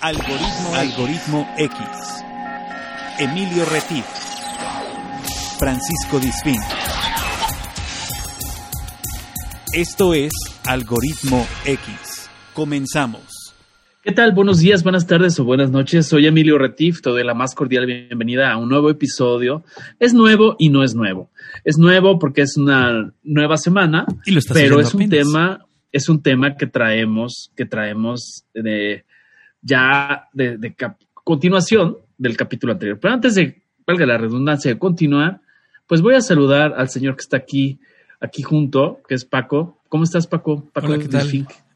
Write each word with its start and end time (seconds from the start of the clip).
Algoritmo, 0.00 0.74
Algoritmo 0.74 1.48
X. 1.58 1.78
Emilio 3.18 3.64
Retif. 3.66 4.04
Francisco 5.58 6.18
Disfín. 6.18 6.56
Esto 9.74 10.14
es 10.14 10.32
Algoritmo 10.66 11.46
X. 11.66 12.30
Comenzamos. 12.54 13.54
¿Qué 14.02 14.12
tal? 14.12 14.32
Buenos 14.32 14.60
días, 14.60 14.82
buenas 14.82 15.06
tardes 15.06 15.38
o 15.38 15.44
buenas 15.44 15.70
noches. 15.70 16.06
Soy 16.06 16.26
Emilio 16.26 16.56
Retif, 16.56 17.02
te 17.02 17.10
doy 17.10 17.22
la 17.22 17.34
más 17.34 17.54
cordial 17.54 17.84
bienvenida 17.84 18.50
a 18.50 18.56
un 18.56 18.70
nuevo 18.70 18.88
episodio. 18.88 19.62
Es 19.98 20.14
nuevo 20.14 20.56
y 20.58 20.70
no 20.70 20.82
es 20.82 20.94
nuevo. 20.94 21.30
Es 21.64 21.76
nuevo 21.76 22.18
porque 22.18 22.40
es 22.40 22.56
una 22.56 23.12
nueva 23.22 23.58
semana, 23.58 24.06
Y 24.24 24.30
lo 24.30 24.38
estás 24.38 24.56
pero 24.56 24.80
es 24.80 24.94
un 24.94 25.02
apenas. 25.02 25.26
tema, 25.26 25.66
es 25.92 26.08
un 26.08 26.22
tema 26.22 26.56
que 26.56 26.66
traemos, 26.66 27.52
que 27.54 27.66
traemos 27.66 28.44
de 28.54 29.04
ya 29.62 30.28
de, 30.32 30.58
de 30.58 30.74
continuación 31.24 31.98
del 32.18 32.36
capítulo 32.36 32.72
anterior. 32.72 32.98
Pero 33.00 33.14
antes 33.14 33.34
de, 33.34 33.62
valga 33.86 34.06
la 34.06 34.18
redundancia, 34.18 34.70
de 34.70 34.78
continuar, 34.78 35.40
pues 35.86 36.02
voy 36.02 36.14
a 36.14 36.20
saludar 36.20 36.74
al 36.76 36.88
señor 36.88 37.16
que 37.16 37.22
está 37.22 37.36
aquí, 37.36 37.80
aquí 38.20 38.42
junto, 38.42 39.00
que 39.08 39.14
es 39.14 39.24
Paco. 39.24 39.82
¿Cómo 39.88 40.04
estás, 40.04 40.26
Paco? 40.26 40.68
Paco 40.72 40.86
Hola, 40.86 40.98
¿qué 40.98 41.08
tal? 41.08 41.28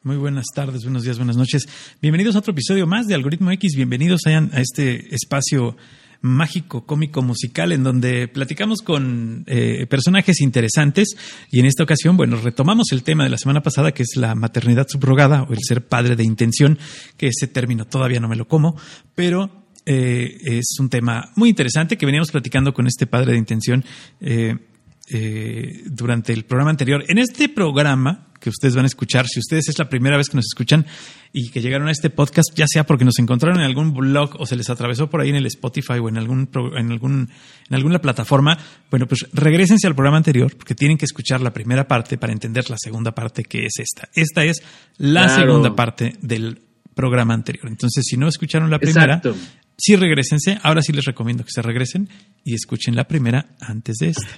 Muy 0.03 0.17
buenas 0.17 0.47
tardes, 0.55 0.85
buenos 0.85 1.03
días, 1.03 1.17
buenas 1.17 1.37
noches. 1.37 1.67
Bienvenidos 2.03 2.37
a 2.37 2.41
otro 2.41 2.53
episodio 2.53 2.87
más 2.87 3.07
de 3.07 3.15
Algoritmo 3.15 3.51
X. 3.53 3.75
Bienvenidos 3.75 4.21
a 4.27 4.61
este 4.61 5.15
espacio 5.15 5.77
mágico, 6.25 6.87
cómico, 6.87 7.21
musical, 7.21 7.71
en 7.73 7.83
donde 7.83 8.29
platicamos 8.29 8.81
con 8.81 9.45
eh, 9.47 9.87
personajes 9.87 10.41
interesantes. 10.41 11.17
Y 11.51 11.61
en 11.61 11.67
esta 11.67 11.85
ocasión, 11.85 12.17
bueno, 12.17 12.37
retomamos 12.37 12.93
el 12.93 13.03
tema 13.03 13.25
de 13.25 13.31
la 13.31 13.37
semana 13.37 13.61
pasada, 13.63 13.93
que 13.93 14.05
es 14.05 14.17
la 14.17 14.35
maternidad 14.35 14.89
subrogada 14.89 15.43
o 15.43 15.53
el 15.53 15.59
ser 15.63 15.87
padre 15.87 16.17
de 16.17 16.25
intención, 16.25 16.79
que 17.19 17.29
ese 17.29 17.47
término 17.47 17.87
todavía 17.87 18.21
no 18.21 18.29
me 18.29 18.37
lo 18.37 18.49
como, 18.49 18.75
pero 19.15 19.67
eh, 19.85 20.39
es 20.45 20.77
un 20.81 20.89
tema 20.89 21.31
muy 21.37 21.51
interesante 21.51 21.99
que 21.99 22.07
veníamos 22.07 22.31
platicando 22.31 22.73
con 22.73 22.87
este 22.87 23.07
padre 23.07 23.33
de 23.33 23.39
intención. 23.39 23.85
eh, 24.21 25.83
durante 25.85 26.33
el 26.33 26.47
programa 26.47 26.71
anterior. 26.71 27.05
En 27.09 27.19
este 27.19 27.51
programa 27.51 28.29
que 28.45 28.51
ustedes 28.51 28.77
van 28.77 28.85
a 28.85 28.89
escuchar, 28.89 29.27
si 29.27 29.41
ustedes 29.41 29.69
es 29.71 29.79
la 29.79 29.89
primera 29.89 30.19
vez 30.19 30.29
que 30.29 30.37
nos 30.37 30.45
escuchan 30.45 30.85
y 31.33 31.49
que 31.49 31.63
llegaron 31.63 31.89
a 31.89 31.91
este 31.91 32.11
podcast, 32.11 32.51
ya 32.55 32.67
sea 32.69 32.85
porque 32.85 33.05
nos 33.07 33.19
encontraron 33.19 33.59
en 33.59 33.65
algún 33.65 33.95
blog 33.95 34.37
o 34.39 34.45
se 34.45 34.55
les 34.55 34.69
atravesó 34.69 35.09
por 35.09 35.23
ahí 35.23 35.31
en 35.31 35.37
el 35.37 35.47
Spotify 35.47 35.95
o 35.95 36.09
en 36.11 36.19
algún 36.19 36.51
en 36.77 36.93
algún 36.93 37.31
en 37.69 37.75
alguna 37.75 37.99
plataforma, 38.01 38.59
bueno, 38.91 39.07
pues 39.09 39.27
regresense 39.33 39.87
al 39.87 39.95
programa 39.95 40.19
anterior 40.19 40.55
porque 40.57 40.75
tienen 40.75 40.99
que 40.99 41.07
escuchar 41.07 41.41
la 41.41 41.53
primera 41.55 41.89
parte 41.89 42.19
para 42.19 42.33
entender 42.35 42.69
la 42.69 42.77
segunda 42.79 43.13
parte 43.13 43.45
que 43.45 43.65
es 43.65 43.73
esta. 43.79 44.09
Esta 44.15 44.45
es 44.45 44.63
la 44.99 45.25
Claro. 45.27 45.41
segunda 45.47 45.75
parte 45.75 46.13
del 46.21 46.61
programa 46.95 47.33
anterior. 47.35 47.67
Entonces, 47.69 48.05
si 48.07 48.17
no 48.19 48.29
escucharon 48.29 48.71
la 48.71 48.79
primera, 48.79 49.17
Exacto. 49.17 49.35
sí 49.77 49.97
regresense. 49.97 50.59
Ahora 50.63 50.83
sí 50.83 50.93
les 50.93 51.05
recomiendo 51.07 51.45
que 51.45 51.51
se 51.51 51.63
regresen 51.63 52.09
y 52.45 52.55
escuchen 52.55 52.95
la 52.95 53.05
primera 53.09 53.47
antes 53.61 53.97
de 53.97 54.09
esta. 54.11 54.29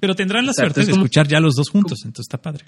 Pero 0.00 0.14
tendrán 0.14 0.46
la 0.46 0.52
Exacto, 0.52 0.74
suerte 0.74 0.92
de 0.92 0.96
escuchar 0.96 1.26
ya 1.26 1.40
los 1.40 1.56
dos 1.56 1.68
juntos, 1.70 1.98
entonces 2.04 2.26
está 2.26 2.40
padre. 2.40 2.64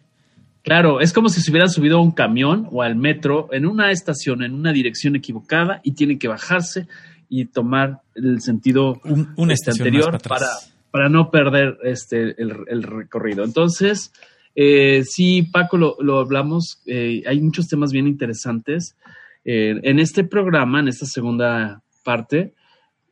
Claro, 0.62 1.00
es 1.00 1.12
como 1.12 1.28
si 1.30 1.40
se 1.40 1.50
hubieran 1.50 1.70
subido 1.70 1.98
a 1.98 2.02
un 2.02 2.12
camión 2.12 2.68
o 2.70 2.82
al 2.82 2.94
metro 2.96 3.48
en 3.52 3.64
una 3.66 3.90
estación, 3.90 4.42
en 4.42 4.54
una 4.54 4.72
dirección 4.72 5.16
equivocada 5.16 5.80
y 5.82 5.92
tienen 5.92 6.18
que 6.18 6.28
bajarse 6.28 6.86
y 7.28 7.46
tomar 7.46 8.00
el 8.14 8.40
sentido 8.42 9.00
Un- 9.04 9.32
una 9.36 9.54
este, 9.54 9.70
anterior 9.70 10.20
para 10.22 10.46
para, 10.90 11.08
no 11.08 11.30
perder 11.30 11.78
este, 11.84 12.34
el, 12.42 12.56
el 12.66 12.82
recorrido. 12.82 13.44
Entonces, 13.44 14.12
eh, 14.56 15.04
sí, 15.04 15.42
Paco, 15.44 15.78
lo, 15.78 15.96
lo 16.00 16.18
hablamos, 16.18 16.82
eh, 16.84 17.22
hay 17.26 17.40
muchos 17.40 17.68
temas 17.68 17.92
bien 17.92 18.08
interesantes. 18.08 18.96
Eh, 19.44 19.80
en 19.84 20.00
este 20.00 20.24
programa, 20.24 20.80
en 20.80 20.88
esta 20.88 21.06
segunda 21.06 21.80
parte 22.04 22.52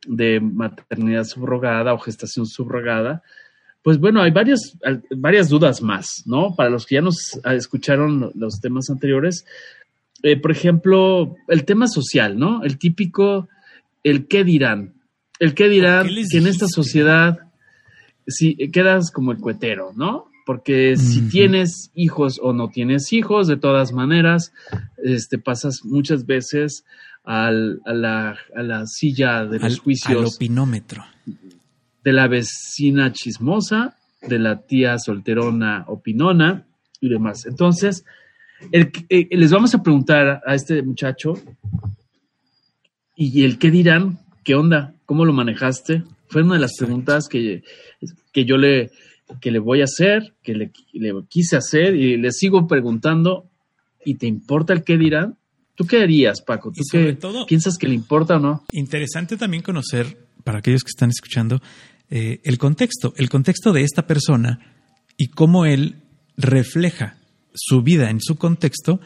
de 0.05 0.41
maternidad 0.41 1.23
subrogada 1.23 1.93
o 1.93 1.99
gestación 1.99 2.45
subrogada, 2.45 3.23
pues 3.83 3.97
bueno, 3.99 4.21
hay 4.21 4.31
varias, 4.31 4.77
varias 5.15 5.49
dudas 5.49 5.81
más, 5.81 6.23
¿no? 6.25 6.53
Para 6.55 6.69
los 6.69 6.85
que 6.85 6.95
ya 6.95 7.01
nos 7.01 7.39
ah, 7.43 7.53
escucharon 7.55 8.19
lo- 8.19 8.31
los 8.35 8.59
temas 8.59 8.89
anteriores, 8.89 9.45
eh, 10.23 10.35
por 10.37 10.51
ejemplo, 10.51 11.35
el 11.47 11.63
tema 11.65 11.87
social, 11.87 12.37
¿no? 12.37 12.63
El 12.63 12.77
típico, 12.77 13.47
el 14.03 14.27
qué 14.27 14.43
dirán. 14.43 14.93
El 15.39 15.53
qué 15.53 15.69
dirán 15.69 16.07
¿Qué 16.07 16.11
les 16.13 16.29
que 16.29 16.37
en 16.39 16.47
esta 16.47 16.67
sociedad 16.67 17.39
si 18.27 18.55
quedas 18.71 19.11
como 19.11 19.31
el 19.31 19.37
cuetero, 19.39 19.91
¿no? 19.95 20.25
Porque 20.45 20.97
si 20.97 21.21
tienes 21.29 21.91
hijos 21.95 22.39
o 22.41 22.53
no 22.53 22.69
tienes 22.69 23.13
hijos, 23.13 23.47
de 23.47 23.55
todas 23.57 23.91
maneras, 23.93 24.51
este, 25.03 25.37
pasas 25.37 25.81
muchas 25.85 26.25
veces 26.25 26.83
al- 27.23 27.79
a, 27.85 27.93
la, 27.93 28.37
a 28.55 28.63
la 28.63 28.85
silla 28.87 29.45
de 29.45 29.59
los 29.59 29.63
Al, 29.63 29.71
al 29.71 29.77
juicios 29.79 30.35
opinómetro. 30.35 31.03
De 32.09 32.13
la 32.13 32.27
vecina 32.27 33.11
chismosa, 33.13 33.95
de 34.21 34.39
la 34.39 34.61
tía 34.65 34.97
solterona 34.97 35.83
opinona 35.87 36.65
y 36.99 37.09
demás. 37.09 37.45
Entonces, 37.45 38.03
el- 38.71 38.91
eh, 39.09 39.27
les 39.31 39.51
vamos 39.51 39.73
a 39.75 39.83
preguntar 39.83 40.41
a 40.45 40.55
este 40.55 40.81
muchacho 40.81 41.33
y 43.15 43.43
el 43.43 43.57
qué 43.59 43.69
dirán, 43.71 44.19
qué 44.43 44.55
onda, 44.55 44.93
cómo 45.05 45.25
lo 45.25 45.33
manejaste. 45.33 46.03
Fue 46.27 46.43
una 46.43 46.55
de 46.55 46.61
las 46.61 46.75
preguntas 46.77 47.27
que, 47.27 47.63
que 48.31 48.45
yo 48.45 48.57
le, 48.57 48.91
que 49.41 49.51
le 49.51 49.59
voy 49.59 49.81
a 49.81 49.85
hacer, 49.85 50.33
que 50.43 50.55
le, 50.55 50.71
le 50.93 51.13
quise 51.27 51.57
hacer 51.57 51.95
y 51.95 52.17
le 52.17 52.31
sigo 52.31 52.67
preguntando. 52.67 53.45
¿Y 54.05 54.15
te 54.15 54.27
importa 54.27 54.73
el 54.73 54.83
qué 54.83 54.97
dirán? 54.97 55.35
¿Tú 55.75 55.85
qué 55.85 56.01
harías, 56.01 56.41
Paco? 56.41 56.71
¿Tú 56.71 56.83
qué 56.91 57.13
todo- 57.13 57.45
piensas 57.45 57.77
que 57.77 57.87
le 57.87 57.93
importa 57.95 58.37
o 58.37 58.39
no? 58.39 58.63
Interesante 58.71 59.37
también 59.37 59.63
conocer, 59.63 60.17
para 60.43 60.59
aquellos 60.59 60.83
que 60.83 60.89
están 60.89 61.09
escuchando, 61.09 61.61
eh, 62.09 62.41
el 62.43 62.57
contexto, 62.57 63.13
el 63.17 63.29
contexto 63.29 63.71
de 63.73 63.83
esta 63.83 64.07
persona 64.07 64.59
y 65.17 65.27
cómo 65.27 65.65
él 65.65 66.03
refleja 66.37 67.17
su 67.53 67.81
vida 67.81 68.09
en 68.09 68.21
su 68.21 68.37
contexto 68.37 68.99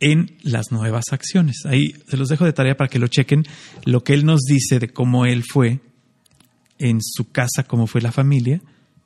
en 0.00 0.36
las 0.42 0.72
nuevas 0.72 1.04
acciones. 1.12 1.64
Ahí 1.66 1.94
se 2.08 2.16
los 2.16 2.28
dejo 2.28 2.44
de 2.44 2.52
tarea 2.52 2.76
para 2.76 2.88
que 2.88 2.98
lo 2.98 3.08
chequen, 3.08 3.44
lo 3.84 4.02
que 4.02 4.14
él 4.14 4.24
nos 4.24 4.40
dice 4.40 4.78
de 4.78 4.88
cómo 4.88 5.26
él 5.26 5.44
fue 5.44 5.80
en 6.78 6.98
su 7.02 7.30
casa, 7.30 7.64
cómo 7.64 7.86
fue 7.86 8.00
la 8.00 8.10
familia, 8.10 8.60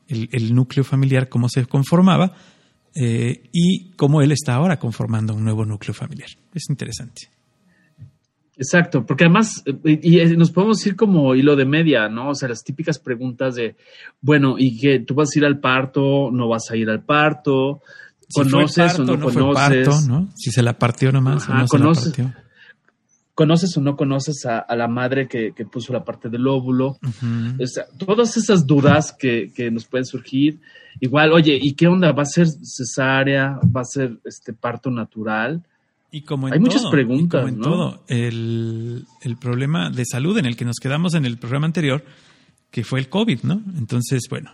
el, 0.08 0.54
núcleo 0.54 0.84
familiar, 0.84 1.28
cómo 1.28 1.48
se 1.48 1.66
conformaba 1.66 2.34
eh, 2.94 3.50
y 3.52 3.90
cómo 3.96 4.22
él 4.22 4.32
está 4.32 4.54
ahora 4.54 4.78
conformando 4.78 5.34
un 5.34 5.44
nuevo 5.44 5.64
núcleo 5.64 5.92
familiar. 5.92 6.28
Es 6.54 6.64
interesante. 6.68 7.33
Exacto, 8.56 9.04
porque 9.04 9.24
además, 9.24 9.62
eh, 9.66 10.00
y, 10.02 10.20
y 10.20 10.36
nos 10.36 10.50
podemos 10.52 10.84
ir 10.86 10.94
como 10.94 11.34
hilo 11.34 11.56
de 11.56 11.64
media, 11.64 12.08
¿no? 12.08 12.30
O 12.30 12.34
sea, 12.34 12.48
las 12.48 12.62
típicas 12.62 12.98
preguntas 12.98 13.56
de, 13.56 13.74
bueno, 14.20 14.54
¿y 14.58 14.78
que 14.78 15.00
tú 15.00 15.14
vas 15.14 15.30
a 15.34 15.38
ir 15.38 15.44
al 15.44 15.58
parto? 15.58 16.30
¿No 16.30 16.48
vas 16.48 16.70
a 16.70 16.76
ir 16.76 16.88
al 16.88 17.02
parto? 17.02 17.82
Si 18.28 18.42
¿Conoces 18.42 18.94
parto, 18.94 19.02
o 19.02 19.16
no, 19.16 19.24
conoces? 19.24 19.88
parto, 19.88 20.00
¿no? 20.08 20.28
Si 20.36 20.50
se 20.50 20.62
la 20.62 20.78
partió 20.78 21.10
nomás 21.12 21.42
Ajá, 21.44 21.52
o 21.54 21.56
no 21.62 21.66
conoces. 21.66 22.12
se 22.14 22.22
la 22.22 22.28
partió. 22.28 22.44
¿Conoces 23.34 23.76
o 23.76 23.80
no 23.80 23.96
conoces 23.96 24.46
a, 24.46 24.60
a 24.60 24.76
la 24.76 24.86
madre 24.86 25.26
que, 25.26 25.52
que 25.52 25.64
puso 25.66 25.92
la 25.92 26.04
parte 26.04 26.28
del 26.28 26.46
óvulo? 26.46 26.98
O 27.60 27.66
sea, 27.66 27.84
todas 27.98 28.36
esas 28.36 28.64
dudas 28.64 29.12
que, 29.18 29.50
que 29.52 29.72
nos 29.72 29.86
pueden 29.86 30.04
surgir. 30.06 30.60
Igual, 31.00 31.32
oye, 31.32 31.58
¿y 31.60 31.74
qué 31.74 31.88
onda? 31.88 32.12
¿Va 32.12 32.22
a 32.22 32.26
ser 32.26 32.46
cesárea? 32.46 33.58
¿Va 33.76 33.80
a 33.80 33.84
ser 33.84 34.20
este 34.24 34.52
parto 34.52 34.88
natural? 34.88 35.64
Y 36.16 36.22
como 36.22 36.46
en 36.46 36.54
Hay 36.54 36.60
muchas 36.60 36.82
todo, 36.82 36.90
preguntas, 36.92 37.40
y 37.40 37.44
como 37.44 37.48
en 37.48 37.58
¿no? 37.58 37.64
todo, 37.64 38.04
el, 38.06 39.04
el 39.22 39.36
problema 39.36 39.90
de 39.90 40.04
salud 40.04 40.38
en 40.38 40.46
el 40.46 40.56
que 40.56 40.64
nos 40.64 40.76
quedamos 40.80 41.14
en 41.14 41.24
el 41.24 41.38
programa 41.38 41.66
anterior, 41.66 42.04
que 42.70 42.84
fue 42.84 43.00
el 43.00 43.08
COVID, 43.08 43.40
¿no? 43.42 43.62
Entonces, 43.76 44.22
bueno, 44.30 44.52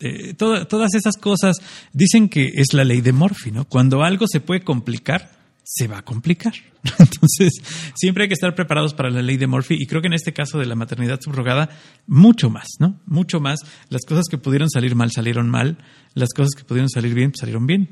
eh, 0.00 0.34
toda- 0.34 0.66
todas 0.66 0.94
esas 0.94 1.16
cosas 1.16 1.56
dicen 1.94 2.28
que 2.28 2.50
es 2.54 2.74
la 2.74 2.84
ley 2.84 3.00
de 3.00 3.12
Murphy, 3.12 3.50
¿no? 3.52 3.64
Cuando 3.64 4.02
algo 4.02 4.26
se 4.28 4.40
puede 4.40 4.60
complicar, 4.62 5.30
se 5.64 5.86
va 5.88 5.98
a 5.98 6.02
complicar. 6.04 6.52
Entonces, 6.98 7.52
siempre 7.94 8.24
hay 8.24 8.28
que 8.28 8.34
estar 8.34 8.54
preparados 8.54 8.92
para 8.94 9.08
la 9.10 9.22
ley 9.22 9.36
de 9.38 9.46
Murphy 9.46 9.76
y 9.80 9.86
creo 9.86 10.02
que 10.02 10.08
en 10.08 10.14
este 10.14 10.32
caso 10.34 10.58
de 10.58 10.66
la 10.66 10.74
maternidad 10.74 11.20
subrogada, 11.22 11.70
mucho 12.06 12.50
más, 12.50 12.68
¿no? 12.80 13.00
Mucho 13.06 13.40
más. 13.40 13.60
Las 13.88 14.02
cosas 14.06 14.24
que 14.30 14.36
pudieron 14.36 14.68
salir 14.68 14.94
mal 14.94 15.10
salieron 15.10 15.48
mal, 15.48 15.78
las 16.14 16.34
cosas 16.34 16.50
que 16.54 16.64
pudieron 16.64 16.90
salir 16.90 17.14
bien 17.14 17.32
salieron 17.34 17.66
bien, 17.66 17.88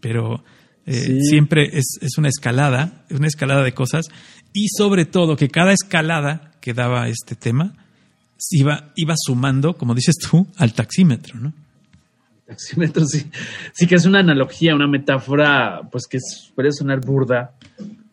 pero 0.00 0.44
eh, 0.86 0.92
Sí. 0.94 1.20
siempre 1.22 1.68
es, 1.72 1.98
es 2.00 2.16
una 2.18 2.28
escalada, 2.28 3.04
es 3.10 3.18
una 3.18 3.26
escalada 3.26 3.62
de 3.62 3.72
cosas 3.74 4.06
y 4.52 4.68
sobre 4.68 5.04
todo 5.04 5.36
que 5.36 5.48
cada 5.48 5.72
escalada 5.72 6.52
que 6.60 6.72
daba 6.74 7.08
este 7.08 7.34
tema 7.34 7.74
iba, 8.50 8.92
iba 8.96 9.14
sumando, 9.16 9.76
como 9.76 9.94
dices 9.94 10.16
tú, 10.16 10.46
al 10.56 10.72
taxímetro, 10.72 11.38
¿no? 11.38 11.52
Taxímetro, 12.46 13.04
sí. 13.06 13.26
Sí 13.72 13.86
que 13.86 13.96
es 13.96 14.06
una 14.06 14.20
analogía, 14.20 14.74
una 14.74 14.86
metáfora, 14.86 15.80
pues 15.90 16.06
que 16.06 16.18
es- 16.18 16.52
puede 16.54 16.70
sonar 16.72 17.00
burda, 17.00 17.52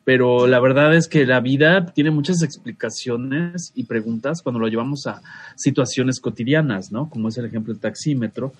pero 0.05 0.47
la 0.47 0.59
verdad 0.59 0.95
es 0.95 1.07
que 1.07 1.25
la 1.25 1.39
vida 1.39 1.85
tiene 1.93 2.09
muchas 2.11 2.41
explicaciones 2.41 3.71
y 3.75 3.83
preguntas 3.85 4.41
cuando 4.41 4.59
lo 4.59 4.67
llevamos 4.67 5.05
a 5.07 5.21
situaciones 5.55 6.19
cotidianas, 6.19 6.91
¿no? 6.91 7.09
Como 7.09 7.29
es 7.29 7.37
el 7.37 7.45
ejemplo 7.45 7.73
del 7.73 7.79
taxímetro. 7.81 8.53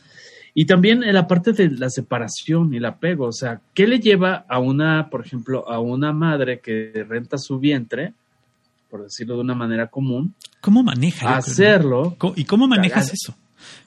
Y 0.54 0.66
también 0.66 1.04
en 1.04 1.14
la 1.14 1.28
parte 1.28 1.52
de 1.52 1.72
la 1.72 1.90
separación 1.90 2.74
y 2.74 2.78
el 2.78 2.86
apego, 2.86 3.26
o 3.28 3.32
sea, 3.32 3.62
¿qué 3.74 3.88
le 3.88 4.00
lleva 4.00 4.46
a 4.48 4.60
una, 4.60 5.10
por 5.10 5.26
ejemplo, 5.26 5.68
a 5.68 5.80
una 5.80 6.14
madre 6.14 6.60
que 6.60 7.06
renta 7.08 7.38
su 7.38 7.60
vientre 7.60 8.14
por 8.94 9.02
decirlo 9.02 9.34
de 9.38 9.42
una 9.42 9.56
manera 9.56 9.88
común. 9.88 10.36
¿Cómo 10.62 10.84
manejas? 10.84 11.50
Hacerlo. 11.50 12.16
¿Y 12.36 12.44
cómo 12.46 12.68
manejas 12.68 13.12
eso? 13.12 13.36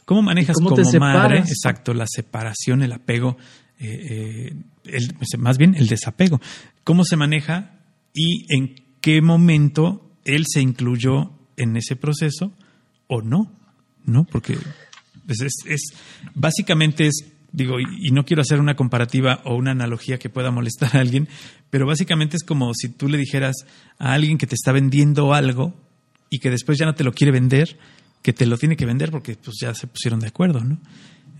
¿Cómo 0.04 0.20
manejas 0.20 0.56
como 0.56 0.74
madre, 0.98 1.38
exacto, 1.38 1.94
la 1.94 2.06
separación, 2.08 2.82
el 2.82 2.90
apego, 2.90 3.36
eh, 3.78 4.52
el, 4.82 5.14
más 5.38 5.58
bien 5.58 5.76
el 5.76 5.86
desapego? 5.86 6.40
¿Cómo 6.82 7.04
se 7.04 7.14
maneja 7.14 7.78
y 8.12 8.52
en 8.52 8.74
qué 9.00 9.22
momento 9.22 10.10
él 10.24 10.42
se 10.44 10.60
incluyó 10.60 11.30
en 11.56 11.76
ese 11.76 11.94
proceso 11.94 12.52
o 13.06 13.22
no? 13.22 13.52
¿No? 14.06 14.24
Porque 14.24 14.58
pues, 15.26 15.40
es, 15.40 15.54
es 15.66 15.80
básicamente 16.34 17.06
es 17.06 17.24
digo, 17.52 17.80
y, 17.80 18.10
no 18.10 18.24
quiero 18.24 18.42
hacer 18.42 18.60
una 18.60 18.76
comparativa 18.76 19.40
o 19.44 19.54
una 19.56 19.70
analogía 19.70 20.18
que 20.18 20.28
pueda 20.28 20.50
molestar 20.50 20.94
a 20.96 21.00
alguien, 21.00 21.26
pero 21.70 21.86
básicamente 21.86 22.36
es 22.36 22.44
como 22.44 22.72
si 22.74 22.90
tú 22.90 23.08
le 23.08 23.16
dijeras 23.16 23.56
a 23.98 24.12
alguien 24.12 24.36
que 24.36 24.46
te 24.46 24.54
está 24.54 24.72
vendiendo 24.72 25.32
algo 25.32 25.74
y 26.28 26.38
que 26.38 26.50
después 26.50 26.78
ya 26.78 26.84
no 26.84 26.94
te 26.94 27.02
lo 27.02 27.12
quiere 27.12 27.32
vender, 27.32 27.78
que 28.22 28.34
te 28.34 28.44
lo 28.44 28.58
tiene 28.58 28.76
que 28.76 28.84
vender 28.84 29.10
porque 29.10 29.36
pues 29.36 29.56
ya 29.60 29.74
se 29.74 29.86
pusieron 29.86 30.20
de 30.20 30.26
acuerdo, 30.26 30.62
¿no? 30.62 30.78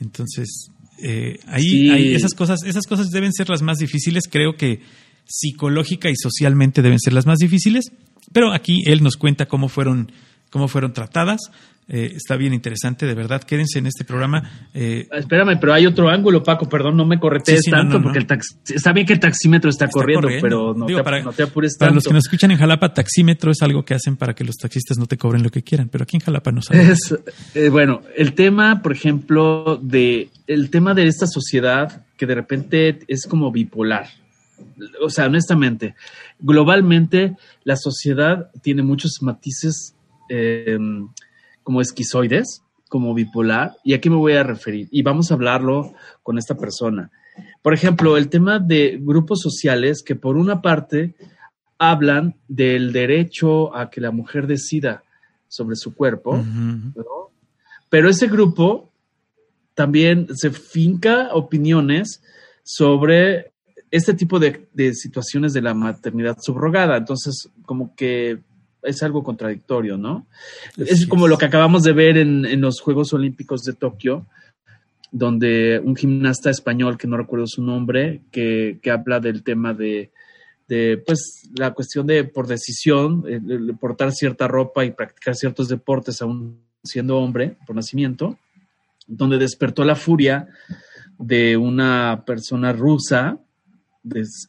Entonces, 0.00 0.70
eh, 1.02 1.38
ahí 1.48 2.14
esas 2.14 2.32
cosas, 2.32 2.62
esas 2.64 2.86
cosas 2.86 3.10
deben 3.10 3.32
ser 3.32 3.50
las 3.50 3.60
más 3.60 3.78
difíciles, 3.78 4.24
creo 4.30 4.56
que 4.56 4.80
psicológica 5.26 6.08
y 6.08 6.16
socialmente 6.16 6.80
deben 6.80 7.00
ser 7.00 7.12
las 7.12 7.26
más 7.26 7.38
difíciles, 7.38 7.92
pero 8.32 8.54
aquí 8.54 8.82
él 8.86 9.02
nos 9.02 9.16
cuenta 9.16 9.46
cómo 9.46 9.68
fueron, 9.68 10.12
cómo 10.50 10.68
fueron 10.68 10.92
tratadas. 10.92 11.40
Eh, 11.88 12.14
está 12.16 12.34
bien 12.36 12.52
interesante, 12.52 13.06
de 13.06 13.14
verdad. 13.14 13.44
Quédense 13.44 13.78
en 13.78 13.86
este 13.86 14.04
programa. 14.04 14.68
Eh, 14.74 15.06
espérame, 15.12 15.56
pero 15.60 15.72
hay 15.72 15.86
otro 15.86 16.08
ángulo, 16.08 16.42
Paco. 16.42 16.68
Perdón, 16.68 16.96
no 16.96 17.06
me 17.06 17.20
corretees 17.20 17.62
tanto, 17.70 18.02
porque 18.02 18.18
el 18.18 18.26
está 18.74 18.92
bien 18.92 19.06
que 19.06 19.12
el 19.12 19.20
taxímetro 19.20 19.70
está, 19.70 19.88
corriendo, 19.88 20.26
pero 20.40 20.74
no, 20.74 20.86
te, 20.86 21.00
para, 21.04 21.22
no, 21.22 21.32
te, 21.32 21.44
apures 21.44 21.76
para 21.78 21.92
los 21.92 22.02
que 22.02 22.12
nos 22.12 22.24
escuchan 22.24 22.50
en 22.50 22.58
Jalapa, 22.58 22.92
taxímetro 22.92 23.52
es 23.52 23.62
algo 23.62 23.84
que 23.84 23.94
hacen 23.94 24.16
para 24.16 24.34
que 24.34 24.42
los 24.42 24.56
taxistas 24.56 24.98
no 24.98 25.06
te 25.06 25.16
cobren 25.16 25.44
lo 25.44 25.50
que 25.50 25.62
quieran, 25.62 25.88
pero 25.88 26.02
aquí 26.02 26.16
en 26.16 26.22
Jalapa 26.22 26.50
no 26.50 26.60
sabes. 26.60 27.14
Eh, 27.54 27.68
bueno, 27.68 28.02
el 28.16 28.34
tema, 28.34 28.82
por 28.82 28.92
ejemplo, 28.92 29.78
de 29.80 30.30
el 30.48 30.70
tema 30.70 30.92
de 30.92 31.06
esta 31.06 31.26
sociedad 31.26 32.04
que 32.16 32.26
de 32.26 32.34
repente 32.34 32.98
es 33.06 33.26
como 33.26 33.52
bipolar. 33.52 34.08
O 35.02 35.10
sea, 35.10 35.26
honestamente, 35.26 35.94
globalmente 36.40 37.36
la 37.64 37.76
sociedad 37.76 38.50
tiene 38.62 38.82
muchos 38.82 39.18
matices. 39.20 39.94
Eh, 40.28 40.78
como 41.62 41.80
esquizoides, 41.80 42.62
como 42.88 43.12
bipolar, 43.12 43.72
y 43.82 43.94
aquí 43.94 44.08
me 44.08 44.14
voy 44.14 44.34
a 44.34 44.44
referir, 44.44 44.86
y 44.92 45.02
vamos 45.02 45.30
a 45.30 45.34
hablarlo 45.34 45.94
con 46.22 46.38
esta 46.38 46.56
persona. 46.56 47.10
Por 47.60 47.74
ejemplo, 47.74 48.16
el 48.16 48.28
tema 48.28 48.60
de 48.60 48.98
grupos 49.02 49.40
sociales 49.40 50.04
que 50.04 50.14
por 50.14 50.36
una 50.36 50.62
parte 50.62 51.16
hablan 51.76 52.36
del 52.46 52.92
derecho 52.92 53.76
a 53.76 53.90
que 53.90 54.00
la 54.00 54.12
mujer 54.12 54.46
decida 54.46 55.02
sobre 55.48 55.74
su 55.74 55.94
cuerpo, 55.94 56.40
pero 57.88 58.08
ese 58.08 58.28
grupo 58.28 58.92
también 59.74 60.28
se 60.34 60.50
finca 60.52 61.30
opiniones 61.34 62.22
sobre 62.62 63.52
este 63.90 64.14
tipo 64.14 64.38
de, 64.38 64.68
de, 64.72 64.94
situaciones 64.94 65.52
de 65.52 65.62
la 65.62 65.74
maternidad 65.74 66.38
subrogada. 66.40 66.96
Entonces, 66.96 67.50
como 67.64 67.94
que 67.94 68.38
es 68.86 69.02
algo 69.02 69.22
contradictorio, 69.22 69.98
¿no? 69.98 70.26
Es 70.76 71.06
como 71.06 71.28
lo 71.28 71.36
que 71.36 71.44
acabamos 71.44 71.82
de 71.82 71.92
ver 71.92 72.16
en, 72.16 72.60
los 72.60 72.80
Juegos 72.80 73.12
Olímpicos 73.12 73.62
de 73.62 73.74
Tokio, 73.74 74.26
donde 75.10 75.80
un 75.84 75.96
gimnasta 75.96 76.50
español, 76.50 76.96
que 76.96 77.06
no 77.06 77.16
recuerdo 77.16 77.46
su 77.46 77.62
nombre, 77.62 78.22
que, 78.30 78.80
habla 78.90 79.20
del 79.20 79.42
tema 79.42 79.74
de, 79.74 80.10
pues, 81.04 81.50
la 81.56 81.72
cuestión 81.74 82.06
de, 82.06 82.24
por 82.24 82.46
decisión, 82.46 83.24
portar 83.80 84.12
cierta 84.12 84.48
ropa 84.48 84.84
y 84.84 84.92
practicar 84.92 85.34
ciertos 85.34 85.68
deportes 85.68 86.22
aún 86.22 86.60
siendo 86.82 87.18
hombre 87.18 87.56
por 87.66 87.76
nacimiento, 87.76 88.38
donde 89.06 89.38
despertó 89.38 89.84
la 89.84 89.96
furia 89.96 90.48
de 91.18 91.56
una 91.56 92.24
persona 92.26 92.72
rusa. 92.72 93.38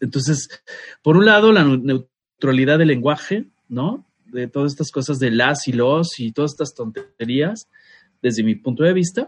Entonces, 0.01 0.49
por 1.01 1.17
un 1.17 1.25
lado, 1.25 1.51
la 1.51 1.63
neutralidad 1.63 2.77
del 2.77 2.89
lenguaje, 2.89 3.45
¿no? 3.69 4.06
De 4.41 4.47
todas 4.47 4.73
estas 4.73 4.91
cosas 4.91 5.19
de 5.19 5.31
las 5.31 5.67
y 5.67 5.73
los 5.73 6.19
y 6.19 6.31
todas 6.31 6.51
estas 6.51 6.73
tonterías, 6.75 7.67
desde 8.21 8.43
mi 8.43 8.55
punto 8.55 8.83
de 8.83 8.93
vista, 8.93 9.27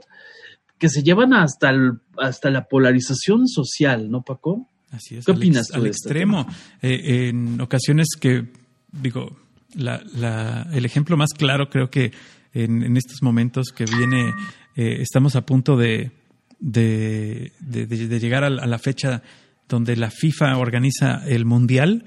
que 0.77 0.89
se 0.89 1.03
llevan 1.03 1.33
hasta, 1.33 1.71
hasta 2.17 2.50
la 2.50 2.67
polarización 2.67 3.47
social, 3.47 4.09
¿no, 4.09 4.21
Paco? 4.21 4.69
Así 4.91 5.17
es. 5.17 5.25
¿Qué 5.25 5.31
opinas 5.31 5.67
tú? 5.67 5.75
Al 5.75 5.88
este 5.88 6.07
extremo. 6.09 6.47
Eh, 6.81 7.29
en 7.29 7.59
ocasiones 7.59 8.07
que, 8.19 8.47
digo, 8.91 9.38
la, 9.75 10.67
el 10.71 10.85
ejemplo 10.85 11.17
más 11.17 11.29
claro 11.38 11.69
creo 11.69 11.89
que 11.89 12.12
en, 12.53 12.97
estos 12.97 13.21
momentos 13.21 13.67
que 13.75 13.85
viene, 13.85 14.33
eh, 14.75 15.01
estamos 15.01 15.35
a 15.35 15.45
punto 15.45 15.77
de, 15.77 16.12
de, 16.59 17.51
de, 17.59 18.19
llegar 18.19 18.44
a 18.44 18.50
la 18.50 18.79
fecha 18.79 19.21
donde 19.67 19.95
la 19.95 20.09
FIFA 20.09 20.57
organiza 20.57 21.23
el 21.27 21.45
Mundial 21.45 22.05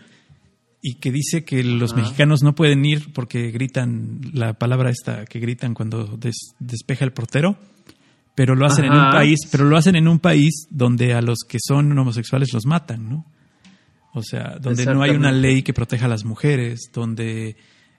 y 0.85 0.95
que 0.95 1.13
dice 1.13 1.45
que 1.45 1.63
los 1.63 1.95
mexicanos 1.95 2.43
no 2.43 2.57
pueden 2.57 2.85
ir 2.85 3.13
porque 3.13 3.53
gritan 3.53 4.21
la 4.35 4.55
palabra 4.55 4.91
esta 4.91 5.25
que 5.27 5.39
gritan 5.39 5.75
cuando 5.75 6.19
despeja 6.59 7.05
el 7.05 7.13
portero, 7.13 7.57
pero 8.35 8.57
lo 8.57 8.67
hacen 8.67 8.87
en 8.87 8.93
un 8.93 9.11
país, 9.13 9.39
pero 9.51 9.65
lo 9.65 9.77
hacen 9.77 9.95
en 9.95 10.09
un 10.09 10.19
país 10.19 10.67
donde 10.71 11.15
a 11.15 11.23
los 11.23 11.39
que 11.49 11.59
son 11.65 11.97
homosexuales 11.97 12.53
los 12.53 12.67
matan, 12.67 13.09
¿no? 13.09 13.27
O 14.13 14.23
sea, 14.23 14.59
donde 14.61 14.85
no 14.87 15.03
hay 15.03 15.11
una 15.11 15.31
ley 15.31 15.63
que 15.63 15.73
proteja 15.73 16.07
a 16.07 16.09
las 16.09 16.25
mujeres, 16.25 16.91
donde 16.93 17.57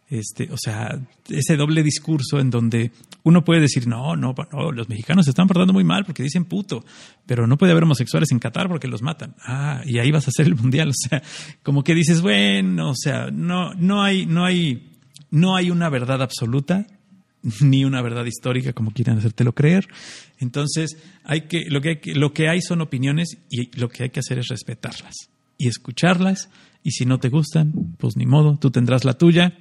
este, 0.10 0.50
o 0.52 0.58
sea, 0.58 1.00
ese 1.30 1.56
doble 1.56 1.82
discurso 1.82 2.40
en 2.40 2.50
donde 2.50 2.92
uno 3.24 3.44
puede 3.44 3.62
decir, 3.62 3.88
no, 3.88 4.16
no, 4.16 4.36
no, 4.52 4.72
los 4.72 4.90
mexicanos 4.90 5.26
se 5.26 5.32
están 5.32 5.48
portando 5.48 5.74
muy 5.74 5.84
mal 5.84 6.06
porque 6.06 6.24
dicen 6.24 6.46
puto, 6.46 6.86
pero 7.26 7.48
no 7.48 7.58
puede 7.58 7.72
haber 7.72 7.84
homosexuales 7.84 8.32
en 8.32 8.40
Qatar 8.40 8.68
porque 8.68 8.88
los 8.88 9.02
matan. 9.02 9.36
Ah, 9.40 9.82
y 9.86 10.00
ahí 10.00 10.12
vas 10.12 10.28
a 10.28 10.30
hacer 10.30 10.48
el 10.48 10.56
mundial. 10.56 10.90
O 10.94 11.10
sea, 11.10 11.24
como 11.64 11.84
que 11.84 11.96
dices, 11.96 12.22
bueno, 12.22 12.92
o 12.92 12.96
sea, 12.96 13.32
no, 13.32 13.74
no 13.74 14.04
hay, 14.04 14.26
no 14.26 14.46
hay, 14.46 14.92
no 15.32 15.56
hay 15.56 15.72
una 15.72 15.90
verdad 15.90 16.22
absoluta, 16.22 16.86
ni 17.62 17.84
una 17.84 18.02
verdad 18.02 18.26
histórica 18.26 18.74
como 18.74 18.92
quieran 18.92 19.18
hacértelo 19.18 19.54
creer. 19.54 19.88
Entonces, 20.38 20.98
hay 21.24 21.48
que, 21.48 21.66
lo 21.70 21.82
que 21.82 21.90
hay, 21.90 22.14
lo 22.14 22.34
que 22.34 22.50
hay 22.50 22.62
son 22.62 22.82
opiniones 22.82 23.38
y 23.50 23.76
lo 23.78 23.90
que 23.90 24.04
hay 24.04 24.10
que 24.12 24.20
hacer 24.20 24.38
es 24.40 24.48
respetarlas 24.50 25.30
y 25.58 25.68
escucharlas. 25.68 26.50
Y 26.84 26.92
si 26.92 27.06
no 27.06 27.20
te 27.20 27.30
gustan, 27.30 27.96
pues 27.98 28.16
ni 28.18 28.26
modo, 28.26 28.58
tú 28.58 28.70
tendrás 28.70 29.06
la 29.06 29.18
tuya 29.18 29.58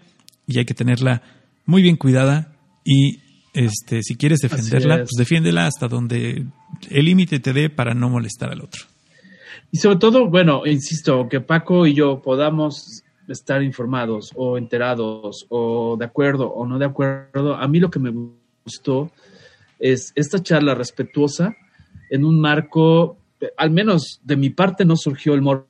y 0.53 0.59
hay 0.59 0.65
que 0.65 0.75
tenerla 0.75 1.23
muy 1.67 1.83
bien 1.83 1.97
cuidada 1.97 2.53
y 2.85 3.21
este 3.55 4.03
si 4.03 4.17
quieres 4.17 4.41
defenderla, 4.41 4.99
pues 4.99 5.13
defiéndela 5.17 5.67
hasta 5.67 5.89
donde 5.89 6.47
el 6.91 7.05
límite 7.05 7.41
te 7.41 7.53
dé 7.53 7.71
para 7.71 7.95
no 7.95 8.09
molestar 8.09 8.51
al 8.51 8.63
otro. 8.63 8.83
Y 9.71 9.79
sobre 9.79 9.97
todo, 9.97 10.29
bueno, 10.29 10.67
insisto, 10.67 11.29
que 11.29 11.41
Paco 11.41 11.87
y 11.87 11.95
yo 11.95 12.21
podamos 12.21 13.03
estar 13.29 13.63
informados 13.63 14.31
o 14.35 14.59
enterados 14.59 15.47
o 15.49 15.97
de 15.97 16.05
acuerdo 16.05 16.49
o 16.49 16.67
no 16.67 16.79
de 16.79 16.87
acuerdo. 16.87 17.55
A 17.55 17.67
mí 17.69 17.81
lo 17.81 17.91
que 17.91 17.99
me 17.99 18.13
gustó 18.65 19.11
es 19.79 20.13
esta 20.15 20.43
charla 20.43 20.75
respetuosa 20.75 21.57
en 22.11 22.25
un 22.25 22.41
marco, 22.41 23.17
al 23.57 23.71
menos 23.71 24.21
de 24.23 24.37
mi 24.37 24.51
parte 24.51 24.85
no 24.85 24.97
surgió 24.97 25.35
el 25.35 25.41
morbo, 25.41 25.67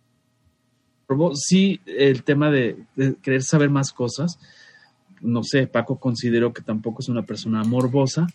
sí 1.35 1.81
el 1.87 2.25
tema 2.25 2.51
de 2.51 2.77
querer 3.23 3.43
saber 3.43 3.71
más 3.71 3.93
cosas, 3.93 4.39
no 5.23 5.43
sé, 5.43 5.67
Paco 5.67 5.99
considero 5.99 6.53
que 6.53 6.63
tampoco 6.63 7.01
es 7.01 7.09
una 7.09 7.23
persona 7.23 7.65
morbosa, 7.65 8.27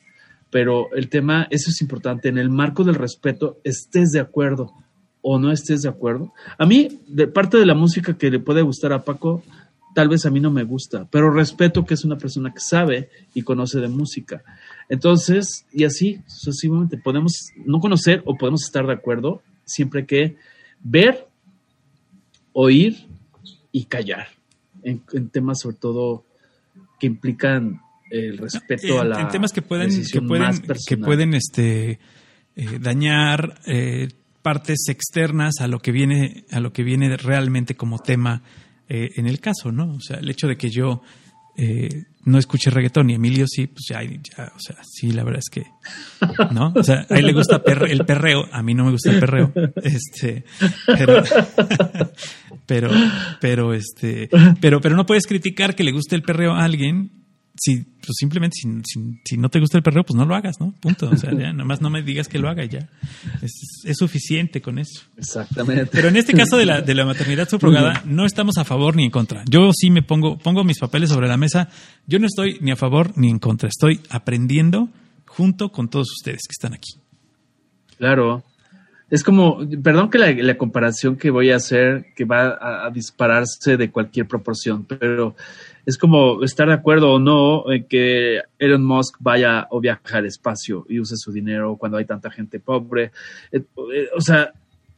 pero 0.50 0.94
el 0.94 1.10
tema, 1.10 1.48
eso 1.50 1.70
es 1.70 1.82
importante, 1.82 2.30
en 2.30 2.38
el 2.38 2.50
marco 2.50 2.84
del 2.84 2.96
respeto, 2.96 3.60
estés 3.64 4.12
de 4.12 4.20
acuerdo 4.20 4.74
o 5.22 5.40
no 5.40 5.52
estés 5.52 5.82
de 5.82 5.90
acuerdo. 5.90 6.34
A 6.58 6.66
mí, 6.66 7.02
de 7.08 7.28
parte 7.28 7.58
de 7.58 7.66
la 7.66 7.76
música 7.76 8.18
que 8.18 8.32
le 8.32 8.40
puede 8.40 8.62
gustar 8.62 8.94
a 8.94 9.04
Paco, 9.04 9.44
tal 9.94 10.10
vez 10.10 10.26
a 10.26 10.30
mí 10.30 10.40
no 10.40 10.52
me 10.52 10.64
gusta, 10.64 11.08
pero 11.12 11.32
respeto 11.32 11.84
que 11.84 11.96
es 11.96 12.06
una 12.06 12.18
persona 12.18 12.54
que 12.54 12.60
sabe 12.60 13.10
y 13.34 13.42
conoce 13.42 13.80
de 13.80 13.88
música. 13.88 14.44
Entonces, 14.90 15.66
y 15.74 15.84
así 15.84 16.22
sucesivamente, 16.28 16.98
podemos 16.98 17.50
no 17.66 17.80
conocer 17.80 18.22
o 18.26 18.36
podemos 18.36 18.64
estar 18.64 18.86
de 18.86 18.94
acuerdo 18.94 19.42
siempre 19.66 20.06
que 20.06 20.38
ver, 20.82 21.28
oír 22.54 23.08
y 23.72 23.86
callar 23.86 24.28
en, 24.84 25.02
en 25.14 25.30
temas 25.30 25.62
sobre 25.62 25.78
todo 25.78 26.24
que 27.00 27.08
implican 27.08 27.82
el 28.10 28.38
respeto 28.38 29.02
a 29.02 29.06
la 29.06 29.22
en 29.22 29.28
temas 29.28 29.52
que 29.52 29.62
pueden 29.62 29.90
que 29.90 30.22
pueden 30.22 30.62
que 30.88 30.98
pueden 30.98 31.34
este 31.34 32.00
eh, 32.56 32.80
dañar 32.80 33.60
eh, 33.66 34.08
partes 34.42 34.88
externas 34.90 35.56
a 35.60 35.68
lo 35.68 35.80
que 35.80 35.92
viene 35.92 36.46
a 36.52 36.60
lo 36.60 36.72
que 36.72 36.84
viene 36.84 37.18
realmente 37.18 37.76
como 37.76 38.00
tema 38.00 38.42
eh, 38.88 39.10
en 39.16 39.28
el 39.28 39.40
caso 39.40 39.72
no 39.72 39.96
o 39.96 40.00
sea 40.00 40.18
el 40.18 40.30
hecho 40.30 40.48
de 40.48 40.58
que 40.58 40.70
yo 40.70 41.02
no 42.24 42.38
escuche 42.38 42.70
reggaetón 42.70 43.10
y 43.10 43.16
Emilio 43.16 43.48
sí 43.48 43.66
pues 43.66 43.86
ya, 43.90 44.04
ya, 44.04 44.54
o 44.56 44.60
sea 44.60 44.76
sí 44.84 45.12
la 45.12 45.24
verdad 45.24 45.40
es 45.40 45.50
que 45.50 45.66
no 46.54 46.72
o 46.76 46.84
sea 46.84 47.08
a 47.10 47.18
él 47.18 47.26
le 47.26 47.34
gusta 47.34 47.64
el 47.66 48.06
perreo 48.06 48.46
a 48.52 48.62
mí 48.62 48.76
no 48.76 48.86
me 48.86 48.92
gusta 48.92 49.10
el 49.10 49.20
perreo 49.20 49.52
este 49.82 50.44
pero 50.86 51.24
Pero, 52.68 52.92
pero 53.42 53.74
este, 53.74 54.30
pero, 54.62 54.80
pero 54.80 54.96
no 54.96 55.08
puedes 55.08 55.26
criticar 55.26 55.76
que 55.76 55.84
le 55.84 55.92
guste 55.92 56.16
el 56.16 56.22
perreo 56.22 56.54
a 56.54 56.64
alguien 56.64 57.18
si 57.60 57.82
pues 57.82 58.16
simplemente 58.20 58.56
si, 58.56 58.70
si, 59.26 59.38
no 59.38 59.50
te 59.50 59.60
gusta 59.60 59.78
el 59.78 59.84
perreo, 59.84 60.04
pues 60.04 60.16
no 60.16 60.26
lo 60.26 60.36
hagas, 60.36 60.60
¿no? 60.60 60.74
Punto. 60.80 61.10
O 61.10 61.18
sea, 61.18 61.32
ya, 61.34 61.52
nomás 61.52 61.82
no 61.82 61.90
me 61.90 62.04
digas 62.04 62.28
que 62.28 62.40
lo 62.40 62.50
haga 62.50 62.64
ya. 62.66 62.88
Es, 63.42 63.84
es, 63.84 63.98
suficiente 63.98 64.62
con 64.62 64.80
eso. 64.80 65.02
Exactamente. 65.18 65.88
Pero 65.92 66.08
en 66.08 66.18
este 66.18 66.34
caso 66.34 66.58
de 66.58 66.66
la, 66.66 66.82
de 66.82 66.94
la 66.94 67.06
maternidad 67.06 67.50
subrogada, 67.50 68.04
no 68.06 68.26
estamos 68.26 68.58
a 68.58 68.64
favor 68.64 68.96
ni 68.96 69.06
en 69.06 69.12
contra. 69.12 69.44
Yo 69.50 69.72
sí 69.74 69.90
me 69.90 70.04
pongo, 70.04 70.38
pongo 70.38 70.64
mis 70.64 70.80
papeles 70.80 71.10
sobre 71.10 71.28
la 71.28 71.38
mesa. 71.38 71.70
Yo 72.06 72.20
no 72.20 72.28
estoy 72.28 72.60
ni 72.62 72.72
a 72.72 72.76
favor 72.76 73.12
ni 73.18 73.30
en 73.30 73.40
contra. 73.40 73.68
Estoy 73.68 74.00
aprendiendo 74.10 74.90
junto 75.26 75.70
con 75.70 75.90
todos 75.90 76.12
ustedes 76.12 76.42
que 76.48 76.54
están 76.54 76.74
aquí. 76.74 76.94
Claro. 77.98 78.44
Es 79.10 79.24
como, 79.24 79.60
perdón 79.82 80.10
que 80.10 80.18
la, 80.18 80.58
comparación 80.58 81.16
que 81.16 81.32
voy 81.32 81.52
a 81.52 81.56
hacer, 81.56 82.08
que 82.14 82.26
va 82.26 82.86
a, 82.86 82.90
dispararse 82.90 83.78
de 83.78 83.90
cualquier 83.90 84.28
proporción, 84.28 84.84
pero 84.84 85.34
es 85.86 85.98
como 85.98 86.44
estar 86.44 86.68
de 86.68 86.74
acuerdo 86.74 87.14
o 87.14 87.20
no 87.20 87.72
en 87.72 87.88
que 87.88 88.42
Elon 88.60 88.84
Musk 88.84 89.16
vaya 89.20 89.68
o 89.72 89.80
viaje 89.80 90.18
al 90.18 90.26
espacio 90.26 90.86
y 90.90 91.00
use 91.00 91.16
su 91.16 91.32
dinero 91.32 91.78
cuando 91.78 91.98
hay 91.98 92.04
tanta 92.04 92.30
gente 92.30 92.60
pobre. 92.60 93.12
Eh, 93.50 93.64
eh, 93.94 94.10
o 94.14 94.20
sea, 94.20 94.52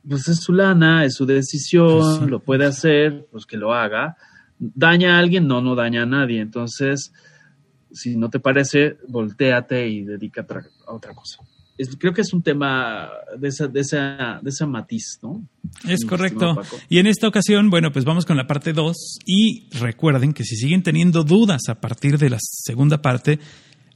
pues 0.07 0.27
es 0.27 0.39
su 0.39 0.53
lana, 0.53 1.05
es 1.05 1.13
su 1.13 1.27
decisión, 1.27 2.17
pues 2.17 2.31
lo 2.31 2.39
puede 2.39 2.65
hacer, 2.65 3.27
pues 3.31 3.45
que 3.45 3.57
lo 3.57 3.75
haga. 3.75 4.17
¿Daña 4.57 5.17
a 5.17 5.19
alguien? 5.19 5.47
No, 5.47 5.61
no 5.61 5.75
daña 5.75 6.01
a 6.01 6.07
nadie. 6.07 6.41
Entonces, 6.41 7.13
si 7.91 8.17
no 8.17 8.31
te 8.31 8.39
parece, 8.39 8.97
volteate 9.07 9.87
y 9.87 10.03
dedícate 10.03 10.55
a 10.87 10.93
otra 10.93 11.13
cosa 11.13 11.43
creo 11.98 12.13
que 12.13 12.21
es 12.21 12.33
un 12.33 12.41
tema 12.41 13.09
de 13.38 13.48
esa, 13.48 13.67
de 13.67 13.79
esa, 13.79 14.39
de 14.41 14.50
esa 14.50 14.65
matiz, 14.65 15.19
¿no? 15.21 15.48
Es 15.88 16.05
correcto. 16.05 16.62
Y 16.89 17.00
en 17.00 17.07
esta 17.07 17.27
ocasión, 17.27 17.69
bueno, 17.69 17.91
pues 17.91 18.05
vamos 18.05 18.25
con 18.25 18.36
la 18.38 18.48
parte 18.48 18.74
2 18.74 19.19
y 19.25 19.69
recuerden 19.77 20.33
que 20.33 20.43
si 20.43 20.55
siguen 20.57 20.83
teniendo 20.83 21.24
dudas 21.24 21.62
a 21.69 21.79
partir 21.79 22.17
de 22.17 22.29
la 22.29 22.38
segunda 22.41 23.01
parte, 23.01 23.39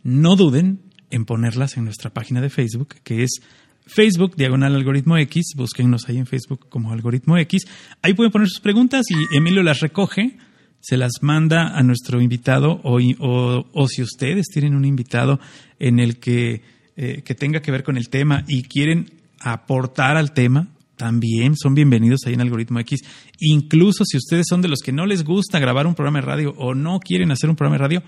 no 0.04 0.36
duden 0.36 0.80
en 1.10 1.26
ponerlas 1.26 1.78
en 1.78 1.86
nuestra 1.86 2.10
página 2.12 2.42
de 2.42 2.50
Facebook, 2.50 2.96
que 3.04 3.24
es 3.24 3.42
Facebook, 3.86 4.36
diagonal 4.36 4.76
algoritmo 4.76 5.18
X, 5.18 5.54
búsquennos 5.56 6.08
ahí 6.08 6.18
en 6.18 6.26
Facebook 6.26 6.68
como 6.70 6.92
algoritmo 6.92 7.38
X. 7.38 7.66
Ahí 8.02 8.14
pueden 8.14 8.32
poner 8.32 8.48
sus 8.48 8.62
preguntas 8.62 9.06
y 9.10 9.36
Emilio 9.36 9.62
las 9.62 9.82
recoge, 9.82 10.38
se 10.80 10.98
las 10.98 11.12
manda 11.22 11.78
a 11.78 11.84
nuestro 11.84 12.22
invitado 12.22 12.80
o, 12.84 13.00
o, 13.20 13.66
o 13.72 13.88
si 13.88 14.02
ustedes 14.02 14.48
tienen 14.48 14.76
un 14.76 14.86
invitado 14.86 15.40
en 15.80 16.00
el 16.00 16.20
que 16.20 16.62
eh, 16.96 17.22
que 17.24 17.36
tenga 17.36 17.62
que 17.62 17.72
ver 17.72 17.84
con 17.84 17.98
el 17.98 18.10
tema 18.10 18.44
y 18.48 18.64
quieren 18.64 19.22
aportar 19.40 20.18
al 20.18 20.34
tema, 20.34 20.70
también 20.96 21.56
son 21.58 21.74
bienvenidos 21.74 22.22
ahí 22.26 22.34
en 22.34 22.42
Algoritmo 22.42 22.80
X. 22.80 23.02
Incluso 23.40 24.06
si 24.06 24.18
ustedes 24.18 24.46
son 24.48 24.62
de 24.62 24.68
los 24.68 24.80
que 24.80 24.92
no 24.92 25.06
les 25.06 25.24
gusta 25.24 25.60
grabar 25.60 25.88
un 25.88 25.96
programa 25.96 26.20
de 26.20 26.26
radio 26.26 26.54
o 26.58 26.76
no 26.76 27.00
quieren 27.00 27.32
hacer 27.32 27.50
un 27.50 27.56
programa 27.56 27.78
de 27.78 27.84
radio, 27.84 28.04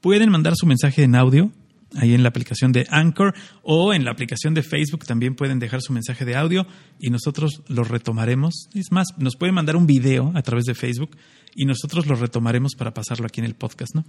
pueden 0.00 0.30
mandar 0.30 0.54
su 0.56 0.66
mensaje 0.66 1.02
en 1.02 1.14
audio 1.14 1.52
ahí 1.96 2.14
en 2.14 2.22
la 2.22 2.28
aplicación 2.28 2.72
de 2.72 2.86
Anchor 2.90 3.34
o 3.62 3.92
en 3.92 4.04
la 4.04 4.12
aplicación 4.12 4.54
de 4.54 4.62
Facebook 4.62 5.04
también 5.04 5.34
pueden 5.34 5.58
dejar 5.58 5.82
su 5.82 5.92
mensaje 5.92 6.24
de 6.24 6.36
audio 6.36 6.66
y 6.98 7.10
nosotros 7.10 7.62
lo 7.68 7.84
retomaremos. 7.84 8.68
Es 8.74 8.92
más, 8.92 9.08
nos 9.18 9.36
pueden 9.36 9.54
mandar 9.54 9.76
un 9.76 9.86
video 9.86 10.32
a 10.34 10.42
través 10.42 10.64
de 10.64 10.74
Facebook 10.74 11.16
y 11.54 11.64
nosotros 11.64 12.06
lo 12.06 12.14
retomaremos 12.14 12.74
para 12.74 12.94
pasarlo 12.94 13.26
aquí 13.26 13.40
en 13.40 13.46
el 13.46 13.54
podcast, 13.54 13.94
¿no? 13.94 14.04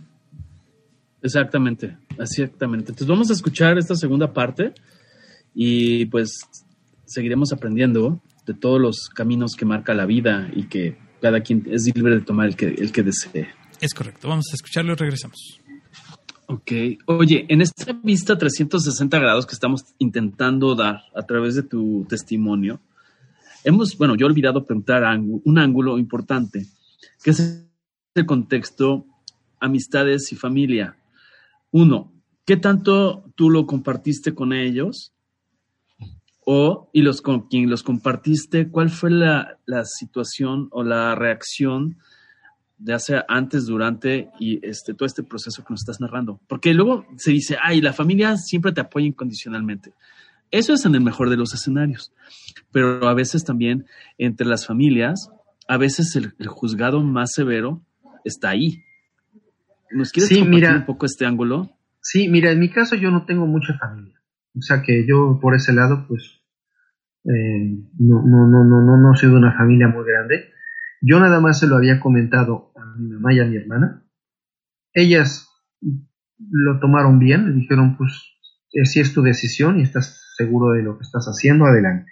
Exactamente, 1.23 1.97
exactamente. 2.19 2.91
Entonces 2.91 3.07
vamos 3.07 3.29
a 3.29 3.33
escuchar 3.33 3.77
esta 3.77 3.95
segunda 3.95 4.33
parte 4.33 4.73
y 5.55 6.05
pues 6.07 6.41
seguiremos 7.05 7.53
aprendiendo 7.53 8.21
de 8.45 8.53
todos 8.53 8.79
los 8.79 9.09
caminos 9.09 9.55
que 9.55 9.65
marca 9.65 9.93
la 9.93 10.05
vida 10.05 10.51
y 10.53 10.67
que 10.67 10.97
cada 11.21 11.39
quien 11.39 11.65
es 11.71 11.89
libre 11.95 12.15
de 12.15 12.21
tomar 12.21 12.47
el 12.47 12.55
que, 12.55 12.67
el 12.67 12.91
que 12.91 13.03
desee. 13.03 13.47
Es 13.79 13.93
correcto, 13.93 14.27
vamos 14.27 14.47
a 14.51 14.55
escucharlo 14.55 14.93
y 14.93 14.95
regresamos. 14.95 15.59
Ok, 16.47 16.71
oye, 17.05 17.45
en 17.47 17.61
esta 17.61 17.93
vista 18.03 18.37
360 18.37 19.17
grados 19.17 19.45
que 19.45 19.53
estamos 19.53 19.85
intentando 19.97 20.75
dar 20.75 21.03
a 21.15 21.23
través 21.23 21.55
de 21.55 21.63
tu 21.63 22.05
testimonio, 22.09 22.81
hemos, 23.63 23.97
bueno, 23.97 24.15
yo 24.15 24.27
he 24.27 24.29
olvidado 24.29 24.65
preguntar 24.65 25.03
un 25.17 25.57
ángulo 25.57 25.97
importante, 25.97 26.67
que 27.23 27.31
es 27.31 27.65
el 28.13 28.25
contexto 28.25 29.05
amistades 29.61 30.31
y 30.33 30.35
familia. 30.35 30.97
Uno, 31.73 32.13
¿qué 32.45 32.55
tanto 32.55 33.33
tú 33.35 33.49
lo 33.49 33.65
compartiste 33.65 34.35
con 34.35 34.53
ellos? 34.53 35.11
O, 36.45 36.91
y 36.93 37.01
los 37.01 37.23
con 37.23 37.47
quien 37.47 37.67
los 37.67 37.81
compartiste, 37.81 38.69
¿cuál 38.69 38.91
fue 38.91 39.09
la, 39.09 39.57
situación 39.85 40.67
o 40.69 40.83
la 40.83 41.15
reacción 41.15 41.97
de 42.77 42.93
hace 42.93 43.23
antes, 43.27 43.65
durante 43.65 44.29
y 44.39 44.63
este, 44.63 44.93
todo 44.93 45.07
este 45.07 45.23
proceso 45.23 45.63
que 45.63 45.73
nos 45.73 45.81
estás 45.81 45.99
narrando? 45.99 46.39
Porque 46.47 46.75
luego 46.75 47.07
se 47.17 47.31
dice, 47.31 47.57
ay, 47.59 47.81
la 47.81 47.93
familia 47.93 48.37
siempre 48.37 48.71
te 48.71 48.81
apoya 48.81 49.07
incondicionalmente. 49.07 49.93
Eso 50.51 50.73
es 50.73 50.85
en 50.85 50.93
el 50.93 51.01
mejor 51.01 51.31
de 51.31 51.37
los 51.37 51.55
escenarios. 51.55 52.13
Pero 52.71 53.07
a 53.07 53.15
veces 53.15 53.45
también 53.45 53.87
entre 54.19 54.45
las 54.45 54.67
familias, 54.67 55.31
a 55.67 55.77
veces 55.77 56.15
el 56.15 56.47
juzgado 56.47 57.01
más 57.01 57.31
severo 57.33 57.81
está 58.23 58.49
ahí. 58.49 58.83
¿Nos 59.93 60.11
quieres 60.11 60.29
sí, 60.29 60.39
compartir 60.39 60.69
un 60.69 60.85
poco 60.85 61.05
este 61.05 61.25
ángulo? 61.25 61.69
Sí, 62.01 62.27
mira, 62.29 62.51
en 62.51 62.59
mi 62.59 62.69
caso 62.69 62.95
yo 62.95 63.11
no 63.11 63.25
tengo 63.25 63.45
mucha 63.47 63.77
familia. 63.77 64.19
O 64.55 64.61
sea 64.61 64.81
que 64.81 65.05
yo 65.07 65.39
por 65.41 65.55
ese 65.55 65.73
lado, 65.73 66.05
pues, 66.07 66.41
eh, 67.25 67.77
no, 67.99 68.21
no, 68.25 68.47
no, 68.47 68.63
no, 68.63 68.81
no, 68.81 68.97
no 68.97 69.15
soy 69.15 69.29
de 69.29 69.35
una 69.35 69.55
familia 69.55 69.87
muy 69.87 70.05
grande. 70.05 70.51
Yo 71.01 71.19
nada 71.19 71.39
más 71.39 71.59
se 71.59 71.67
lo 71.67 71.75
había 71.75 71.99
comentado 71.99 72.71
a 72.75 72.97
mi 72.97 73.09
mamá 73.09 73.33
y 73.33 73.39
a 73.39 73.45
mi 73.45 73.57
hermana. 73.57 74.05
Ellas 74.93 75.49
lo 76.49 76.79
tomaron 76.79 77.19
bien, 77.19 77.47
le 77.47 77.53
dijeron, 77.53 77.97
pues, 77.97 78.11
si 78.83 78.99
es 78.99 79.13
tu 79.13 79.21
decisión 79.21 79.79
y 79.79 79.83
estás 79.83 80.33
seguro 80.35 80.73
de 80.73 80.83
lo 80.83 80.97
que 80.97 81.03
estás 81.03 81.25
haciendo, 81.25 81.65
adelante. 81.65 82.11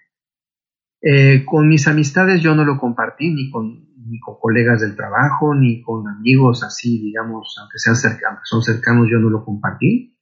Eh, 1.02 1.46
con 1.46 1.68
mis 1.68 1.88
amistades 1.88 2.42
yo 2.42 2.54
no 2.54 2.64
lo 2.64 2.78
compartí 2.78 3.34
ni 3.34 3.50
con 3.50 3.91
ni 4.06 4.20
con 4.20 4.36
colegas 4.40 4.82
del 4.82 4.96
trabajo, 4.96 5.54
ni 5.56 5.82
con 5.82 6.08
amigos 6.08 6.64
así, 6.64 7.00
digamos, 7.02 7.56
aunque 7.60 7.78
sean 7.78 7.96
cercanos, 7.96 8.42
son 8.44 8.62
cercanos, 8.62 9.08
yo 9.10 9.20
no 9.20 9.30
lo 9.30 9.44
compartí. 9.44 10.18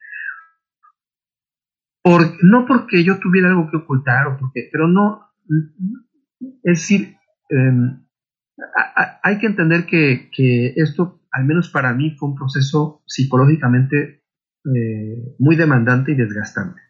Por, 2.01 2.21
no 2.43 2.65
porque 2.65 3.03
yo 3.03 3.19
tuviera 3.19 3.49
algo 3.49 3.69
que 3.69 3.77
ocultar, 3.77 4.27
o 4.27 4.37
porque, 4.37 4.69
pero 4.71 4.87
no, 4.87 5.29
es 6.39 6.79
decir, 6.79 7.15
em, 7.49 8.05
hay 9.23 9.37
que 9.37 9.47
entender 9.47 9.85
que, 9.85 10.73
esto, 10.75 11.21
al 11.31 11.45
menos 11.45 11.69
para 11.69 11.93
mí, 11.93 12.11
fue 12.11 12.29
un 12.29 12.35
proceso 12.35 13.03
psicológicamente 13.05 14.23
eh, 14.75 15.35
muy 15.39 15.55
demandante 15.55 16.11
y 16.11 16.15
desgastante, 16.15 16.81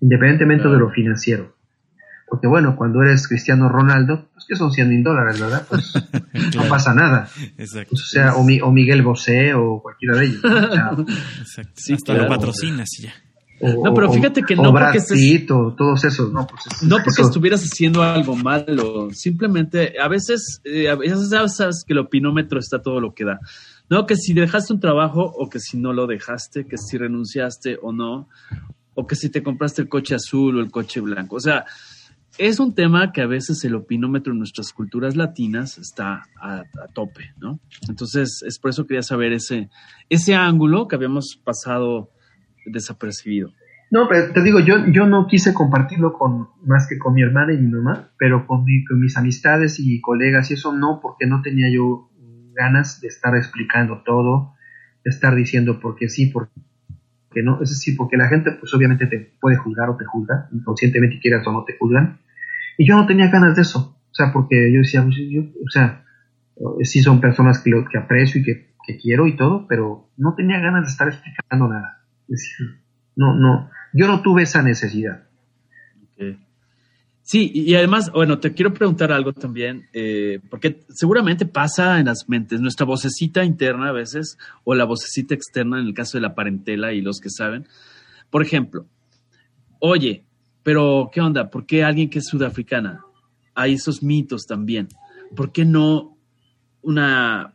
independientemente 0.00 0.68
de 0.68 0.78
lo 0.78 0.90
financiero. 0.90 1.57
Porque 2.28 2.46
bueno, 2.46 2.76
cuando 2.76 3.02
eres 3.02 3.26
Cristiano 3.26 3.68
Ronaldo, 3.68 4.28
pues 4.34 4.44
que 4.46 4.56
son 4.56 4.70
100 4.70 4.88
mil 4.88 5.02
dólares, 5.02 5.40
¿verdad? 5.40 5.66
Pues 5.68 5.92
no 6.56 6.68
pasa 6.68 6.94
nada. 6.94 7.28
Exacto. 7.56 7.90
Pues, 7.90 8.02
o 8.02 8.06
sea, 8.06 8.34
o, 8.34 8.72
Miguel 8.72 9.02
Bosé 9.02 9.54
o 9.54 9.80
cualquiera 9.82 10.18
de 10.18 10.26
ellos. 10.26 10.40
Exacto. 11.40 11.72
Sí, 11.74 11.94
Hasta 11.94 12.14
lo 12.14 12.28
patrocinas 12.28 12.90
ya. 13.00 13.14
no, 13.60 13.94
pero 13.94 14.12
fíjate 14.12 14.42
que 14.42 14.54
no 14.54 14.72
porque 14.72 14.98
estés, 14.98 15.46
todos 15.46 16.04
esos, 16.04 16.32
no, 16.32 16.46
pues 16.46 16.82
no 16.82 16.98
porque 17.02 17.22
estuvieras 17.22 17.62
haciendo 17.62 18.02
algo 18.02 18.36
malo, 18.36 19.08
simplemente 19.10 19.94
a 20.00 20.06
veces, 20.06 20.60
eh, 20.64 20.88
a 20.88 20.94
veces 20.94 21.30
sabes 21.30 21.82
que 21.84 21.92
el 21.92 21.98
opinómetro 21.98 22.60
está 22.60 22.80
todo 22.80 23.00
lo 23.00 23.14
que 23.14 23.24
da. 23.24 23.40
No, 23.90 24.06
que 24.06 24.16
si 24.16 24.34
dejaste 24.34 24.74
un 24.74 24.80
trabajo 24.80 25.22
o 25.22 25.48
que 25.48 25.60
si 25.60 25.78
no 25.78 25.94
lo 25.94 26.06
dejaste, 26.06 26.66
que 26.66 26.76
si 26.76 26.98
renunciaste 26.98 27.78
o 27.80 27.90
no, 27.90 28.28
o 28.94 29.06
que 29.06 29.14
si 29.14 29.30
te 29.30 29.42
compraste 29.44 29.82
el 29.82 29.88
coche 29.88 30.16
azul 30.16 30.58
o 30.58 30.60
el 30.60 30.70
coche 30.72 31.00
blanco. 31.00 31.36
O 31.36 31.40
sea, 31.40 31.64
es 32.38 32.60
un 32.60 32.74
tema 32.74 33.12
que 33.12 33.20
a 33.20 33.26
veces 33.26 33.62
el 33.64 33.74
opinómetro 33.74 34.32
en 34.32 34.38
nuestras 34.38 34.72
culturas 34.72 35.16
latinas 35.16 35.76
está 35.78 36.22
a, 36.40 36.62
tope, 36.94 37.32
¿no? 37.40 37.58
Entonces, 37.88 38.42
es 38.46 38.58
por 38.58 38.70
eso 38.70 38.86
quería 38.86 39.02
saber 39.02 39.32
ese, 39.32 39.68
ese 40.08 40.34
ángulo 40.34 40.86
que 40.88 40.96
habíamos 40.96 41.40
pasado 41.44 42.10
desapercibido. 42.64 43.52
No, 43.90 44.06
pero 44.08 44.32
te 44.32 44.42
digo, 44.42 44.60
yo, 44.60 44.86
yo 44.88 45.06
no 45.06 45.26
quise 45.26 45.54
compartirlo 45.54 46.12
con 46.12 46.48
más 46.64 46.86
que 46.88 46.98
con 46.98 47.14
mi 47.14 47.22
hermana 47.22 47.54
y 47.54 47.58
mi 47.58 47.70
mamá, 47.70 48.10
pero 48.18 48.46
con, 48.46 48.64
con 48.88 49.00
mis 49.00 49.16
amistades 49.16 49.80
y 49.80 50.00
colegas 50.00 50.50
y 50.50 50.54
eso 50.54 50.72
no, 50.72 51.00
porque 51.02 51.26
no 51.26 51.40
tenía 51.42 51.70
yo 51.72 52.10
ganas 52.54 53.00
de 53.00 53.08
estar 53.08 53.34
explicando 53.36 54.02
todo, 54.04 54.54
de 55.04 55.10
estar 55.10 55.34
diciendo 55.34 55.80
por 55.80 55.96
qué 55.96 56.08
sí, 56.08 56.26
por 56.26 56.50
qué 57.30 57.42
no. 57.42 57.62
Es 57.62 57.70
decir, 57.70 57.96
porque 57.96 58.16
la 58.16 58.28
gente 58.28 58.52
pues 58.52 58.72
obviamente 58.74 59.06
te 59.06 59.18
puede 59.40 59.56
juzgar 59.56 59.88
o 59.88 59.96
te 59.96 60.04
juzga, 60.04 60.48
inconscientemente 60.52 61.18
quieras 61.20 61.46
o 61.46 61.52
no 61.52 61.64
te 61.64 61.76
juzgan. 61.78 62.20
Y 62.78 62.88
yo 62.88 62.96
no 62.96 63.06
tenía 63.06 63.28
ganas 63.28 63.56
de 63.56 63.62
eso, 63.62 63.98
o 64.10 64.14
sea, 64.14 64.32
porque 64.32 64.72
yo 64.72 64.78
decía, 64.78 65.02
pues, 65.02 65.16
yo, 65.28 65.42
o 65.42 65.68
sea, 65.68 66.04
sí 66.82 67.02
son 67.02 67.20
personas 67.20 67.62
que, 67.62 67.98
aprecio 67.98 68.40
y 68.40 68.44
que, 68.44 68.68
quiero 69.02 69.26
y 69.26 69.36
todo, 69.36 69.66
pero 69.68 70.08
no 70.16 70.34
tenía 70.34 70.60
ganas 70.60 70.86
de 70.86 70.90
estar 70.92 71.08
explicando 71.08 71.68
nada. 71.68 72.06
No, 73.16 73.34
no, 73.34 73.68
yo 73.92 74.06
no 74.06 74.22
tuve 74.22 74.44
esa 74.44 74.62
necesidad. 74.62 75.24
Sí, 77.20 77.50
y 77.52 77.74
además, 77.74 78.10
bueno, 78.10 78.38
te 78.38 78.54
quiero 78.54 78.72
preguntar 78.72 79.12
algo 79.12 79.34
también, 79.34 79.86
eh, 79.92 80.40
porque 80.48 80.80
seguramente 80.88 81.44
pasa 81.44 82.00
en 82.00 82.06
las 82.06 82.24
mentes, 82.26 82.62
nuestra 82.62 82.86
vocecita 82.86 83.44
interna 83.44 83.90
a 83.90 83.92
veces, 83.92 84.38
o 84.64 84.74
la 84.74 84.86
vocecita 84.86 85.34
externa 85.34 85.78
en 85.78 85.86
el 85.88 85.92
caso 85.92 86.16
de 86.16 86.22
la 86.22 86.34
parentela 86.34 86.94
y 86.94 87.02
los 87.02 87.20
que 87.20 87.28
saben. 87.28 87.66
Por 88.30 88.40
ejemplo, 88.40 88.86
oye, 89.80 90.24
pero 90.68 91.08
¿qué 91.10 91.22
onda? 91.22 91.48
¿Por 91.48 91.64
qué 91.64 91.82
alguien 91.82 92.10
que 92.10 92.18
es 92.18 92.26
sudafricana? 92.26 93.02
Hay 93.54 93.72
esos 93.72 94.02
mitos 94.02 94.44
también. 94.46 94.88
¿Por 95.34 95.50
qué 95.50 95.64
no 95.64 96.18
una 96.82 97.54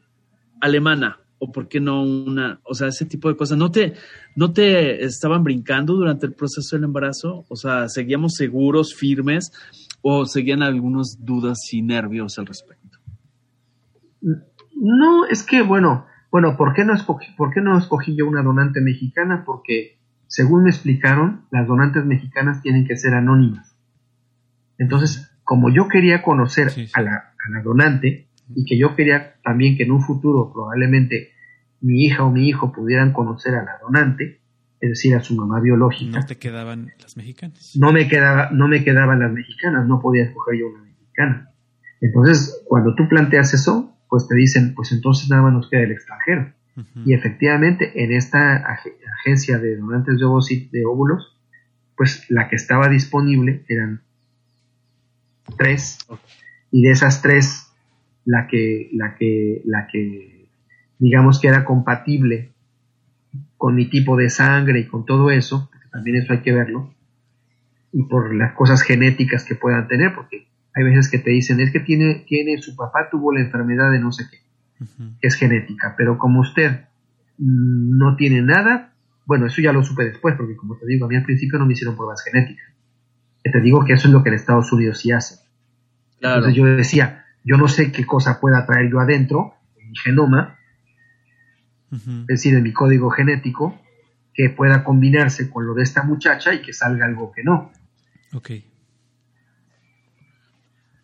alemana? 0.59 1.19
¿O 1.37 1.51
por 1.51 1.67
qué 1.67 1.79
no 1.79 2.01
una, 2.01 2.59
o 2.63 2.73
sea, 2.73 2.87
ese 2.87 3.05
tipo 3.05 3.29
de 3.29 3.37
cosas? 3.37 3.55
¿No 3.55 3.69
te, 3.69 3.93
no 4.35 4.51
te 4.51 5.05
estaban 5.05 5.43
brincando 5.43 5.93
durante 5.93 6.25
el 6.25 6.33
proceso 6.33 6.75
del 6.75 6.85
embarazo? 6.85 7.45
O 7.49 7.55
sea, 7.55 7.87
¿seguíamos 7.87 8.33
seguros, 8.33 8.95
firmes? 8.95 9.51
¿O 10.01 10.25
seguían 10.25 10.63
algunas 10.63 11.15
dudas 11.19 11.59
y 11.71 11.83
nervios 11.83 12.39
al 12.39 12.47
respecto? 12.47 12.97
No, 14.21 15.27
es 15.27 15.43
que, 15.43 15.61
bueno, 15.61 16.07
bueno, 16.31 16.57
¿por 16.57 16.73
qué 16.73 16.83
no 16.83 16.95
escogí, 16.95 17.31
por 17.37 17.53
qué 17.53 17.61
no 17.61 17.77
escogí 17.77 18.15
yo 18.15 18.27
una 18.27 18.41
donante 18.41 18.81
mexicana? 18.81 19.43
Porque, 19.45 19.99
según 20.33 20.63
me 20.63 20.71
explicaron, 20.71 21.45
las 21.51 21.67
donantes 21.67 22.05
mexicanas 22.05 22.63
tienen 22.63 22.87
que 22.87 22.97
ser 22.97 23.13
anónimas. 23.13 23.77
Entonces, 24.79 25.31
como 25.43 25.69
yo 25.69 25.87
quería 25.87 26.23
conocer 26.23 26.71
Sí, 26.71 26.87
sí. 26.87 26.91
A, 26.95 27.03
la, 27.03 27.15
a 27.15 27.49
la 27.51 27.61
donante 27.61 28.29
y 28.55 28.65
que 28.65 28.75
yo 28.75 28.95
quería 28.95 29.35
también 29.43 29.77
que 29.77 29.83
en 29.83 29.91
un 29.91 30.01
futuro 30.01 30.51
probablemente 30.51 31.33
mi 31.81 32.03
hija 32.03 32.23
o 32.23 32.31
mi 32.31 32.49
hijo 32.49 32.71
pudieran 32.71 33.13
conocer 33.13 33.53
a 33.53 33.63
la 33.63 33.73
donante, 33.79 34.41
es 34.81 34.89
decir, 34.89 35.15
a 35.15 35.21
su 35.21 35.35
mamá 35.35 35.59
biológica, 35.59 36.17
No 36.17 36.25
te 36.25 36.37
quedaban 36.39 36.91
las 36.99 37.15
mexicanas. 37.15 37.75
no 37.77 37.93
me 37.93 38.07
quedaba, 38.07 38.49
no 38.51 38.67
me 38.67 38.83
quedaban 38.83 39.19
las 39.19 39.31
mexicanas, 39.31 39.85
no 39.85 40.01
podía 40.01 40.23
escoger 40.23 40.59
yo 40.59 40.67
una 40.69 40.81
mexicana. 40.81 41.51
Entonces, 42.01 42.63
cuando 42.65 42.95
tú 42.95 43.07
planteas 43.07 43.53
eso, 43.53 43.95
pues 44.09 44.27
te 44.27 44.33
dicen, 44.33 44.73
pues 44.73 44.91
entonces 44.93 45.29
nada 45.29 45.43
más 45.43 45.53
nos 45.53 45.69
queda 45.69 45.83
el 45.83 45.91
extranjero. 45.91 46.53
Y 47.05 47.13
efectivamente, 47.13 48.03
en 48.03 48.11
esta 48.11 48.55
ag- 48.65 48.93
agencia 49.19 49.59
de 49.59 49.77
donantes 49.77 50.17
de, 50.17 50.25
ovocit- 50.25 50.71
de 50.71 50.85
óvulos, 50.85 51.37
pues 51.95 52.25
la 52.29 52.49
que 52.49 52.55
estaba 52.55 52.89
disponible 52.89 53.63
eran 53.67 54.01
tres, 55.57 55.99
y 56.71 56.81
de 56.81 56.91
esas 56.91 57.21
tres, 57.21 57.67
la 58.25 58.47
que, 58.47 58.89
la 58.93 59.15
que, 59.15 59.61
la 59.65 59.87
que, 59.87 60.47
digamos 60.97 61.39
que 61.39 61.47
era 61.49 61.63
compatible 61.65 62.51
con 63.57 63.75
mi 63.75 63.89
tipo 63.89 64.17
de 64.17 64.29
sangre 64.29 64.79
y 64.79 64.87
con 64.87 65.05
todo 65.05 65.29
eso, 65.29 65.69
porque 65.71 65.87
también 65.91 66.17
eso 66.17 66.33
hay 66.33 66.39
que 66.41 66.53
verlo, 66.53 66.93
y 67.91 68.03
por 68.03 68.33
las 68.33 68.53
cosas 68.53 68.81
genéticas 68.81 69.45
que 69.45 69.55
puedan 69.55 69.87
tener, 69.87 70.15
porque 70.15 70.47
hay 70.73 70.83
veces 70.83 71.09
que 71.11 71.19
te 71.19 71.29
dicen, 71.29 71.59
es 71.59 71.71
que 71.71 71.79
tiene, 71.79 72.25
tiene, 72.27 72.59
su 72.61 72.75
papá 72.75 73.09
tuvo 73.11 73.31
la 73.31 73.41
enfermedad 73.41 73.91
de 73.91 73.99
no 73.99 74.11
sé 74.11 74.25
qué, 74.31 74.37
Es 75.21 75.35
genética, 75.35 75.95
pero 75.97 76.17
como 76.17 76.41
usted 76.41 76.85
no 77.37 78.15
tiene 78.15 78.41
nada, 78.41 78.93
bueno, 79.25 79.45
eso 79.47 79.61
ya 79.61 79.71
lo 79.73 79.83
supe 79.83 80.03
después, 80.05 80.35
porque 80.37 80.55
como 80.55 80.77
te 80.77 80.85
digo, 80.85 81.05
a 81.05 81.09
mí 81.09 81.15
al 81.15 81.23
principio 81.23 81.57
no 81.59 81.65
me 81.65 81.73
hicieron 81.73 81.95
pruebas 81.95 82.23
genéticas. 82.23 82.65
Te 83.43 83.59
digo 83.61 83.83
que 83.85 83.93
eso 83.93 84.07
es 84.07 84.13
lo 84.13 84.23
que 84.23 84.29
en 84.29 84.35
Estados 84.35 84.71
Unidos 84.71 84.99
sí 84.99 85.11
hace. 85.11 85.35
Claro. 86.19 86.37
Entonces 86.37 86.55
yo 86.57 86.65
decía, 86.65 87.25
yo 87.43 87.57
no 87.57 87.67
sé 87.67 87.91
qué 87.91 88.05
cosa 88.05 88.39
pueda 88.39 88.65
traer 88.65 88.89
yo 88.89 88.99
adentro, 88.99 89.55
en 89.79 89.89
mi 89.89 89.97
genoma, 89.97 90.57
es 91.91 92.25
decir, 92.27 92.55
en 92.55 92.63
mi 92.63 92.71
código 92.73 93.09
genético, 93.11 93.79
que 94.33 94.49
pueda 94.49 94.83
combinarse 94.83 95.49
con 95.49 95.67
lo 95.67 95.73
de 95.75 95.83
esta 95.83 96.03
muchacha 96.03 96.53
y 96.53 96.61
que 96.61 96.73
salga 96.73 97.05
algo 97.05 97.31
que 97.31 97.43
no. 97.43 97.71
Ok. 98.33 98.49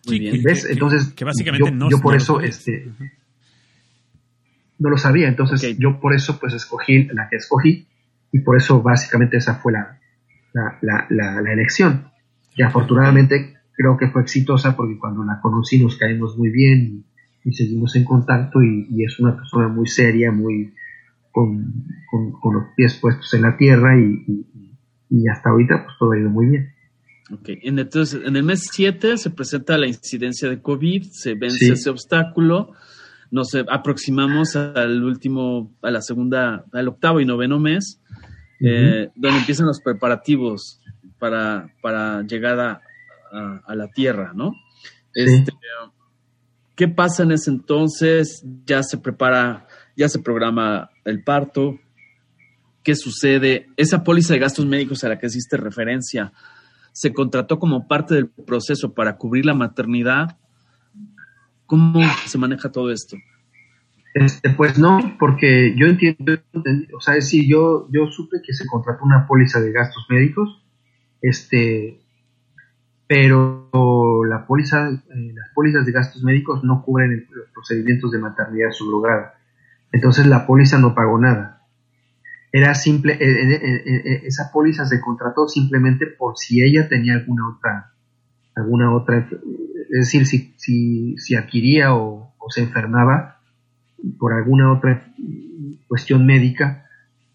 Muy 0.08 0.16
Sí, 0.16 0.20
bien. 0.20 0.42
¿Ves? 0.44 0.66
que- 0.66 0.74
Entonces, 0.74 1.14
que 1.14 1.26
básicamente 1.26 1.70
yo- 1.70 1.76
no 1.76 1.90
yo 1.90 2.00
por 2.00 2.16
eso, 2.16 2.40
este. 2.42 2.90
No 4.80 4.90
lo 4.90 4.98
sabía, 4.98 5.28
entonces 5.28 5.78
yo 5.78 6.00
por 6.00 6.14
eso 6.16 6.40
pues 6.40 6.54
escogí 6.54 7.06
la 7.14 7.28
que 7.30 7.36
escogí 7.38 7.86
y 8.32 8.40
por 8.40 8.58
eso 8.58 8.82
básicamente 8.82 9.38
esa 9.38 9.56
fue 9.56 9.74
la, 9.74 10.00
la, 10.54 10.78
la, 10.82 11.06
la- 11.10 11.42
la 11.42 11.54
elección. 11.54 12.06
Y 12.56 12.64
afortunadamente 12.64 13.56
creo 13.76 13.98
que 13.98 14.10
fue 14.10 14.22
exitosa 14.22 14.76
porque 14.76 14.98
cuando 14.98 15.24
la 15.24 15.40
conocí 15.42 15.82
nos 15.82 15.98
caímos 15.98 16.38
muy 16.38 16.50
bien 16.50 17.04
y, 17.46 17.50
y 17.50 17.54
seguimos 17.54 17.96
en 17.96 18.04
contacto 18.06 18.62
y, 18.62 18.88
y 18.92 19.04
es 19.04 19.20
una 19.20 19.36
persona 19.36 19.68
muy 19.68 19.88
seria, 19.88 20.32
muy 20.32 20.74
con, 21.32 21.74
con- 22.10 22.32
con 22.40 22.56
los 22.56 22.64
pies 22.76 22.96
puestos 22.96 23.34
en 23.34 23.44
la 23.44 23.56
tierra 23.58 23.98
y, 24.00 24.24
y- 25.10 25.28
hasta 25.28 25.50
ahorita 25.50 25.84
pues 25.86 25.96
todo 26.00 26.12
ha 26.12 26.20
ido 26.20 26.30
muy 26.30 26.48
bien. 26.48 26.74
Ok, 27.32 27.50
en- 27.64 27.80
entonces 27.80 28.22
en 28.26 28.36
el 28.36 28.44
mes 28.44 28.68
7 28.72 29.18
se 29.18 29.30
presenta 29.30 29.78
la 29.78 29.88
incidencia 29.88 30.50
de 30.50 30.62
COVID, 30.62 31.04
se 31.12 31.34
vence 31.36 31.58
Sí. 31.66 31.72
ese 31.72 31.90
obstáculo, 31.90 32.74
nos 33.32 33.54
aproximamos 33.70 34.56
al 34.56 35.04
último, 35.04 35.72
a 35.82 35.92
la 35.92 36.02
segunda, 36.02 36.66
al 36.74 36.88
octavo 36.88 37.20
y 37.20 37.26
noveno 37.26 37.60
mes, 37.60 38.02
eh, 38.60 39.10
donde 39.16 39.40
empiezan 39.40 39.68
los 39.68 39.82
preparativos 39.82 40.80
para, 41.20 41.74
para 41.82 42.22
llegar 42.24 42.60
a, 42.60 42.82
a- 43.32 43.62
a 43.66 43.76
la 43.76 43.88
Tierra, 43.90 44.32
¿no? 44.34 44.54
Sí. 45.14 45.22
Este, 45.26 45.52
¿Qué 46.76 46.88
pasa 46.88 47.24
en 47.24 47.32
ese 47.34 47.50
entonces? 47.52 48.44
Ya 48.66 48.82
se 48.84 48.98
prepara, 48.98 49.68
ya 49.98 50.08
se 50.10 50.20
programa 50.20 50.90
el 51.04 51.24
parto. 51.24 51.78
¿Qué 52.84 52.96
sucede? 52.96 53.68
Esa 53.76 54.04
póliza 54.04 54.34
de 54.34 54.40
gastos 54.40 54.66
médicos 54.66 55.04
a 55.04 55.10
la 55.10 55.20
que 55.20 55.28
hiciste 55.28 55.58
referencia, 55.58 56.32
¿se 56.94 57.14
contrató 57.14 57.60
como 57.60 57.88
parte 57.88 58.16
del 58.16 58.30
proceso 58.30 58.94
para 58.94 59.18
cubrir 59.18 59.46
la 59.46 59.54
maternidad? 59.54 60.38
¿Cómo 61.70 62.02
se 62.26 62.38
maneja 62.40 62.72
todo 62.72 62.92
esto? 62.92 63.16
Este, 64.16 64.50
pues 64.50 64.80
no, 64.80 65.16
porque 65.20 65.76
yo 65.78 65.86
entiendo, 65.86 66.34
o 66.98 67.00
sea, 67.00 67.16
es 67.16 67.26
decir, 67.26 67.46
yo, 67.48 67.88
yo 67.92 68.08
supe 68.08 68.38
que 68.44 68.54
se 68.54 68.66
contrató 68.66 69.06
una 69.06 69.28
póliza 69.28 69.62
de 69.62 69.72
gastos 69.72 70.08
médicos, 70.10 70.66
este, 71.22 72.02
pero 73.06 73.70
la 74.28 74.48
póliza, 74.48 74.90
eh, 74.90 75.34
las 75.36 75.54
pólizas 75.54 75.86
de 75.86 75.92
gastos 75.92 76.24
médicos 76.24 76.64
no 76.64 76.82
cubren 76.82 77.28
los 77.30 77.50
procedimientos 77.54 78.12
de 78.12 78.18
maternidad 78.18 78.72
subrogada. 78.72 79.36
Entonces 79.92 80.26
la 80.26 80.48
póliza 80.48 80.80
no 80.80 80.96
pagó 80.96 81.20
nada. 81.20 81.68
Era 82.52 82.74
simple, 82.74 83.14
eh, 83.14 83.18
eh, 83.20 83.54
eh, 83.54 84.02
eh, 84.06 84.22
esa 84.26 84.52
póliza 84.52 84.88
se 84.88 85.00
contrató 85.00 85.48
simplemente 85.48 86.08
por 86.08 86.36
si 86.36 86.64
ella 86.64 86.90
tenía 86.90 87.14
alguna 87.14 87.48
otra, 87.48 87.94
alguna 88.56 88.92
otra, 88.92 89.30
es 89.90 90.00
decir, 90.00 90.26
si, 90.26 90.54
si, 90.58 91.18
si 91.18 91.36
adquiría 91.36 91.96
o, 91.96 92.34
o 92.38 92.50
se 92.50 92.62
enfermaba 92.62 93.40
por 94.18 94.34
alguna 94.34 94.72
otra 94.72 95.12
cuestión 95.88 96.26
médica 96.26 96.86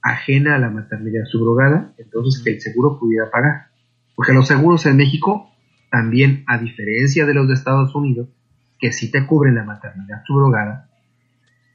ajena 0.02 0.54
a 0.54 0.58
la 0.58 0.70
maternidad 0.70 1.24
subrogada, 1.24 1.92
entonces 1.98 2.42
que 2.42 2.50
el 2.50 2.60
seguro 2.60 2.98
pudiera 2.98 3.30
pagar. 3.30 3.68
Porque 4.14 4.32
los 4.32 4.46
seguros 4.46 4.86
en 4.86 4.96
México 4.96 5.50
también, 5.90 6.44
a 6.46 6.58
diferencia 6.58 7.26
de 7.26 7.34
los 7.34 7.48
de 7.48 7.54
Estados 7.54 7.94
Unidos, 7.94 8.28
que 8.78 8.92
sí 8.92 9.10
te 9.10 9.26
cubren 9.26 9.54
la 9.54 9.64
maternidad 9.64 10.22
subrogada, 10.26 10.90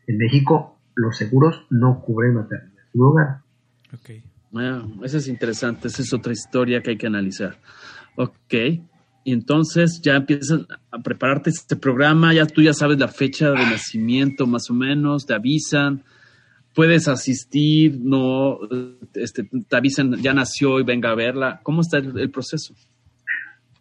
en 0.08 0.18
México 0.18 0.78
los 0.96 1.18
seguros 1.18 1.66
no 1.70 2.02
cubren 2.02 2.36
maternidad 2.36 2.84
subrogada. 2.92 3.44
Ok. 3.94 4.10
Ah, 4.56 4.84
eso 5.04 5.18
es 5.18 5.28
interesante, 5.28 5.88
esa 5.88 6.02
es 6.02 6.14
otra 6.14 6.34
historia 6.34 6.82
que 6.82 6.92
hay 6.92 6.98
que 6.98 7.08
analizar. 7.08 7.58
Ok, 8.16 8.54
y 9.24 9.34
entonces 9.34 10.02
ya 10.02 10.16
empiezas 10.16 10.66
a 10.92 11.00
prepararte 11.00 11.50
este 11.50 11.76
programa, 11.76 12.34
ya 12.34 12.46
tú 12.46 12.62
ya 12.62 12.74
sabes 12.74 12.98
la 12.98 13.08
fecha 13.08 13.50
de 13.52 13.58
nacimiento 13.58 14.48
más 14.48 14.70
o 14.70 14.74
menos, 14.74 15.26
te 15.26 15.34
avisan, 15.34 16.04
puedes 16.74 17.08
asistir, 17.08 18.00
no, 18.02 18.60
este, 19.14 19.44
te 19.44 19.76
avisan, 19.76 20.16
ya 20.16 20.34
nació 20.34 20.80
y 20.80 20.84
venga 20.84 21.12
a 21.12 21.16
verla. 21.16 21.60
¿Cómo 21.64 21.82
está 21.82 21.98
el, 21.98 22.18
el 22.18 22.32
proceso? 22.32 22.74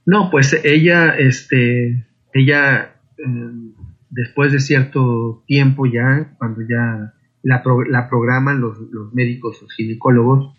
No, 0.04 0.30
pues 0.30 0.58
ella, 0.64 1.16
este, 1.16 2.06
ella, 2.32 2.96
eh, 3.18 3.72
después 4.10 4.52
de 4.52 4.60
cierto 4.60 5.44
tiempo 5.46 5.86
ya, 5.86 6.34
cuando 6.38 6.62
ya 6.62 7.14
la, 7.42 7.62
pro- 7.62 7.84
la 7.84 8.08
programan 8.08 8.60
los, 8.60 8.78
los 8.90 9.12
médicos, 9.12 9.58
los 9.62 9.72
ginecólogos, 9.74 10.54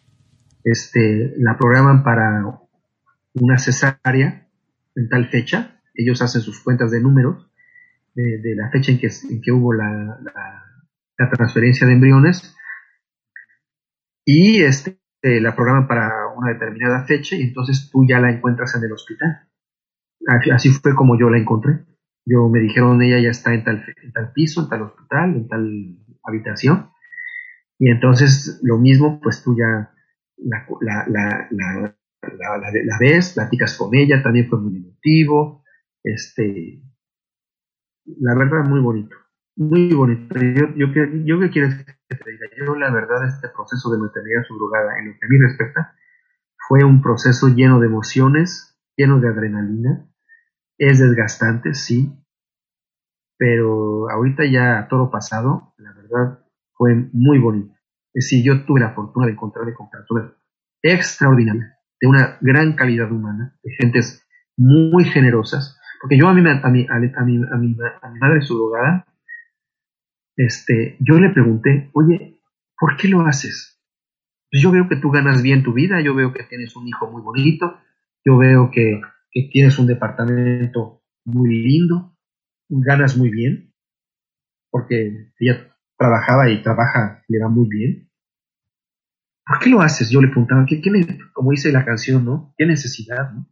este, 0.64 1.34
la 1.38 1.58
programan 1.58 2.04
para 2.04 2.60
una 3.34 3.58
cesárea 3.58 4.48
en 5.00 5.10
tal 5.10 5.30
fecha, 5.30 5.82
ellos 5.94 6.22
hacen 6.22 6.42
sus 6.42 6.62
cuentas 6.64 6.92
de 6.92 7.02
números 7.02 7.50
de, 8.16 8.56
la 8.56 8.70
fecha 8.72 8.92
en 8.92 9.00
que, 9.00 9.10
en 9.30 9.42
que 9.42 9.52
hubo 9.52 9.74
la, 9.74 9.90
la- 10.24 10.64
la 11.18 11.30
transferencia 11.32 11.88
de 11.88 11.94
embriones 11.94 12.56
y 14.26 14.62
este, 14.62 14.98
la 15.22 15.56
programan 15.56 15.88
para 15.88 16.10
una 16.36 16.54
determinada 16.54 17.06
fecha 17.06 17.36
y 17.36 17.42
entonces 17.44 17.90
tú 17.92 18.06
ya 18.08 18.20
la 18.20 18.32
encuentras 18.32 18.76
en 18.76 18.84
el 18.84 18.92
hospital. 18.94 19.48
Así, 20.28 20.52
así 20.52 20.70
fue 20.72 20.96
como 20.96 21.20
yo 21.20 21.30
la 21.30 21.40
encontré. 21.40 21.86
Yo 22.26 22.50
me 22.50 22.60
dijeron, 22.60 23.02
ella 23.02 23.20
ya 23.22 23.30
está 23.32 23.54
en 23.54 23.64
tal, 23.64 23.86
en 24.04 24.12
tal 24.14 24.32
piso, 24.34 24.64
en 24.64 24.70
tal 24.70 24.84
hospital, 24.84 25.36
en 25.36 25.48
tal 25.48 25.98
habitación. 26.24 26.92
Y 27.80 27.90
entonces 27.92 28.60
lo 28.64 28.78
mismo, 28.78 29.20
pues 29.22 29.44
tú 29.44 29.56
ya 29.58 29.92
la, 30.38 30.68
la, 30.82 31.48
la, 31.52 31.96
la, 32.22 32.58
la, 32.58 32.72
la, 32.72 32.98
ves, 33.00 33.34
platicas 33.34 33.78
con 33.78 33.94
ella, 33.96 34.22
también 34.22 34.50
fue 34.50 34.60
muy 34.60 34.78
emotivo, 34.78 35.64
este, 36.04 36.82
la 38.06 38.36
verdad 38.36 38.66
muy 38.66 38.82
bonito, 38.82 39.16
muy 39.56 39.94
bonito. 39.94 40.36
Yo, 40.40 40.68
yo, 40.76 40.88
yo 41.26 41.40
que 41.40 41.50
quiero 41.50 41.70
que 41.70 42.16
te 42.16 42.32
diga, 42.32 42.48
yo 42.58 42.76
la 42.76 42.92
verdad 42.92 43.28
este 43.28 43.50
proceso 43.50 43.92
de 43.92 44.00
maternidad 44.00 44.44
subrogada, 44.48 45.00
en 45.00 45.10
lo 45.10 45.14
que 45.14 45.26
a 45.26 45.30
mí 45.30 45.38
respecta, 45.38 45.96
fue 46.68 46.84
un 46.84 47.02
proceso 47.02 47.48
lleno 47.48 47.80
de 47.80 47.88
emociones, 47.88 48.78
lleno 48.96 49.20
de 49.20 49.30
adrenalina, 49.30 50.06
es 50.78 51.00
desgastante, 51.00 51.74
sí, 51.74 52.14
pero 53.38 54.10
ahorita 54.10 54.44
ya 54.46 54.88
todo 54.90 55.10
pasado, 55.10 55.74
la 55.78 55.94
verdad 55.94 56.40
fue 56.74 56.96
muy 57.14 57.40
bonito. 57.40 57.74
Es 58.14 58.26
decir, 58.26 58.44
yo 58.44 58.66
tuve 58.66 58.82
la 58.82 58.94
fortuna 58.94 59.28
de 59.28 59.34
encontrarme 59.34 59.74
con 59.74 59.90
personas 59.90 60.34
extraordinarias, 60.82 61.79
de 62.02 62.08
una 62.08 62.38
gran 62.42 62.74
calidad 62.74 63.12
humana, 63.12 63.58
de 63.64 63.72
gentes 63.76 64.26
muy 64.58 65.06
generosas, 65.06 65.80
porque 66.02 66.18
yo 66.18 66.28
a 66.28 66.34
mi, 66.34 66.42
a 66.48 66.70
mi, 66.70 66.88
a 66.90 67.00
mi, 67.00 67.08
a 67.18 67.56
a 67.56 68.10
mi 68.10 68.20
madre 68.20 68.42
surrogada, 68.42 69.06
este, 70.36 70.96
yo 71.02 71.20
le 71.20 71.32
pregunté, 71.32 71.90
oye, 71.94 72.40
¿por 72.80 72.96
qué 72.96 73.10
lo 73.10 73.22
haces? 73.22 73.78
Pues 74.50 74.64
yo 74.64 74.72
veo 74.72 74.88
que 74.88 74.96
tú 74.96 75.12
ganas 75.12 75.44
bien 75.44 75.64
tu 75.64 75.74
vida, 75.74 76.02
yo 76.02 76.16
veo 76.16 76.34
que 76.34 76.44
tienes 76.44 76.76
un 76.76 76.88
hijo 76.88 77.12
muy 77.12 77.22
bonito, 77.22 77.78
yo 78.26 78.38
veo 78.38 78.72
que, 78.72 79.02
que 79.32 79.50
tienes 79.52 79.78
un 79.80 79.88
departamento 79.88 81.04
muy 81.26 81.50
lindo, 81.62 82.16
ganas 82.70 83.18
muy 83.18 83.30
bien, 83.30 83.74
porque 84.72 85.34
ella 85.40 85.76
trabajaba 85.98 86.50
y 86.50 86.62
trabaja, 86.62 87.24
le 87.28 87.40
va 87.40 87.50
muy 87.50 87.68
bien. 87.68 88.09
¿Por 89.50 89.58
qué 89.58 89.70
lo 89.72 89.82
haces? 89.82 90.12
Yo 90.12 90.22
le 90.22 90.28
preguntaba, 90.28 90.64
¿qué, 90.68 90.80
como 91.34 91.50
dice 91.50 91.72
la 91.72 91.84
canción, 91.84 92.24
¿no? 92.24 92.54
¿Qué 92.56 92.68
necesidad, 92.68 93.32
no? 93.32 93.48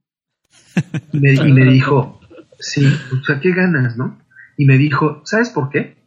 Y 1.12 1.20
me, 1.20 1.34
y 1.34 1.52
me 1.52 1.66
dijo, 1.66 2.22
sí, 2.60 2.86
o 2.86 3.24
sea, 3.24 3.40
¿qué 3.40 3.52
ganas, 3.52 3.98
no? 3.98 4.20
Y 4.58 4.66
me 4.66 4.78
dijo, 4.78 5.24
¿sabes 5.26 5.50
por 5.50 5.72
qué? 5.72 5.98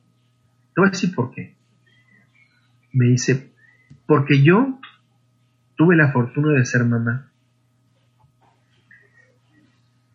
Te 0.75 0.81
voy 0.81 0.87
a 0.87 0.91
decir 0.93 1.13
por 1.13 1.33
qué. 1.33 1.57
Me 2.93 3.07
dice, 3.07 3.53
porque 4.07 4.45
yo 4.45 4.79
tuve 5.75 5.97
la 5.97 6.13
fortuna 6.13 6.53
de 6.53 6.65
ser 6.65 6.85
mamá. 6.85 7.33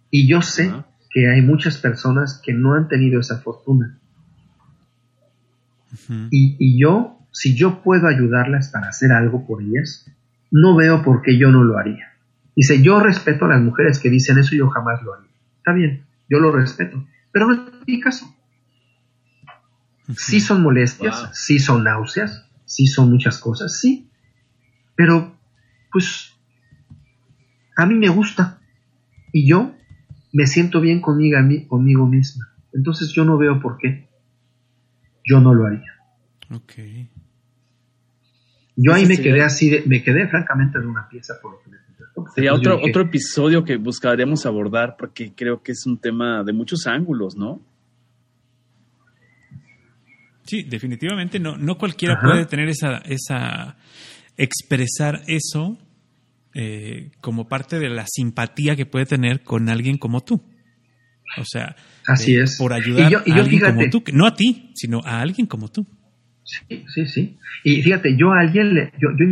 Y 0.09 0.25
yo 0.25 0.41
sé 0.41 0.71
que 1.09 1.29
hay 1.29 1.41
muchas 1.41 1.79
personas 1.79 2.39
que 2.41 2.53
no 2.53 2.75
han 2.75 2.87
tenido 2.87 3.19
esa 3.19 3.41
fortuna. 3.41 3.99
y, 6.31 6.55
y, 6.59 6.79
yo, 6.79 7.14
si 7.35 7.53
yo 7.53 7.81
puedo 7.83 8.07
ayudarlas 8.07 8.69
para 8.69 8.87
hacer 8.87 9.11
algo 9.11 9.45
por 9.45 9.61
ellas, 9.61 10.09
no 10.51 10.73
veo 10.77 11.03
por 11.03 11.21
qué 11.21 11.37
yo 11.37 11.51
no 11.51 11.65
lo 11.65 11.77
haría. 11.77 12.13
Dice, 12.55 12.81
yo 12.81 13.01
respeto 13.01 13.43
a 13.43 13.49
las 13.49 13.61
mujeres 13.61 13.99
que 13.99 14.09
dicen 14.09 14.37
eso 14.37 14.55
y 14.55 14.59
yo 14.59 14.69
jamás 14.69 15.01
lo 15.03 15.13
haría. 15.13 15.29
Está 15.57 15.73
bien, 15.73 16.05
yo 16.29 16.39
lo 16.39 16.53
respeto, 16.53 17.05
pero 17.33 17.47
no 17.47 17.53
es 17.53 17.87
mi 17.87 17.99
caso. 17.99 18.33
Sí 20.15 20.39
son 20.39 20.63
molestias, 20.63 21.29
sí 21.33 21.59
son 21.59 21.83
náuseas, 21.83 22.49
sí 22.63 22.87
son 22.87 23.11
muchas 23.11 23.37
cosas, 23.39 23.77
sí. 23.81 24.09
Pero, 24.95 25.35
pues, 25.91 26.31
a 27.75 27.85
mí 27.85 27.95
me 27.95 28.07
gusta. 28.07 28.61
Y 29.33 29.45
yo 29.45 29.75
me 30.31 30.47
siento 30.47 30.79
bien 30.79 31.01
conmigo, 31.01 31.37
conmigo 31.67 32.07
misma. 32.07 32.53
Entonces 32.71 33.11
yo 33.11 33.25
no 33.25 33.37
veo 33.37 33.59
por 33.59 33.77
qué 33.77 34.07
yo 35.25 35.41
no 35.41 35.53
lo 35.53 35.65
haría. 35.65 35.91
Ok. 36.53 36.73
Yo 38.75 38.93
ahí 38.93 39.05
me 39.05 39.17
quedé 39.17 39.41
así, 39.41 39.83
me 39.85 40.03
quedé 40.03 40.27
francamente 40.27 40.77
en 40.79 40.87
una 40.87 41.07
pieza 41.07 41.35
por 41.41 41.53
lo 41.53 41.61
que 41.61 41.69
me 41.69 41.77
Sería 42.33 42.53
otro, 42.53 42.79
otro 42.81 43.03
episodio 43.03 43.65
que 43.65 43.75
buscaremos 43.75 44.45
abordar 44.45 44.95
porque 44.97 45.33
creo 45.35 45.61
que 45.61 45.73
es 45.73 45.85
un 45.85 45.97
tema 45.97 46.43
de 46.43 46.53
muchos 46.53 46.87
ángulos, 46.87 47.35
¿no? 47.35 47.61
Sí, 50.45 50.63
definitivamente 50.63 51.39
no, 51.39 51.57
no 51.57 51.77
cualquiera 51.77 52.19
puede 52.21 52.45
tener 52.45 52.69
esa, 52.69 52.99
esa, 52.99 53.77
expresar 54.37 55.23
eso 55.27 55.77
eh, 56.53 57.11
como 57.19 57.47
parte 57.47 57.79
de 57.79 57.89
la 57.89 58.05
simpatía 58.07 58.75
que 58.75 58.85
puede 58.85 59.05
tener 59.05 59.43
con 59.43 59.67
alguien 59.69 59.97
como 59.97 60.21
tú. 60.21 60.41
O 61.37 61.43
sea, 61.43 61.75
Así 62.07 62.35
es. 62.35 62.57
por 62.57 62.73
ayudar 62.73 63.13
a 63.13 63.39
alguien 63.39 63.61
como 63.61 63.89
tú, 63.89 64.03
no 64.13 64.27
a 64.27 64.35
ti, 64.35 64.71
sino 64.75 65.01
a 65.03 65.19
alguien 65.19 65.47
como 65.47 65.69
tú. 65.69 65.85
Sí, 66.45 66.85
sí, 66.87 67.07
sí. 67.07 67.37
Y 67.63 67.81
fíjate, 67.81 68.15
yo 68.15 68.31
a 68.31 68.39
alguien, 68.39 68.75
le, 68.75 68.91
yo, 68.99 69.09
yo 69.17 69.25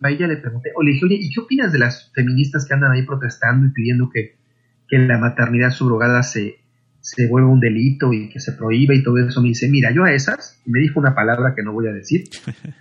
a 0.00 0.10
ella 0.10 0.28
le 0.28 0.36
pregunté, 0.36 0.70
o 0.74 0.82
le 0.82 0.92
dije, 0.92 1.04
oye, 1.04 1.16
¿y 1.20 1.30
qué 1.30 1.40
opinas 1.40 1.72
de 1.72 1.80
las 1.80 2.12
feministas 2.14 2.64
que 2.64 2.74
andan 2.74 2.92
ahí 2.92 3.02
protestando 3.02 3.66
y 3.66 3.70
pidiendo 3.70 4.08
que, 4.08 4.36
que 4.88 4.98
la 4.98 5.18
maternidad 5.18 5.70
subrogada 5.70 6.22
se, 6.22 6.60
se 7.00 7.26
vuelva 7.28 7.50
un 7.50 7.60
delito 7.60 8.12
y 8.12 8.28
que 8.28 8.38
se 8.38 8.52
prohíba 8.52 8.94
y 8.94 9.02
todo 9.02 9.18
eso? 9.18 9.42
Me 9.42 9.48
dice, 9.48 9.68
mira, 9.68 9.90
yo 9.92 10.04
a 10.04 10.12
esas, 10.12 10.62
me 10.64 10.78
dijo 10.78 11.00
una 11.00 11.14
palabra 11.14 11.54
que 11.56 11.64
no 11.64 11.72
voy 11.72 11.88
a 11.88 11.92
decir, 11.92 12.24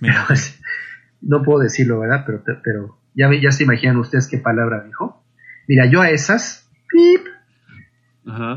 no 1.20 1.42
puedo 1.42 1.60
decirlo, 1.60 1.98
¿verdad? 1.98 2.22
Pero, 2.24 2.44
pero 2.62 2.98
ya, 3.14 3.28
ya 3.42 3.50
se 3.50 3.64
imaginan 3.64 3.96
ustedes 3.96 4.28
qué 4.28 4.38
palabra 4.38 4.84
dijo. 4.84 5.24
Mira, 5.66 5.86
yo 5.90 6.00
a 6.00 6.10
esas, 6.10 6.70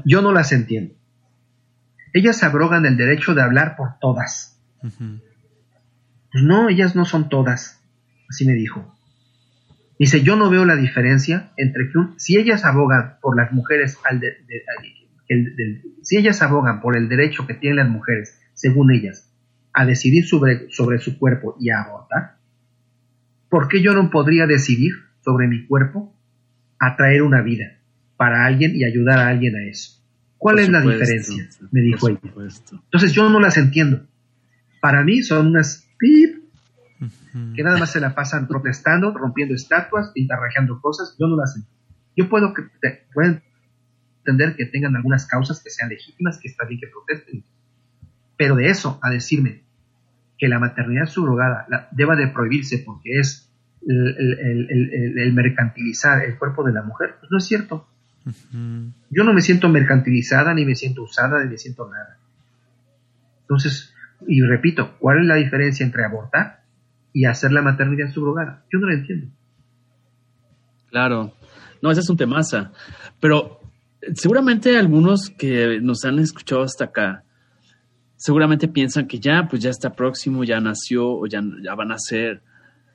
yo 0.05 0.21
no 0.21 0.31
las 0.31 0.51
entiendo. 0.51 0.93
Ellas 2.13 2.43
abrogan 2.43 2.85
el 2.85 2.97
derecho 2.97 3.33
de 3.33 3.41
hablar 3.41 3.75
por 3.75 3.99
todas. 3.99 4.59
Pues 4.81 6.43
no, 6.43 6.69
ellas 6.69 6.95
no 6.95 7.05
son 7.05 7.29
todas, 7.29 7.81
así 8.29 8.45
me 8.45 8.53
dijo. 8.53 8.93
Dice, 9.99 10.23
yo 10.23 10.35
no 10.35 10.49
veo 10.49 10.65
la 10.65 10.75
diferencia 10.75 11.51
entre 11.57 11.89
que 11.91 11.99
si 12.17 12.37
ellas 12.37 12.65
abogan 12.65 13.17
por 13.21 13.37
las 13.37 13.51
mujeres, 13.51 13.99
al 14.03 14.19
si 16.01 16.17
ellas 16.17 16.41
abogan 16.41 16.81
por 16.81 16.97
el 16.97 17.07
derecho 17.07 17.45
que 17.45 17.53
tienen 17.53 17.77
las 17.77 17.89
mujeres, 17.89 18.39
según 18.53 18.91
ellas, 18.91 19.31
a 19.73 19.85
decidir 19.85 20.25
sobre, 20.25 20.69
sobre 20.71 20.99
su 20.99 21.17
cuerpo 21.17 21.55
y 21.59 21.69
a 21.69 21.81
abortar, 21.81 22.37
¿por 23.49 23.67
qué 23.67 23.81
yo 23.81 23.93
no 23.93 24.09
podría 24.09 24.47
decidir 24.47 24.93
sobre 25.23 25.47
mi 25.47 25.65
cuerpo 25.67 26.15
a 26.79 26.95
traer 26.95 27.21
una 27.21 27.41
vida 27.41 27.77
para 28.17 28.45
alguien 28.45 28.75
y 28.75 28.85
ayudar 28.85 29.19
a 29.19 29.27
alguien 29.27 29.55
a 29.55 29.63
eso? 29.65 30.00
¿Cuál 30.41 30.57
es 30.57 30.69
la 30.69 30.81
diferencia? 30.81 31.47
Me 31.69 31.81
dijo 31.81 32.09
ella. 32.09 32.19
Entonces 32.23 33.13
yo 33.13 33.29
no 33.29 33.39
las 33.39 33.57
entiendo. 33.57 34.07
Para 34.81 35.03
mí 35.03 35.21
son 35.21 35.49
unas 35.49 35.87
que 37.55 37.63
nada 37.63 37.77
más 37.77 37.91
se 37.91 37.99
la 37.99 38.15
pasan 38.15 38.47
protestando, 38.47 39.13
rompiendo 39.13 39.53
estatuas, 39.53 40.11
pintarrajeando 40.15 40.81
cosas, 40.81 41.15
yo 41.19 41.27
no 41.27 41.35
las 41.35 41.55
entiendo. 41.55 41.79
Yo 42.15 42.27
puedo, 42.27 42.55
que, 42.55 42.63
entender 44.25 44.55
que 44.55 44.65
tengan 44.65 44.95
algunas 44.95 45.27
causas 45.27 45.61
que 45.63 45.69
sean 45.69 45.89
legítimas, 45.89 46.39
que 46.41 46.47
está 46.47 46.65
bien 46.65 46.79
que 46.79 46.87
protesten, 46.87 47.43
pero 48.35 48.55
de 48.55 48.65
eso 48.69 48.99
a 49.03 49.11
decirme 49.11 49.61
que 50.39 50.47
la 50.47 50.57
maternidad 50.57 51.05
subrogada 51.05 51.67
la, 51.69 51.87
deba 51.91 52.15
de 52.15 52.29
prohibirse 52.29 52.79
porque 52.79 53.19
es 53.19 53.47
el, 53.87 55.33
mercantilizar 55.33 56.25
el 56.25 56.35
cuerpo 56.39 56.63
de 56.63 56.73
la 56.73 56.81
mujer, 56.81 57.17
pues 57.19 57.31
no 57.31 57.37
es 57.37 57.45
cierto. 57.45 57.87
Yo 59.09 59.23
no 59.23 59.33
me 59.33 59.41
siento 59.41 59.69
mercantilizada, 59.69 60.53
ni 60.53 60.65
me 60.65 60.75
siento 60.75 61.03
usada, 61.03 61.43
ni 61.43 61.49
me 61.49 61.57
siento 61.57 61.89
nada. 61.89 62.17
Entonces, 63.41 63.93
y 64.27 64.41
repito, 64.41 64.95
¿cuál 64.99 65.21
es 65.21 65.25
la 65.25 65.35
diferencia 65.35 65.85
entre 65.85 66.05
abortar 66.05 66.63
y 67.13 67.25
hacer 67.25 67.51
la 67.51 67.61
maternidad 67.61 68.11
subrogada? 68.11 68.63
Yo 68.71 68.79
no 68.79 68.87
la 68.87 68.93
entiendo. 68.93 69.27
Claro, 70.89 71.33
no, 71.81 71.91
ese 71.91 72.01
es 72.01 72.09
un 72.09 72.17
temaza. 72.17 72.71
Pero 73.19 73.59
seguramente 74.13 74.77
algunos 74.77 75.29
que 75.29 75.79
nos 75.81 76.05
han 76.05 76.19
escuchado 76.19 76.63
hasta 76.63 76.85
acá, 76.85 77.23
seguramente 78.15 78.67
piensan 78.67 79.07
que 79.07 79.19
ya, 79.19 79.47
pues 79.49 79.61
ya 79.61 79.69
está 79.69 79.89
próximo, 79.91 80.43
ya 80.43 80.59
nació 80.59 81.07
o 81.07 81.25
ya, 81.25 81.41
ya 81.63 81.73
van 81.75 81.91
a 81.91 81.97
ser 81.97 82.43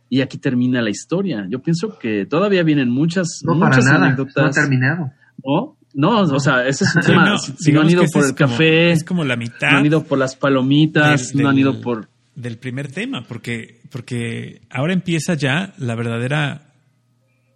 y 0.09 0.21
aquí 0.21 0.38
termina 0.38 0.81
la 0.83 0.90
historia. 0.90 1.47
Yo 1.49 1.61
pienso 1.61 1.99
que 1.99 2.27
todavía 2.27 2.62
vienen 2.62 2.90
muchas, 2.90 3.40
no, 3.45 3.55
muchas 3.55 3.85
para 3.85 3.92
nada, 3.92 4.07
anécdotas. 4.07 4.37
No 4.37 4.47
ha 4.47 4.51
terminado. 4.51 5.12
¿No? 5.45 5.77
No, 5.95 6.21
o 6.21 6.40
sea, 6.40 6.66
ese 6.66 6.85
es 6.85 6.95
un 6.95 7.03
tema. 7.03 7.38
si 7.38 7.73
no 7.73 7.81
han 7.81 7.90
ido 7.90 8.05
por 8.12 8.25
el 8.25 8.35
café, 8.35 8.92
es 8.92 9.03
como 9.03 9.25
la 9.25 9.37
mitad. 9.37 9.71
No 9.71 9.79
han 9.79 9.87
ido 9.87 10.05
por 10.05 10.19
las 10.19 10.37
palomitas, 10.37 11.35
no 11.35 11.49
han 11.49 11.59
ido 11.59 11.81
por. 11.81 12.09
Del 12.35 12.59
primer 12.59 12.92
tema, 12.92 13.25
porque, 13.27 13.81
porque 13.90 14.61
ahora 14.69 14.92
empieza 14.92 15.35
ya 15.35 15.73
la 15.79 15.95
verdadera 15.95 16.75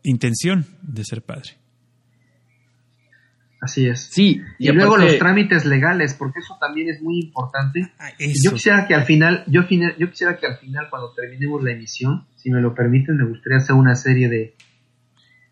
intención 0.03 0.65
de 0.81 1.05
ser 1.05 1.21
padre. 1.21 1.60
Así 3.61 3.87
es. 3.87 4.09
Sí. 4.11 4.41
Y, 4.59 4.73
luego 4.73 4.97
los 4.97 5.19
trámites 5.19 5.67
legales, 5.67 6.15
porque 6.15 6.39
eso 6.39 6.57
también 6.59 6.89
es 6.89 7.03
muy 7.03 7.21
importante. 7.21 7.93
Ah, 7.99 8.09
yo 8.19 8.53
quisiera 8.53 8.87
que 8.87 8.95
al 8.95 9.05
final, 9.05 9.45
yo, 9.47 9.63
yo 9.99 10.11
quisiera 10.11 10.39
que 10.39 10.47
al 10.47 10.57
final, 10.57 10.89
cuando 10.89 11.13
terminemos 11.13 11.63
la 11.63 11.73
emisión, 11.73 12.27
si 12.37 12.51
me 12.51 12.61
lo 12.61 12.75
permiten, 12.75 13.19
me 13.19 13.27
gustaría 13.27 13.59
hacer 13.59 13.77
una 13.77 13.95
serie 13.95 14.31
de, 14.31 14.55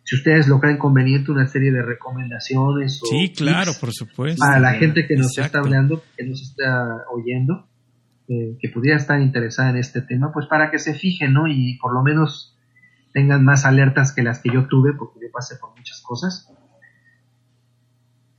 si 0.09 0.17
ustedes 0.17 0.49
lo 0.49 0.59
creen 0.59 0.79
conveniente, 0.79 1.31
una 1.31 1.47
serie 1.47 1.71
de 1.71 1.83
recomendaciones. 1.83 2.99
sí, 3.11 3.31
claro, 3.37 3.73
por 3.79 3.93
supuesto. 3.93 4.41
Para 4.41 4.59
la 4.59 4.73
gente 4.73 5.07
que 5.07 5.17
nos 5.17 5.37
está 5.37 5.59
hablando, 5.59 6.03
que 6.17 6.25
nos 6.25 6.41
está 6.41 7.05
oyendo, 7.13 7.69
eh, 8.27 8.57
que 8.59 8.71
pudiera 8.71 8.97
estar 8.97 9.21
interesada 9.21 9.69
en 9.69 9.77
este 9.77 10.01
tema, 10.01 10.33
pues 10.33 10.47
para 10.47 10.71
que 10.71 10.79
se 10.79 10.95
fijen, 10.95 11.35
¿no? 11.35 11.47
Y 11.47 11.77
por 11.79 11.93
lo 11.93 12.03
menos 12.03 12.57
tengan 13.13 13.45
más 13.45 13.67
alertas 13.67 14.15
que 14.15 14.23
las 14.23 14.41
que 14.41 14.51
yo 14.51 14.67
tuve, 14.67 14.95
porque 14.95 15.21
yo 15.21 15.31
pasé 15.31 15.57
por 15.57 15.77
muchas 15.77 16.01
cosas. 16.01 16.51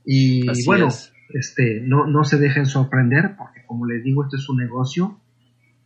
Y 0.04 0.48
Así 0.48 0.64
bueno, 0.66 0.88
es. 0.88 1.12
este, 1.30 1.80
no, 1.82 2.06
no 2.06 2.24
se 2.24 2.38
dejen 2.38 2.66
sorprender, 2.66 3.36
porque 3.36 3.64
como 3.66 3.86
les 3.86 4.02
digo, 4.02 4.24
esto 4.24 4.36
es 4.36 4.48
un 4.48 4.58
negocio. 4.58 5.20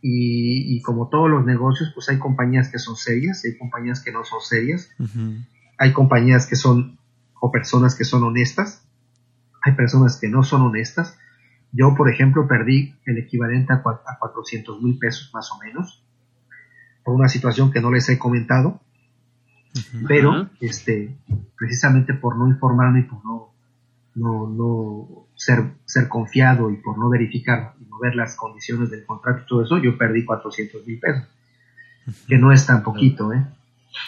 Y, 0.01 0.75
y 0.75 0.81
como 0.81 1.09
todos 1.09 1.29
los 1.29 1.45
negocios, 1.45 1.91
pues 1.93 2.09
hay 2.09 2.19
compañías 2.19 2.69
que 2.69 2.77
son 2.77 2.95
serias 2.95 3.43
y 3.43 3.49
hay 3.49 3.57
compañías 3.57 4.01
que 4.01 4.11
no 4.11 4.23
son 4.23 4.41
serias. 4.41 4.89
Hay 5.77 5.93
compañías 5.93 6.45
que 6.47 6.55
son, 6.55 6.99
o 7.41 7.51
personas 7.51 7.95
que 7.95 8.03
son 8.03 8.23
honestas. 8.23 8.87
Hay 9.63 9.73
personas 9.73 10.19
que 10.19 10.29
no 10.29 10.43
son 10.43 10.61
honestas. 10.61 11.17
Yo, 11.71 11.95
por 11.95 12.09
ejemplo, 12.09 12.47
perdí 12.47 12.95
el 13.05 13.17
equivalente 13.17 13.73
a, 13.73 13.77
a 13.77 14.19
400 14.19 14.81
mil 14.81 14.99
pesos 14.99 15.31
más 15.33 15.51
o 15.51 15.59
menos 15.59 16.05
por 17.05 17.13
una 17.13 17.29
situación 17.29 17.71
que 17.71 17.79
no 17.79 17.91
les 17.91 18.09
he 18.09 18.17
comentado, 18.17 18.81
pero 20.07 20.49
este, 20.59 21.15
precisamente 21.55 22.15
por 22.15 22.35
no 22.35 22.47
informarme 22.49 23.01
y 23.01 23.03
por 23.03 23.23
no, 23.23 23.53
no, 24.15 24.47
no 24.49 25.27
ser, 25.35 25.63
ser 25.85 26.07
confiado 26.07 26.69
y 26.71 26.77
por 26.77 26.97
no 26.97 27.09
verificar 27.09 27.73
y 27.81 27.85
no 27.89 27.99
ver 27.99 28.15
las 28.15 28.35
condiciones 28.35 28.89
del 28.89 29.05
contrato 29.05 29.41
y 29.43 29.47
todo 29.47 29.63
eso, 29.63 29.77
yo 29.77 29.97
perdí 29.97 30.23
400 30.25 30.85
mil 30.87 30.99
pesos, 30.99 31.23
que 32.27 32.37
no 32.37 32.51
es 32.51 32.65
tan 32.65 32.83
poquito, 32.83 33.31
¿eh? 33.33 33.43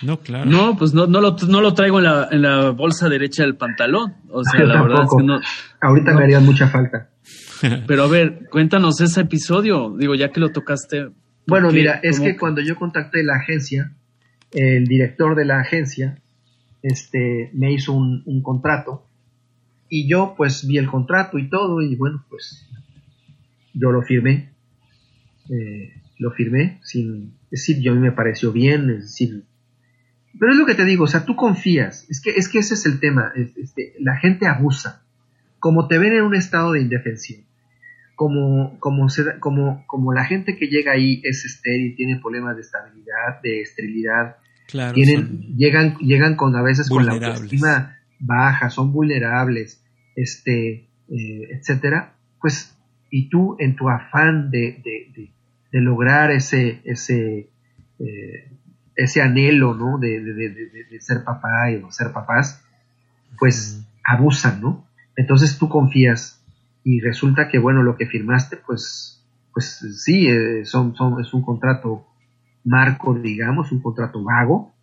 No, 0.03 0.19
claro. 0.19 0.49
No, 0.49 0.77
pues 0.77 0.93
no, 0.93 1.07
no, 1.07 1.21
lo, 1.21 1.35
no 1.47 1.61
lo 1.61 1.73
traigo 1.73 1.99
en 1.99 2.05
la, 2.05 2.27
en 2.29 2.41
la 2.41 2.71
bolsa 2.71 3.07
derecha 3.07 3.43
del 3.43 3.55
pantalón. 3.55 4.15
O 4.29 4.43
sea, 4.43 4.59
la 4.65 4.81
verdad 4.81 5.03
es 5.03 5.09
que 5.17 5.23
no. 5.23 5.39
Ahorita 5.79 6.11
No. 6.11 6.17
me 6.17 6.23
harían 6.25 6.45
mucha 6.45 6.67
falta. 6.67 7.09
Pero 7.87 8.03
a 8.03 8.07
ver, 8.07 8.47
cuéntanos 8.51 8.99
ese 8.99 9.21
episodio. 9.21 9.95
Digo, 9.97 10.13
ya 10.13 10.29
que 10.29 10.41
lo 10.41 10.49
tocaste. 10.51 11.07
Bueno, 11.47 11.69
¿qué- 11.69 11.75
mira, 11.75 11.99
es 12.03 12.17
cómo- 12.19 12.29
que 12.29 12.37
cuando 12.37 12.61
yo 12.61 12.75
contacté 12.75 13.23
la 13.23 13.35
agencia, 13.37 13.93
el 14.51 14.85
director 14.87 15.35
de 15.35 15.45
la 15.45 15.61
agencia 15.61 16.17
este, 16.83 17.49
me 17.53 17.71
hizo 17.71 17.93
un, 17.93 18.23
un 18.25 18.43
contrato 18.43 19.06
y 19.89 20.07
yo 20.07 20.33
pues 20.37 20.65
vi 20.67 20.77
el 20.77 20.87
contrato 20.87 21.37
y 21.37 21.49
todo 21.49 21.81
y 21.81 21.95
bueno, 21.95 22.23
pues 22.29 22.67
yo 23.73 23.91
lo 23.91 24.01
firmé. 24.01 24.49
Eh, 25.49 25.93
lo 26.19 26.31
firmé 26.31 26.79
sin 26.83 27.33
es 27.45 27.61
decir, 27.61 27.79
yo 27.81 27.91
a 27.93 27.95
mí 27.95 28.01
me 28.01 28.11
pareció 28.11 28.51
bien, 28.51 28.89
es 28.89 29.03
decir, 29.03 29.43
pero 30.37 30.51
es 30.51 30.57
lo 30.57 30.65
que 30.65 30.75
te 30.75 30.83
digo, 30.83 31.05
o 31.05 31.07
sea, 31.07 31.23
tú 31.25 31.35
confías, 31.37 32.05
es 32.09 32.19
que, 32.21 32.31
es 32.31 32.49
que 32.49 32.59
ese 32.59 32.73
es 32.73 32.85
el 32.85 32.99
tema, 32.99 33.31
es- 33.35 33.55
este, 33.55 33.93
la 33.99 34.17
gente 34.17 34.45
abusa, 34.47 35.03
como 35.59 35.87
te 35.87 35.97
ven 35.97 36.11
en 36.13 36.23
un 36.23 36.35
estado 36.35 36.73
de 36.73 36.81
indefensión, 36.81 37.41
como, 38.15 38.77
como, 38.79 39.07
se 39.09 39.39
como, 39.39 39.85
como 39.87 40.11
la 40.11 40.25
gente 40.25 40.57
que 40.57 40.67
llega 40.67 40.91
ahí 40.91 41.21
es 41.23 41.45
estéril, 41.45 41.95
tiene 41.95 42.19
problemas 42.19 42.55
de 42.55 42.63
estabilidad, 42.63 43.41
de 43.41 43.61
esterilidad, 43.61 44.35
Claro. 44.67 44.93
tienen, 44.95 45.55
llegan, 45.55 45.95
llegan 45.99 46.35
con 46.35 46.53
a 46.57 46.61
veces 46.61 46.89
con 46.89 47.05
la 47.05 47.13
autoestima 47.13 47.96
baja, 48.19 48.69
son 48.69 48.91
vulnerables, 48.91 49.83
este, 50.15 50.87
eh, 51.09 51.47
etcétera, 51.51 52.13
pues, 52.41 52.77
y 53.09 53.29
tú 53.29 53.55
en 53.59 53.75
tu 53.75 53.89
afán 53.89 54.49
de, 54.51 54.81
de, 54.83 55.11
de- 55.15 55.31
de 55.71 55.81
lograr 55.81 56.31
ese, 56.31 56.81
ese, 56.85 57.49
eh, 57.99 58.51
ese 58.95 59.21
anhelo, 59.21 59.73
¿no? 59.75 59.97
De, 59.99 60.21
de- 60.21 60.33
de- 60.33 60.49
de- 60.49 60.83
de 60.89 61.01
ser 61.01 61.23
papá 61.23 61.71
y 61.71 61.75
o 61.77 61.91
ser 61.91 62.11
papás, 62.13 62.63
pues 63.39 63.85
abusan, 64.03 64.61
¿no? 64.61 64.87
Entonces 65.15 65.57
tú 65.57 65.69
confías 65.69 66.43
y 66.83 67.01
resulta 67.01 67.49
que, 67.49 67.59
bueno, 67.59 67.83
lo 67.83 67.97
que 67.97 68.05
firmaste, 68.07 68.57
pues, 68.57 69.23
pues 69.53 69.79
sí, 70.03 70.27
eh, 70.27 70.63
son, 70.65 70.95
son, 70.95 71.19
es 71.21 71.33
un 71.33 71.41
contrato 71.43 72.07
marco, 72.63 73.13
digamos, 73.13 73.71
un 73.71 73.81
contrato 73.81 74.23
vago, 74.23 74.73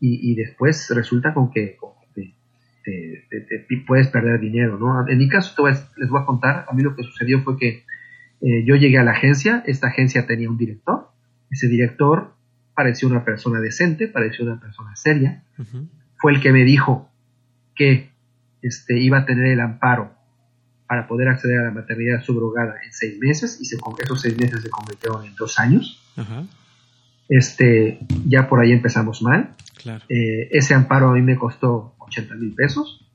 y, 0.00 0.32
y 0.32 0.34
después 0.34 0.90
resulta 0.94 1.32
con 1.34 1.50
que, 1.50 1.76
con 1.76 1.90
que 2.00 2.01
te, 2.84 3.24
te- 3.30 3.40
te- 3.40 3.58
te 3.60 3.76
puedes 3.86 4.08
perder 4.08 4.40
dinero, 4.40 4.78
¿no? 4.78 5.08
En 5.08 5.18
mi 5.18 5.28
caso, 5.28 5.54
te 5.54 5.62
voy 5.62 5.72
a- 5.72 5.88
les 5.96 6.08
voy 6.08 6.20
a 6.22 6.24
contar, 6.26 6.66
a 6.68 6.72
mí 6.74 6.82
lo 6.82 6.94
que 6.96 7.02
sucedió 7.02 7.42
fue 7.42 7.56
que 7.58 7.84
eh, 8.44 8.64
yo 8.64 8.74
llegué 8.76 8.98
a 8.98 9.04
la 9.04 9.12
agencia, 9.12 9.62
esta 9.66 9.86
agencia 9.88 10.26
tenía 10.26 10.50
un 10.50 10.56
director, 10.58 11.10
ese 11.50 11.68
director 11.68 12.34
parecía 12.74 13.08
una 13.08 13.24
persona 13.24 13.60
decente, 13.60 14.08
parecía 14.08 14.44
una 14.44 14.58
persona 14.60 14.96
seria, 14.96 15.44
fue 16.16 16.32
el 16.32 16.40
que 16.40 16.52
me 16.52 16.64
dijo 16.64 17.08
que 17.76 18.10
este, 18.62 18.98
iba 18.98 19.18
a 19.18 19.26
tener 19.26 19.46
el 19.46 19.60
amparo 19.60 20.12
para 20.88 21.06
poder 21.06 21.28
acceder 21.28 21.58
a 21.60 21.64
la 21.64 21.70
maternidad 21.70 22.20
subrogada 22.22 22.74
en 22.84 22.92
seis 22.92 23.18
meses 23.20 23.58
y 23.60 23.64
se, 23.64 23.76
esos 24.02 24.20
seis 24.20 24.36
meses 24.38 24.60
se 24.62 24.70
convirtieron 24.70 25.24
en 25.24 25.34
dos 25.36 25.58
años. 25.58 26.02
Este, 27.28 27.98
ya 28.26 28.48
por 28.48 28.60
ahí 28.60 28.72
empezamos 28.72 29.22
mal. 29.22 29.54
Claro. 29.82 30.04
Eh, 30.08 30.48
ese 30.52 30.74
amparo 30.74 31.08
a 31.10 31.14
mí 31.14 31.22
me 31.22 31.36
costó 31.36 31.94
80 32.12 32.34
mil 32.36 32.54
pesos. 32.54 33.08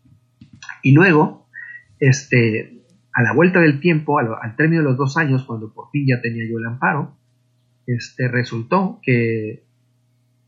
Y 0.83 0.91
luego, 0.93 1.47
este, 1.99 2.83
a 3.13 3.21
la 3.23 3.33
vuelta 3.33 3.59
del 3.59 3.79
tiempo, 3.79 4.19
al, 4.19 4.29
al 4.41 4.55
término 4.55 4.81
de 4.81 4.89
los 4.89 4.97
dos 4.97 5.17
años, 5.17 5.43
cuando 5.45 5.73
por 5.73 5.89
fin 5.91 6.05
ya 6.07 6.21
tenía 6.21 6.45
yo 6.49 6.57
el 6.57 6.65
amparo, 6.65 7.15
este, 7.85 8.27
resultó 8.27 8.99
que, 9.03 9.63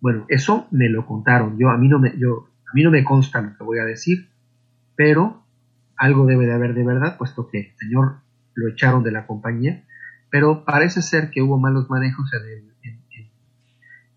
bueno, 0.01 0.25
eso 0.29 0.67
me 0.71 0.89
lo 0.89 1.05
contaron. 1.05 1.57
Yo, 1.57 1.69
a 1.69 1.77
mí 1.77 1.87
no 1.87 1.99
me, 1.99 2.17
yo, 2.17 2.49
a 2.69 2.73
mí 2.73 2.83
no 2.83 2.91
me 2.91 3.03
consta 3.03 3.41
lo 3.41 3.57
que 3.57 3.63
voy 3.63 3.79
a 3.79 3.85
decir, 3.85 4.29
pero 4.95 5.43
algo 5.95 6.25
debe 6.25 6.45
de 6.45 6.53
haber 6.53 6.73
de 6.73 6.83
verdad, 6.85 7.17
puesto 7.17 7.47
que 7.47 7.59
el 7.59 7.75
señor 7.77 8.17
lo 8.55 8.67
echaron 8.69 9.03
de 9.03 9.11
la 9.11 9.25
compañía, 9.25 9.83
pero 10.29 10.63
parece 10.65 11.01
ser 11.01 11.29
que 11.31 11.41
hubo 11.41 11.57
malos 11.57 11.89
manejos 11.89 12.31
en, 12.33 12.41
el- 12.47 12.68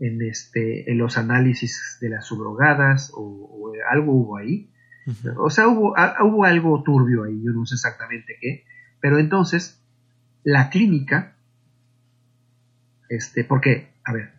en 0.05 0.21
este, 0.23 0.91
en 0.91 0.99
los 0.99 1.17
análisis 1.17 1.99
de 2.01 2.09
las 2.09 2.27
subrogadas 2.27 3.13
o, 3.15 3.21
o 3.23 3.73
algo 3.91 4.13
hubo 4.13 4.37
ahí. 4.37 4.69
O 5.37 5.49
sea, 5.51 5.69
hubo, 5.69 5.97
a- 5.97 6.17
hubo 6.25 6.45
algo 6.45 6.83
turbio 6.83 7.25
ahí, 7.25 7.41
yo 7.45 7.53
no 7.53 7.65
sé 7.67 7.75
exactamente 7.77 8.35
qué, 8.41 8.65
pero 9.01 9.19
entonces 9.19 9.81
la 10.45 10.71
clínica, 10.71 11.37
este, 13.09 13.45
porque, 13.45 13.89
a 14.05 14.13
ver, 14.13 14.31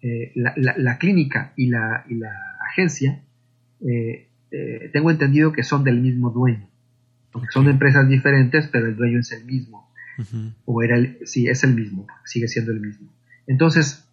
eh, 0.00 0.32
la, 0.34 0.52
la- 0.56 0.74
la 0.76 0.98
clínica 0.98 1.52
y 1.56 1.66
la, 1.68 2.04
y 2.08 2.14
la 2.16 2.32
agencia, 2.70 3.22
eh, 3.80 4.28
eh, 4.50 4.90
tengo 4.92 5.10
entendido 5.10 5.52
que 5.52 5.62
son 5.62 5.84
del 5.84 6.00
mismo 6.00 6.30
dueño, 6.30 6.68
porque 7.32 7.48
son 7.52 7.68
empresas 7.68 8.08
diferentes, 8.08 8.68
pero 8.68 8.86
el 8.86 8.96
dueño 8.96 9.20
es 9.20 9.32
el 9.32 9.44
mismo 9.44 9.88
o 10.66 10.82
era 10.82 10.96
el, 10.96 11.18
sí, 11.24 11.48
es 11.48 11.64
el 11.64 11.74
mismo, 11.74 12.06
sigue 12.24 12.46
siendo 12.48 12.72
el 12.72 12.80
mismo. 12.80 13.12
Entonces, 13.46 14.08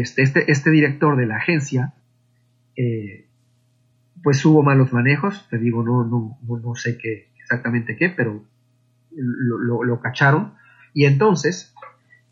este, 0.00 0.22
este, 0.22 0.50
este 0.50 0.70
director 0.70 1.16
de 1.16 1.26
la 1.26 1.36
agencia, 1.36 1.94
eh, 2.76 3.26
pues 4.22 4.44
hubo 4.44 4.62
malos 4.62 4.92
manejos, 4.92 5.46
te 5.50 5.58
digo, 5.58 5.82
no, 5.82 6.04
no, 6.04 6.38
no, 6.46 6.58
no 6.58 6.74
sé 6.74 6.96
qué, 6.96 7.28
exactamente 7.38 7.96
qué, 7.96 8.08
pero 8.08 8.44
lo, 9.10 9.84
lo- 9.84 10.00
cacharon, 10.00 10.54
y 10.94 11.04
entonces 11.04 11.74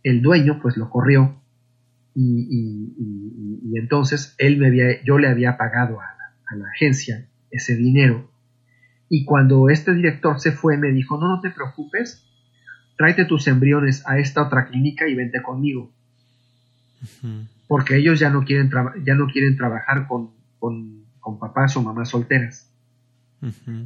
el 0.02 0.22
dueño 0.22 0.58
pues 0.62 0.76
lo 0.76 0.88
corrió, 0.88 1.42
y, 2.14 2.22
y- 2.22 2.94
y- 2.98 3.34
y- 3.36 3.60
y 3.74 3.78
entonces 3.78 4.34
él 4.38 4.58
me 4.58 4.68
había, 4.68 5.02
yo 5.04 5.18
le 5.18 5.28
había 5.28 5.56
pagado 5.56 6.00
a 6.00 6.04
la, 6.04 6.34
a 6.46 6.56
la 6.56 6.68
agencia 6.70 7.28
ese 7.50 7.76
dinero, 7.76 8.30
y 9.10 9.24
cuando 9.24 9.68
este 9.68 9.92
director 9.94 10.40
se 10.40 10.52
fue 10.52 10.78
me 10.78 10.92
dijo, 10.92 11.18
no, 11.18 11.28
no 11.28 11.40
te 11.40 11.50
preocupes, 11.50 12.24
tráete 12.96 13.24
tus 13.26 13.48
embriones 13.48 14.06
a 14.06 14.18
esta 14.18 14.42
otra 14.46 14.68
clínica 14.68 15.08
y 15.08 15.14
vente 15.14 15.42
conmigo, 15.42 15.92
Porque 17.66 17.96
ellos 17.96 18.18
ya 18.18 18.30
no 18.30 18.44
quieren, 18.44 18.70
ya 19.04 19.14
no 19.14 19.26
quieren 19.28 19.56
trabajar 19.56 20.06
con, 20.06 20.30
con, 20.58 21.04
con 21.20 21.38
papás 21.38 21.76
o 21.76 21.82
mamás 21.82 22.10
solteras, 22.10 22.70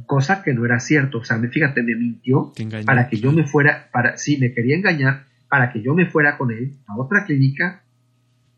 cosa 0.05 0.43
que 0.43 0.53
no 0.53 0.65
era 0.65 0.79
cierto, 0.79 1.19
o 1.19 1.23
sea, 1.23 1.37
me, 1.37 1.47
fíjate, 1.47 1.81
me 1.81 1.95
mintió 1.95 2.51
para 2.85 3.07
que 3.07 3.17
yo 3.17 3.31
me 3.31 3.45
fuera, 3.45 3.89
para, 3.91 4.17
sí, 4.17 4.37
me 4.37 4.53
quería 4.53 4.75
engañar, 4.75 5.25
para 5.49 5.71
que 5.71 5.81
yo 5.81 5.93
me 5.93 6.05
fuera 6.05 6.37
con 6.37 6.51
él 6.51 6.73
a 6.87 6.97
otra 6.97 7.25
clínica, 7.25 7.83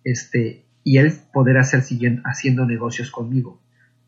este, 0.03 0.65
y 0.83 0.97
él 0.97 1.13
poder 1.33 1.57
hacer 1.57 1.81
siguiendo, 1.81 2.21
haciendo 2.25 2.65
negocios 2.65 3.11
conmigo. 3.11 3.61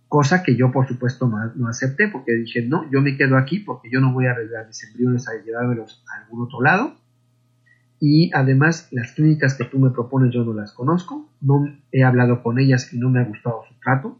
Cosa 0.07 0.41
que 0.41 0.55
yo, 0.55 0.71
por 0.71 0.87
supuesto, 0.87 1.27
no, 1.27 1.37
no 1.53 1.67
acepté, 1.67 2.07
porque 2.07 2.33
dije, 2.33 2.63
no, 2.63 2.89
yo 2.89 3.01
me 3.01 3.15
quedo 3.15 3.37
aquí 3.37 3.59
porque 3.59 3.89
yo 3.91 3.99
no 3.99 4.11
voy 4.11 4.25
a 4.25 4.31
arreglar 4.31 4.65
mis 4.65 4.83
embriones 4.83 5.27
a 5.27 5.33
llevármelos 5.43 6.03
a 6.11 6.23
algún 6.23 6.45
otro 6.45 6.61
lado. 6.61 6.97
Y 7.99 8.31
además, 8.33 8.87
las 8.91 9.11
clínicas 9.11 9.55
que 9.55 9.65
tú 9.65 9.77
me 9.77 9.89
propones 9.89 10.33
yo 10.33 10.43
no 10.45 10.53
las 10.53 10.71
conozco, 10.73 11.29
no 11.41 11.65
he 11.91 12.03
hablado 12.03 12.41
con 12.41 12.59
ellas 12.59 12.93
y 12.93 12.97
no 12.97 13.09
me 13.09 13.19
ha 13.19 13.25
gustado 13.25 13.63
su 13.67 13.73
trato. 13.79 14.19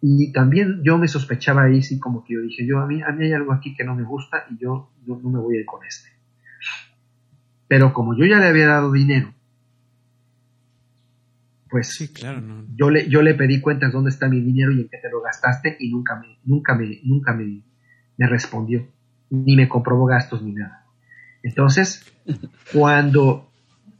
Y 0.00 0.32
también 0.32 0.82
yo 0.82 0.98
me 0.98 1.08
sospechaba 1.08 1.64
ahí, 1.64 1.82
sí, 1.82 1.98
como 1.98 2.24
que 2.24 2.34
yo 2.34 2.40
dije, 2.40 2.66
yo 2.66 2.78
a 2.80 2.86
mí, 2.86 3.02
a 3.02 3.12
mí 3.12 3.24
hay 3.26 3.32
algo 3.32 3.52
aquí 3.52 3.74
que 3.74 3.84
no 3.84 3.94
me 3.94 4.02
gusta 4.04 4.44
y 4.50 4.58
yo 4.58 4.90
no, 5.06 5.20
no 5.22 5.30
me 5.30 5.38
voy 5.38 5.56
a 5.56 5.60
ir 5.60 5.66
con 5.66 5.84
este. 5.84 6.10
Pero 7.68 7.92
como 7.92 8.16
yo 8.16 8.24
ya 8.26 8.38
le 8.38 8.46
había 8.48 8.68
dado 8.68 8.92
dinero, 8.92 9.34
pues 11.70 11.88
Sí, 11.88 12.12
claro, 12.12 12.40
no. 12.40 12.66
yo 12.76 12.88
le, 12.90 13.08
yo 13.08 13.20
le 13.22 13.34
pedí 13.34 13.60
cuentas 13.60 13.92
dónde 13.92 14.10
está 14.10 14.28
mi 14.28 14.40
dinero 14.40 14.72
y 14.72 14.82
en 14.82 14.88
qué 14.88 14.98
te 14.98 15.10
lo 15.10 15.20
gastaste 15.20 15.76
y 15.80 15.90
nunca 15.90 16.16
me, 16.16 16.38
nunca 16.44 16.74
me, 16.74 17.00
nunca 17.02 17.34
me, 17.34 17.62
me 18.16 18.26
respondió, 18.28 18.86
ni 19.30 19.56
me 19.56 19.68
comprobó 19.68 20.06
gastos 20.06 20.42
ni 20.42 20.52
nada. 20.52 20.83
Entonces, 21.44 22.02
cuando 22.72 23.50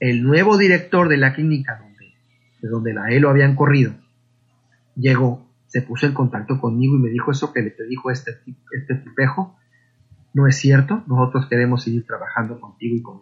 el 0.01 0.23
nuevo 0.23 0.57
director 0.57 1.09
de 1.09 1.19
la 1.19 1.35
clínica 1.35 1.79
donde, 1.79 2.15
de 2.61 2.69
donde 2.69 2.99
a 2.99 3.15
él 3.15 3.23
lo 3.23 3.29
habían 3.29 3.55
corrido, 3.55 3.95
llegó, 4.97 5.47
se 5.67 5.83
puso 5.83 6.07
en 6.07 6.15
contacto 6.15 6.59
conmigo 6.59 6.97
y 6.97 7.01
me 7.01 7.11
dijo 7.11 7.31
eso 7.31 7.53
que 7.53 7.61
le 7.61 7.71
te 7.71 7.85
dijo 7.85 8.11
este, 8.11 8.41
este 8.73 8.95
tipejo, 8.95 9.57
no 10.33 10.49
es 10.49 10.57
cierto, 10.57 11.05
nosotros 11.07 11.47
queremos 11.47 11.85
seguir 11.85 12.07
trabajando 12.07 12.59
contigo 12.59 12.97
y 12.97 13.03
con, 13.03 13.21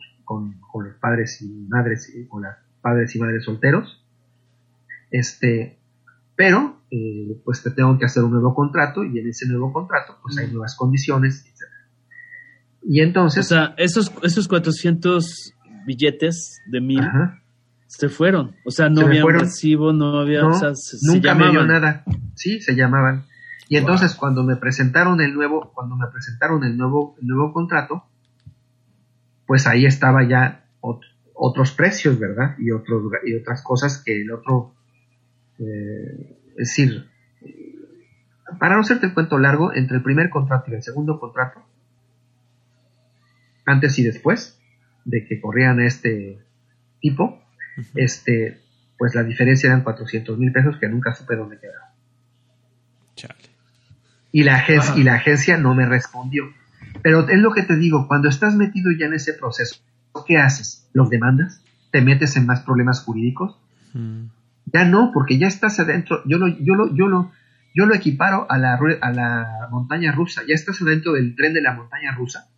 con, 0.61 0.85
los 0.85 0.95
padres 0.99 1.43
y 1.43 1.67
madres, 1.69 2.11
con 2.29 2.43
las 2.43 2.59
padres 2.81 3.15
y 3.17 3.19
madres 3.19 3.45
solteros, 3.45 4.07
este, 5.11 5.81
pero 6.37 6.81
eh, 6.93 7.41
pues 7.45 7.61
te 7.65 7.73
tengo 7.73 7.99
que 7.99 8.05
hacer 8.05 8.23
un 8.23 8.31
nuevo 8.31 8.55
contrato 8.55 9.03
y 9.03 9.19
en 9.19 9.29
ese 9.29 9.49
nuevo 9.49 9.73
contrato 9.73 10.17
pues 10.23 10.39
hay 10.39 10.49
nuevas 10.53 10.77
condiciones, 10.77 11.45
etc. 11.45 11.72
Y 12.85 13.01
entonces... 13.01 13.47
O 13.47 13.49
sea, 13.49 13.75
esos, 13.77 14.13
esos 14.23 14.49
400 14.49 15.55
billetes 15.87 16.61
de 16.71 16.81
mil 16.81 17.03
se 17.87 18.09
fueron. 18.09 18.57
O 18.65 18.71
sea, 18.71 18.89
no 18.89 19.03
había 19.03 19.25
recibo, 19.25 19.93
no 19.93 20.21
había... 20.21 20.43
nunca 21.03 21.35
me 21.35 21.51
dio 21.51 21.65
nada. 21.65 22.05
Sí, 22.35 22.61
se 22.61 22.75
llamaban. 22.75 23.25
Y 23.69 23.77
entonces 23.77 24.15
cuando 24.15 24.43
me 24.43 24.57
presentaron 24.57 25.21
el 25.21 25.35
nuevo, 25.35 25.73
cuando 25.75 25.97
me 25.97 26.07
presentaron 26.09 26.65
el 26.65 26.77
nuevo, 26.77 27.17
el 27.21 27.29
nuevo 27.29 27.53
contrato, 27.53 28.05
pues 29.47 29.67
ahí 29.67 29.87
estaba 29.87 30.29
ya 30.29 30.67
otros 31.35 31.73
precios, 31.73 32.19
¿verdad? 32.19 32.57
Y 32.59 32.71
otros 32.71 33.03
y 33.25 33.35
otras 33.35 33.63
cosas 33.63 34.03
que 34.05 34.21
el 34.21 34.31
otro 34.31 34.75
eh, 35.59 36.39
es 36.51 36.69
decir, 36.69 37.09
para 38.59 38.75
no 38.75 38.81
hacerte 38.81 39.07
el 39.07 39.15
cuento 39.15 39.39
largo, 39.39 39.73
entre 39.75 39.97
el 39.97 40.03
primer 40.03 40.31
contrato 40.31 40.71
y 40.71 40.75
el 40.75 40.83
segundo 40.83 41.19
contrato, 41.19 41.61
antes 43.67 43.99
y 43.99 44.03
después 44.03 44.59
de 45.05 45.27
que 45.27 45.41
corrían 45.41 45.81
a 45.81 45.87
este 45.87 46.39
tipo, 47.01 47.43
este, 47.95 48.61
pues 48.99 49.15
la 49.15 49.23
diferencia 49.23 49.69
eran 49.69 49.83
400 49.83 50.39
mil 50.39 50.53
pesos 50.53 50.77
que 50.79 50.89
nunca 50.89 51.15
supe 51.15 51.37
dónde 51.37 51.59
quedaron. 51.59 51.89
Y 54.35 54.45
la, 54.45 54.57
agencia, 54.57 54.97
y 54.97 55.03
la 55.03 55.15
agencia 55.15 55.59
no 55.59 55.75
me 55.75 55.85
respondió. 55.85 56.45
Pero 57.03 57.29
es 57.29 57.39
lo 57.39 57.53
que 57.53 57.63
te 57.63 57.77
digo, 57.77 58.09
cuando 58.09 58.29
estás 58.29 58.55
metido 58.55 58.91
ya 58.91 59.07
en 59.07 59.15
ese 59.15 59.35
proceso, 59.35 59.83
¿qué 60.27 60.39
haces? 60.39 60.89
¿Los 60.95 61.11
demandas? 61.11 61.63
¿Te 61.91 62.01
metes 62.01 62.37
en 62.37 62.47
más 62.47 62.61
problemas 62.61 63.03
jurídicos? 63.03 63.59
Ya 64.73 64.85
no, 64.87 65.11
porque 65.13 65.37
ya 65.39 65.49
estás 65.49 65.79
adentro. 65.81 66.23
Yo 66.25 66.39
lo, 66.39 66.49
yo 66.49 66.75
lo, 66.75 66.95
yo 66.95 67.09
lo, 67.09 67.31
yo 67.75 67.85
lo 67.85 67.95
equiparo 67.95 68.51
a 68.51 68.57
la, 68.57 68.79
a 69.03 69.13
la 69.13 69.69
montaña 69.71 70.13
rusa. 70.13 70.43
Ya 70.49 70.55
estás 70.55 70.81
adentro 70.81 71.13
del 71.13 71.37
tren 71.37 71.53
de 71.53 71.61
la 71.61 71.75
montaña 71.75 72.13
rusa 72.13 72.49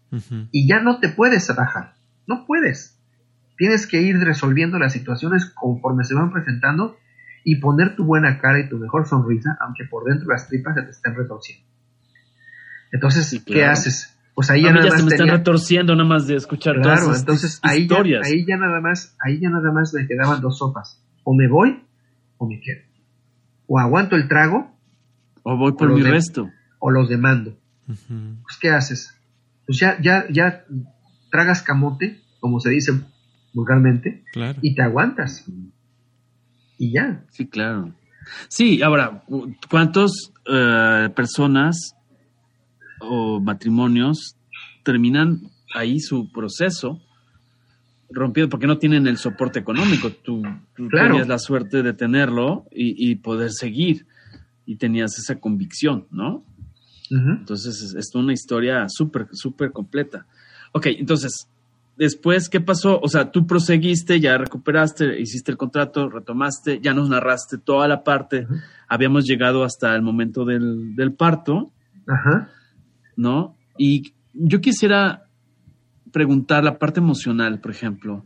y 0.52 0.68
ya 0.68 0.80
no 0.80 1.00
te 1.00 1.08
puedes 1.08 1.54
bajar. 1.54 1.94
No 2.26 2.44
puedes. 2.46 2.98
Tienes 3.56 3.86
que 3.86 4.00
ir 4.00 4.18
resolviendo 4.18 4.78
las 4.78 4.92
situaciones 4.92 5.46
conforme 5.46 6.04
se 6.04 6.14
van 6.14 6.32
presentando 6.32 6.96
y 7.44 7.56
poner 7.56 7.94
tu 7.94 8.04
buena 8.04 8.38
cara 8.40 8.60
y 8.60 8.68
tu 8.68 8.78
mejor 8.78 9.06
sonrisa, 9.06 9.56
aunque 9.60 9.84
por 9.84 10.04
dentro 10.04 10.28
las 10.28 10.48
tripas 10.48 10.74
se 10.74 10.82
te 10.82 10.90
estén 10.90 11.14
retorciendo. 11.14 11.64
Entonces, 12.90 13.42
¿qué 13.44 13.64
haces? 13.64 14.16
Pues 14.34 14.50
ahí 14.50 14.62
ya, 14.62 14.72
nada 14.72 14.86
más 14.86 14.96
se 14.96 15.02
me 15.04 15.10
están 15.10 15.28
retorciendo 15.28 15.94
nada 15.94 16.08
más 16.08 16.26
de 16.26 16.34
escuchar 16.34 16.80
claro, 16.80 17.14
entonces 17.14 17.60
ahí 17.62 17.86
ahí 18.24 18.44
ya 18.44 18.56
nada 18.56 18.80
más, 18.80 19.16
ahí 19.24 19.38
ya 19.40 19.48
nada 19.48 19.70
más 19.72 19.94
me 19.94 20.08
quedaban 20.08 20.40
dos 20.40 20.58
sopas. 20.58 21.00
O 21.22 21.34
me 21.34 21.48
voy 21.48 21.84
o 22.38 22.48
me 22.48 22.60
quedo. 22.60 22.82
O 23.66 23.78
aguanto 23.78 24.16
el 24.16 24.28
trago. 24.28 24.70
O 25.42 25.56
voy 25.56 25.72
por 25.72 25.92
mi 25.92 26.02
resto. 26.02 26.50
O 26.78 26.90
los 26.90 27.08
demando. 27.08 27.56
Pues, 27.86 28.58
¿qué 28.60 28.70
haces? 28.70 29.13
Pues 29.66 29.78
ya, 29.78 29.98
ya, 30.00 30.26
ya 30.30 30.64
tragas 31.30 31.62
camote, 31.62 32.20
como 32.40 32.60
se 32.60 32.70
dice 32.70 32.92
vulgarmente, 33.52 34.24
y 34.60 34.74
te 34.74 34.82
aguantas. 34.82 35.44
Y 36.78 36.92
ya. 36.92 37.24
Sí, 37.30 37.46
claro. 37.46 37.94
Sí, 38.48 38.82
ahora, 38.82 39.22
¿cuántas 39.70 40.10
eh, 40.46 41.08
personas 41.14 41.94
o 43.00 43.40
matrimonios 43.40 44.36
terminan 44.82 45.40
ahí 45.74 46.00
su 46.00 46.30
proceso 46.30 47.00
rompiendo 48.10 48.48
porque 48.48 48.66
no 48.66 48.78
tienen 48.78 49.06
el 49.06 49.18
soporte 49.18 49.58
económico. 49.58 50.10
Tú, 50.10 50.42
tenías 50.90 51.26
la 51.26 51.38
suerte 51.38 51.82
de 51.82 51.92
tenerlo 51.92 52.66
y, 52.70 53.16
poder 53.16 53.50
seguir 53.50 54.06
y 54.66 54.76
tenías 54.76 55.18
esa 55.18 55.40
convicción, 55.40 56.06
¿no? 56.10 56.44
Entonces 57.14 57.80
es, 57.82 57.94
es, 57.94 58.14
una 58.14 58.32
historia 58.32 58.86
súper, 58.88 59.28
súper 59.32 59.70
completa. 59.70 60.26
Ok, 60.72 60.86
entonces, 60.86 61.48
después, 61.96 62.48
¿qué 62.48 62.60
pasó? 62.60 62.98
O 63.00 63.08
sea, 63.08 63.30
tú 63.30 63.46
proseguiste, 63.46 64.18
ya 64.20 64.36
recuperaste, 64.36 65.20
hiciste 65.20 65.52
el 65.52 65.56
contrato, 65.56 66.08
retomaste, 66.08 66.80
ya 66.80 66.92
nos 66.92 67.08
narraste 67.08 67.58
toda 67.58 67.86
la 67.86 68.02
parte. 68.02 68.46
Habíamos 68.88 69.24
llegado 69.24 69.64
hasta 69.64 69.94
el 69.94 70.02
momento 70.02 70.44
del, 70.44 70.96
del 70.96 71.12
parto, 71.12 71.70
Ajá. 72.06 72.50
¿no? 73.16 73.56
Y 73.78 74.12
yo 74.32 74.60
quisiera 74.60 75.24
preguntar 76.12 76.64
la 76.64 76.78
parte 76.78 77.00
emocional, 77.00 77.60
por 77.60 77.70
ejemplo, 77.70 78.24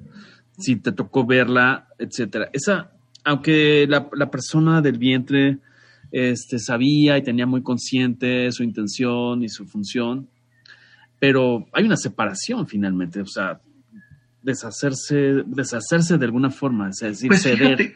si 0.59 0.77
te 0.77 0.93
tocó 0.93 1.27
verla, 1.27 1.89
etcétera. 1.99 2.49
Esa, 2.53 2.93
aunque 3.25 3.87
la, 3.89 4.09
la 4.13 4.31
persona 4.31 4.81
del 4.81 4.99
vientre 4.99 5.59
este, 6.11 6.59
sabía 6.59 7.19
y 7.19 7.23
tenía 7.23 7.47
muy 7.47 7.63
consciente 7.63 8.51
su 8.53 8.63
intención 8.63 9.43
y 9.43 9.49
su 9.49 9.67
función, 9.67 10.29
pero 11.19 11.67
hay 11.73 11.85
una 11.85 11.97
separación 11.97 12.67
finalmente, 12.67 13.21
o 13.21 13.27
sea, 13.27 13.61
deshacerse, 14.43 15.45
deshacerse 15.47 16.19
de 16.19 16.25
alguna 16.25 16.51
forma, 16.51 16.89
es 16.91 16.99
decir, 17.01 17.29
pues 17.29 17.43
ceder. 17.43 17.93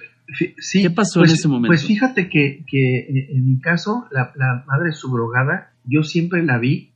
sí, 0.58 0.82
¿Qué 0.82 0.90
pasó 0.90 1.20
en 1.20 1.26
pues, 1.26 1.38
ese 1.38 1.48
momento? 1.48 1.68
Pues 1.68 1.86
fíjate 1.86 2.28
que, 2.28 2.64
que 2.66 3.26
en 3.30 3.46
mi 3.46 3.60
caso, 3.60 4.06
la, 4.10 4.32
la, 4.36 4.64
madre 4.66 4.92
subrogada, 4.92 5.72
yo 5.84 6.02
siempre 6.02 6.42
la 6.44 6.58
vi 6.58 6.92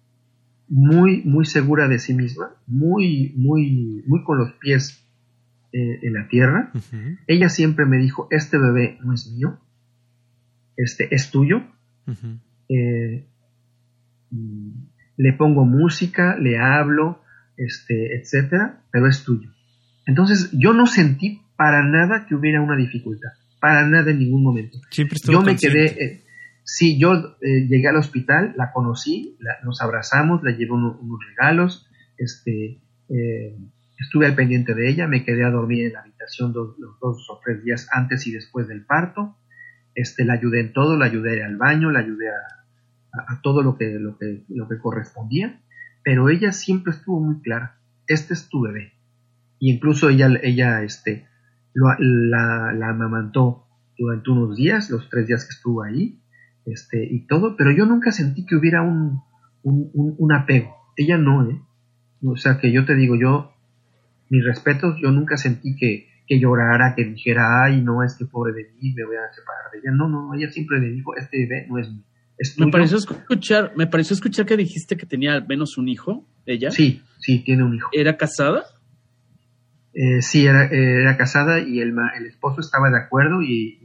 muy, 0.69 1.23
muy 1.23 1.45
segura 1.47 1.89
de 1.89 1.99
sí 1.99 2.13
misma, 2.13 2.51
muy, 2.67 3.33
muy, 3.37 4.03
muy 4.07 4.25
con 4.25 4.39
los 4.39 4.53
pies 4.55 5.07
eh, 5.73 6.01
en 6.03 6.15
la 6.15 6.29
tierra. 6.29 6.73
Ella 7.27 7.49
siempre 7.49 7.87
me 7.87 7.99
dijo, 7.99 8.29
este 8.31 8.59
bebé 8.59 8.99
no 9.03 9.13
es 9.13 9.31
mío, 9.31 9.59
este 10.77 11.15
es 11.15 11.31
tuyo. 11.31 11.63
Eh, 12.69 13.27
le 15.17 15.33
pongo 15.33 15.65
música, 15.65 16.37
le 16.37 16.59
hablo, 16.59 17.23
este, 17.57 18.17
etcétera, 18.17 18.83
pero 18.91 19.09
es 19.09 19.25
tuyo. 19.25 19.51
Entonces 20.07 20.51
yo 20.53 20.73
no 20.73 20.87
sentí 20.87 21.43
para 21.57 21.83
nada 21.83 22.27
que 22.27 22.35
hubiera 22.35 22.61
una 22.61 22.77
dificultad, 22.77 23.31
para 23.61 23.87
nada 23.89 24.11
en 24.11 24.19
ningún 24.19 24.43
momento. 24.43 24.79
yo 25.27 25.43
me 25.43 25.57
quedé, 25.57 25.85
eh, 25.87 26.27
Sí, 26.69 26.99
yo 26.99 27.37
eh, 27.41 27.69
llegué 27.69 27.87
al 27.87 27.97
hospital, 27.97 28.53
la 28.57 28.73
conocí, 28.73 29.39
nos 29.63 29.81
abrazamos, 29.81 30.43
le 30.43 30.57
llevé 30.57 30.73
unos 30.73 31.21
regalos, 31.29 31.89
este, 32.19 32.83
eh, 33.09 33.57
estuve 33.97 34.27
al 34.27 34.35
pendiente 34.35 34.75
de 34.75 34.91
ella, 34.91 35.07
me 35.07 35.25
quedé 35.25 35.45
a 35.45 35.51
dormir 35.51 35.87
en 35.87 35.93
la 35.93 36.01
habitación 36.01 36.53
dos, 36.53 36.77
los 36.81 36.99
dos 36.99 37.25
o 37.31 37.41
tres 37.45 37.63
días 37.63 37.89
antes 37.93 38.27
y 38.27 38.33
después 38.33 38.67
del 38.67 38.85
parto, 38.85 39.37
este, 39.97 40.25
la 40.25 40.35
ayudé 40.35 40.61
en 40.61 40.73
todo, 40.73 40.97
la 40.97 41.07
ayudé 41.07 41.43
al 41.43 41.57
baño, 41.57 41.91
la 41.91 42.01
ayudé 42.01 42.29
a, 42.29 43.41
todo 43.43 43.63
lo 43.63 43.77
que, 43.79 43.99
lo, 43.99 44.19
que, 44.19 44.45
lo 44.49 44.69
que 44.69 44.79
correspondía, 44.79 45.61
pero 46.05 46.29
ella 46.29 46.53
siempre 46.53 46.93
estuvo 46.93 47.19
muy 47.19 47.41
clara, 47.41 47.79
este 48.07 48.35
es 48.35 48.49
tu 48.49 48.61
bebé. 48.61 48.93
Y 49.59 49.73
incluso 49.73 50.11
ella, 50.11 50.29
ella 50.43 50.83
este, 50.83 51.27
la, 51.75 51.97
la 51.99 52.89
amamantó 52.89 53.67
durante 53.99 54.31
unos 54.31 54.57
días, 54.57 54.91
los 54.91 55.09
tres 55.09 55.27
días 55.27 55.45
que 55.47 55.55
estuvo 55.55 55.83
ahí, 55.83 56.21
este, 56.67 57.07
y 57.09 57.27
todo, 57.27 57.57
pero 57.57 57.71
yo 57.71 57.87
nunca 57.87 58.13
sentí 58.13 58.45
que 58.45 58.57
hubiera 58.57 58.83
un, 58.83 59.23
un, 59.63 60.33
apego. 60.33 60.75
Ella 60.97 61.17
no, 61.17 61.49
¿eh? 61.49 61.61
O 62.23 62.37
sea, 62.37 62.59
que 62.59 62.73
yo 62.73 62.85
te 62.85 62.95
digo, 62.95 63.17
yo, 63.17 63.53
mis 64.29 64.45
respetos, 64.45 64.97
yo 65.01 65.13
nunca 65.13 65.37
sentí 65.37 65.77
que, 65.77 66.09
que 66.27 66.41
llorara, 66.41 66.95
que 66.95 67.05
dijera, 67.05 67.65
ay, 67.65 67.81
no, 67.83 68.03
es 68.03 68.17
que 68.17 68.27
pobre 68.27 68.53
de 68.53 68.71
mí, 68.81 68.93
me 68.93 69.05
voy 69.05 69.17
a 69.17 69.33
separar 69.33 69.71
de 69.73 69.79
ella. 69.79 69.91
No, 69.93 70.09
no, 70.09 70.35
ella 70.35 70.51
siempre 70.51 70.81
me 70.81 70.89
dijo, 70.89 71.17
este 71.17 71.39
bebé 71.39 71.67
no 71.69 71.79
es 71.79 71.91
mío. 71.91 72.05
me 72.59 72.71
pareció 72.71 72.99
escuchar, 72.99 73.73
me 73.77 73.87
pareció 73.87 74.15
escuchar 74.15 74.47
que 74.47 74.57
dijiste 74.57 74.97
que 74.97 75.07
tenía 75.07 75.35
al 75.35 75.47
menos 75.47 75.79
un 75.79 75.89
hijo, 75.89 76.27
ella. 76.45 76.71
Sí, 76.71 77.03
sí, 77.19 77.45
tiene 77.45 77.65
un 77.65 77.75
hijo. 77.75 77.89
¿Era 77.93 78.17
casada? 78.17 78.65
Eh, 79.95 80.21
sí, 80.21 80.47
era, 80.47 80.67
era 80.67 81.17
casada 81.17 81.61
y 81.61 81.81
el, 81.81 81.95
el 82.19 82.27
esposo 82.27 82.61
estaba 82.61 82.91
de 82.91 82.99
acuerdo 82.99 83.41
y, 83.41 83.79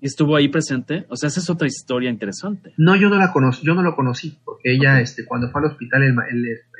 y 0.00 0.06
estuvo 0.06 0.36
ahí 0.36 0.48
presente. 0.48 1.06
O 1.08 1.16
sea, 1.16 1.28
esa 1.28 1.40
es 1.40 1.50
otra 1.50 1.66
historia 1.66 2.10
interesante. 2.10 2.72
No, 2.76 2.96
yo 2.96 3.08
no 3.08 3.16
la 3.16 3.32
conocí, 3.32 3.64
yo 3.64 3.74
no 3.74 3.82
lo 3.82 3.94
conocí, 3.94 4.38
porque 4.44 4.72
ella, 4.72 5.00
este, 5.00 5.24
cuando 5.24 5.50
fue 5.50 5.60
al 5.60 5.68
hospital, 5.68 6.02
el, 6.02 6.16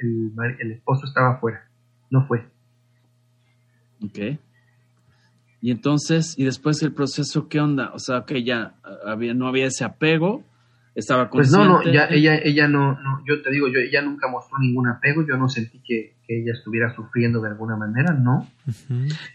el, 0.02 0.56
el, 0.58 0.72
esposo 0.72 1.06
estaba 1.06 1.34
afuera, 1.34 1.68
no 2.10 2.26
fue. 2.26 2.46
Ok. 4.02 4.38
Y 5.62 5.70
entonces, 5.70 6.34
y 6.38 6.44
después 6.44 6.82
el 6.82 6.92
proceso, 6.92 7.48
¿qué 7.48 7.60
onda? 7.60 7.90
O 7.92 7.98
sea, 7.98 8.24
que 8.26 8.42
ya 8.44 8.74
había, 9.04 9.34
no 9.34 9.46
había 9.46 9.66
ese 9.66 9.84
apego, 9.84 10.42
estaba 10.94 11.28
consciente. 11.28 11.68
Pues 11.68 11.84
no, 11.84 11.84
no, 11.84 11.92
ya, 11.92 12.06
ella, 12.06 12.36
ella 12.42 12.66
no, 12.66 12.98
no, 13.00 13.22
yo 13.26 13.42
te 13.42 13.50
digo, 13.50 13.68
yo, 13.68 13.78
ella 13.78 14.02
nunca 14.02 14.28
mostró 14.28 14.58
ningún 14.58 14.88
apego, 14.88 15.24
yo 15.26 15.36
no 15.36 15.48
sentí 15.48 15.80
que, 15.80 16.16
que 16.26 16.40
ella 16.40 16.52
estuviera 16.52 16.94
sufriendo 16.94 17.40
de 17.40 17.48
alguna 17.48 17.76
manera, 17.76 18.14
no. 18.14 18.48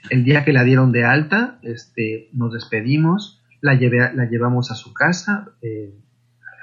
El 0.09 0.23
día 0.23 0.43
que 0.43 0.53
la 0.53 0.63
dieron 0.63 0.91
de 0.91 1.05
alta, 1.05 1.59
este, 1.61 2.29
nos 2.33 2.53
despedimos, 2.53 3.41
la, 3.61 3.75
llevé, 3.75 4.13
la 4.13 4.25
llevamos 4.25 4.71
a 4.71 4.75
su 4.75 4.93
casa, 4.93 5.49
eh, 5.61 5.93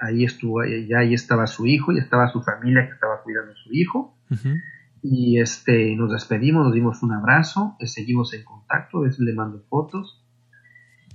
ahí 0.01 0.25
estuvo, 0.25 0.65
ya 0.65 0.99
ahí 0.99 1.15
estaba 1.15 1.47
su 1.47 1.67
hijo, 1.67 1.93
y 1.93 1.99
estaba 1.99 2.29
su 2.29 2.43
familia 2.43 2.87
que 2.87 2.95
estaba 2.95 3.23
cuidando 3.23 3.53
a 3.53 3.57
su 3.57 3.73
hijo, 3.73 4.17
y 5.03 5.41
este, 5.41 5.97
nos 5.97 6.13
despedimos, 6.13 6.65
nos 6.65 6.75
dimos 6.75 7.03
un 7.03 7.13
abrazo, 7.13 7.77
seguimos 7.81 8.33
en 8.35 8.45
contacto, 8.45 9.03
le 9.05 9.33
mando 9.35 9.61
fotos. 9.69 10.23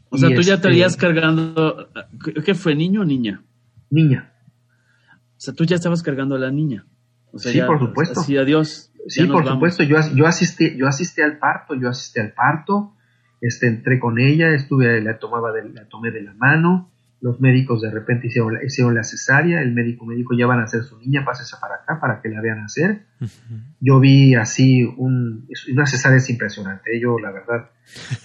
O 0.09 0.17
sea, 0.17 0.29
tú 0.29 0.41
ya 0.41 0.55
este 0.55 0.97
cargando, 0.97 1.89
¿qué 2.45 2.53
fue, 2.53 2.75
niño 2.75 3.01
o 3.01 3.05
niña? 3.05 3.43
Niña. 3.89 4.33
O 5.13 5.39
sea, 5.39 5.53
tú 5.53 5.63
ya 5.63 5.75
estabas 5.75 6.03
cargando 6.03 6.35
a 6.35 6.39
la 6.39 6.51
niña. 6.51 6.85
sí, 7.35 7.61
por 7.61 7.79
supuesto. 7.79 8.21
Sí, 8.21 8.37
adiós. 8.37 8.91
Sí, 9.07 9.25
por 9.25 9.47
supuesto. 9.47 9.83
Yo, 9.83 9.97
yo 10.15 10.27
asistí, 10.27 10.75
yo 10.77 10.87
asistí 10.87 11.21
al 11.21 11.37
parto, 11.39 11.73
yo 11.75 11.89
asistí 11.89 12.19
al 12.19 12.33
parto, 12.33 12.93
este, 13.39 13.67
entré 13.67 13.99
con 13.99 14.19
ella, 14.19 14.49
estuve, 14.49 15.01
la 15.01 15.17
tomaba 15.17 15.53
de, 15.53 15.69
la 15.69 15.87
tomé 15.87 16.11
de 16.11 16.23
la 16.23 16.33
mano, 16.33 16.91
los 17.19 17.39
médicos 17.39 17.81
de 17.81 17.89
repente 17.89 18.27
hicieron 18.27 18.53
la, 18.53 18.63
hicieron 18.63 18.93
la 18.93 19.03
cesárea, 19.03 19.61
el 19.61 19.73
médico 19.73 20.05
me 20.05 20.15
dijo, 20.15 20.35
ya 20.37 20.45
van 20.45 20.59
a 20.59 20.63
hacer 20.63 20.83
su 20.83 20.99
niña, 20.99 21.25
pásese 21.25 21.55
para 21.59 21.75
acá 21.75 21.99
para 21.99 22.21
que 22.21 22.29
la 22.29 22.41
vean 22.41 22.59
hacer. 22.59 23.05
Yo 23.79 23.99
vi 23.99 24.35
así 24.35 24.83
un, 24.83 25.47
una 25.71 25.85
cesárea 25.87 26.17
es 26.17 26.29
impresionante, 26.29 26.99
yo 26.99 27.17
la 27.17 27.31
verdad, 27.31 27.71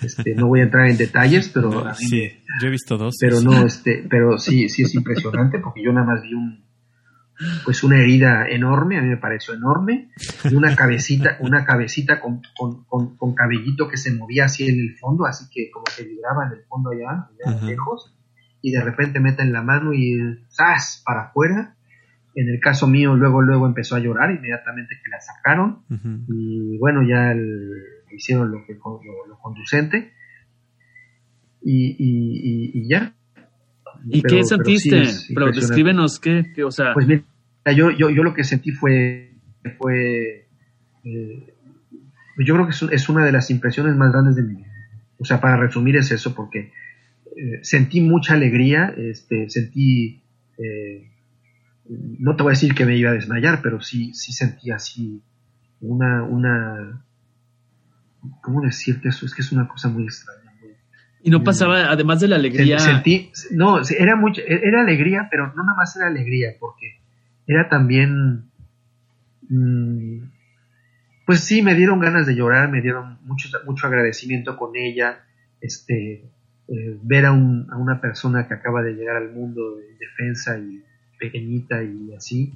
este, 0.02 0.34
no 0.34 0.48
voy 0.48 0.60
a 0.60 0.64
entrar 0.64 0.88
en 0.88 0.98
detalles, 0.98 1.48
pero... 1.48 1.94
sí, 1.94 2.30
yo 2.60 2.68
he 2.68 2.70
visto 2.70 2.98
dos. 2.98 3.16
Pero 3.18 3.40
no, 3.40 3.64
este, 3.64 4.04
pero 4.08 4.38
sí, 4.38 4.68
sí 4.68 4.82
es 4.82 4.94
impresionante 4.94 5.58
porque 5.58 5.82
yo 5.82 5.92
nada 5.92 6.06
más 6.06 6.22
vi 6.22 6.34
un, 6.34 6.62
pues 7.64 7.82
una 7.82 7.98
herida 7.98 8.46
enorme, 8.48 8.98
a 8.98 9.02
mí 9.02 9.08
me 9.08 9.16
pareció 9.16 9.54
enorme, 9.54 10.10
y 10.44 10.54
una 10.54 10.76
cabecita, 10.76 11.38
una 11.40 11.64
cabecita 11.64 12.20
con, 12.20 12.42
con, 12.56 13.34
cabellito 13.34 13.88
que 13.88 13.96
se 13.96 14.12
movía 14.12 14.44
así 14.44 14.68
en 14.68 14.80
el 14.80 14.96
fondo, 14.98 15.24
así 15.24 15.46
que 15.50 15.70
como 15.70 15.84
que 15.96 16.04
vibraba 16.04 16.46
en 16.46 16.58
el 16.58 16.64
fondo 16.64 16.90
allá, 16.90 17.28
allá 17.46 17.62
lejos, 17.64 18.14
y 18.62 18.70
de 18.70 18.80
repente 18.80 19.20
meten 19.20 19.52
la 19.52 19.62
mano 19.62 19.92
y 19.92 20.18
¡zas! 20.48 21.02
para 21.04 21.24
afuera. 21.24 21.74
En 22.34 22.48
el 22.48 22.60
caso 22.60 22.86
mío, 22.86 23.14
luego, 23.14 23.42
luego 23.42 23.66
empezó 23.66 23.96
a 23.96 23.98
llorar 23.98 24.30
inmediatamente 24.30 24.94
que 25.04 25.10
la 25.10 25.20
sacaron, 25.20 25.82
y 26.28 26.78
bueno, 26.78 27.02
ya 27.06 27.34
hicieron 28.10 28.50
lo, 28.50 28.64
que, 28.64 28.72
lo, 28.72 29.38
conducente, 29.38 30.12
y, 31.60 32.88
ya, 32.88 33.12
¿Y 34.08 34.22
qué 34.22 34.42
sentiste? 34.44 35.02
Pero, 35.34 35.52
descríbenos 35.52 36.18
qué, 36.18 36.42
o 36.64 36.70
sea... 36.70 36.94
Pues 36.94 37.06
mira, 37.06 37.22
yo, 37.76 37.90
yo, 37.90 38.08
yo 38.08 38.22
lo 38.22 38.32
que 38.32 38.44
sentí 38.44 38.70
fue, 38.72 39.34
fue 39.78 40.48
eh, 41.04 41.54
yo 42.38 42.54
creo 42.54 42.66
que 42.66 42.94
es, 42.94 43.08
una 43.08 43.24
de 43.24 43.32
las 43.32 43.50
impresiones 43.50 43.96
más 43.96 44.12
grandes 44.12 44.36
de 44.36 44.42
mi 44.42 44.56
vida. 44.56 44.72
O 45.18 45.24
sea, 45.24 45.40
para 45.40 45.56
resumir 45.56 45.96
es 45.96 46.10
eso, 46.10 46.34
porque 46.34 46.72
eh, 47.36 47.60
sentí 47.62 48.00
mucha 48.00 48.34
alegría, 48.34 48.94
este, 48.96 49.48
sentí, 49.48 50.22
eh, 50.58 51.10
no 51.88 52.36
te 52.36 52.42
voy 52.42 52.50
a 52.50 52.54
decir 52.56 52.74
que 52.74 52.84
me 52.84 52.96
iba 52.96 53.10
a 53.10 53.14
desmayar, 53.14 53.60
pero 53.62 53.80
sí, 53.80 54.12
sí 54.14 54.32
sentí 54.32 54.70
así 54.70 55.22
una, 55.80 56.22
una, 56.24 57.04
¿cómo 58.42 58.60
decirte 58.60 59.08
eso? 59.08 59.26
Es 59.26 59.34
que 59.34 59.42
es 59.42 59.52
una 59.52 59.66
cosa 59.66 59.88
muy 59.88 60.04
extraña. 60.04 60.42
Y 61.24 61.30
no 61.30 61.44
pasaba, 61.44 61.90
además 61.90 62.18
de 62.18 62.28
la 62.28 62.36
alegría. 62.36 62.80
Sentí, 62.80 63.30
no, 63.52 63.80
era 63.96 64.16
mucha, 64.16 64.42
era 64.42 64.82
alegría, 64.82 65.28
pero 65.30 65.46
no 65.54 65.62
nada 65.62 65.76
más 65.76 65.96
era 65.96 66.08
alegría, 66.08 66.56
porque 66.58 66.98
era 67.46 67.68
también, 67.68 68.50
mm, 69.48 70.24
pues 71.24 71.40
sí, 71.40 71.62
me 71.62 71.76
dieron 71.76 72.00
ganas 72.00 72.26
de 72.26 72.34
llorar, 72.34 72.68
me 72.70 72.82
dieron 72.82 73.18
mucho, 73.22 73.48
mucho 73.64 73.86
agradecimiento 73.86 74.56
con 74.56 74.74
ella, 74.74 75.24
este, 75.60 76.31
eh, 76.68 76.98
ver 77.02 77.26
a, 77.26 77.32
un, 77.32 77.68
a, 77.70 77.76
una 77.76 78.00
persona 78.00 78.46
que 78.46 78.54
acaba 78.54 78.82
de 78.82 78.92
llegar 78.94 79.16
al 79.16 79.32
mundo 79.32 79.76
de 79.76 79.96
defensa 79.98 80.58
y 80.58 80.82
pequeñita 81.18 81.82
y 81.82 82.14
así, 82.14 82.52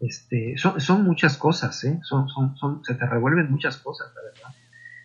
este, 0.00 0.56
son, 0.56 0.80
son 0.80 1.04
muchas 1.04 1.36
cosas, 1.36 1.82
¿eh? 1.84 1.98
son, 2.02 2.28
son, 2.28 2.56
son, 2.56 2.84
se 2.84 2.94
te 2.94 3.06
revuelven 3.06 3.50
muchas 3.50 3.76
cosas, 3.78 4.08
la 4.14 4.22
verdad. 4.22 4.58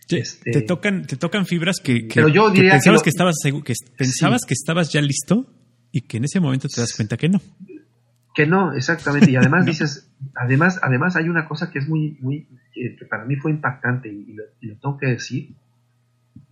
Este, 0.09 0.51
te 0.51 0.61
tocan, 0.61 1.05
te 1.05 1.15
tocan 1.15 1.45
fibras 1.45 1.77
que, 1.83 2.07
pero 2.13 2.27
yo 2.27 2.51
pensabas 2.53 3.01
que, 3.01 3.09
estabas 3.09 3.35
que 3.43 3.73
pensabas 3.97 4.41
que 4.45 4.53
estabas 4.53 4.91
ya 4.91 5.01
listo 5.01 5.47
y 5.91 6.01
que 6.01 6.17
en 6.17 6.25
ese 6.25 6.39
momento 6.39 6.67
te 6.67 6.81
das 6.81 6.93
cuenta 6.93 7.17
que 7.17 7.29
no. 7.29 7.41
Que 8.35 8.45
no, 8.45 8.73
exactamente. 8.73 9.31
Y 9.31 9.35
además 9.35 9.65
dices, 9.65 10.11
además, 10.35 10.79
además 10.83 11.15
hay 11.15 11.29
una 11.29 11.47
cosa 11.47 11.71
que 11.71 11.79
es 11.79 11.87
muy, 11.87 12.17
muy, 12.19 12.47
que 12.73 13.05
para 13.09 13.25
mí 13.25 13.35
fue 13.37 13.51
impactante 13.51 14.09
y, 14.09 14.33
lo, 14.33 14.43
tengo 14.79 14.97
que 14.97 15.07
decir. 15.07 15.55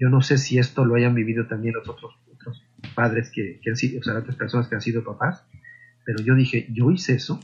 Yo 0.02 0.10
no 0.10 0.22
sé 0.22 0.40
si 0.40 0.58
esto 0.58 0.84
lo 0.84 0.96
hayan 0.96 1.14
vivido 1.14 1.46
también 1.46 1.76
los 1.76 1.88
otros, 1.88 2.16
otros 2.34 2.64
padres 2.96 3.32
que, 3.32 3.62
han 3.70 3.76
sido, 3.76 4.00
o 4.00 4.04
sea, 4.04 4.18
otras 4.18 4.36
personas 4.36 4.68
que 4.68 4.74
han 4.74 4.82
sido 4.82 5.04
papás, 5.04 5.46
pero 6.04 6.24
yo 6.24 6.34
dije, 6.34 6.68
yo 6.74 6.90
hice 6.90 7.14
eso. 7.14 7.40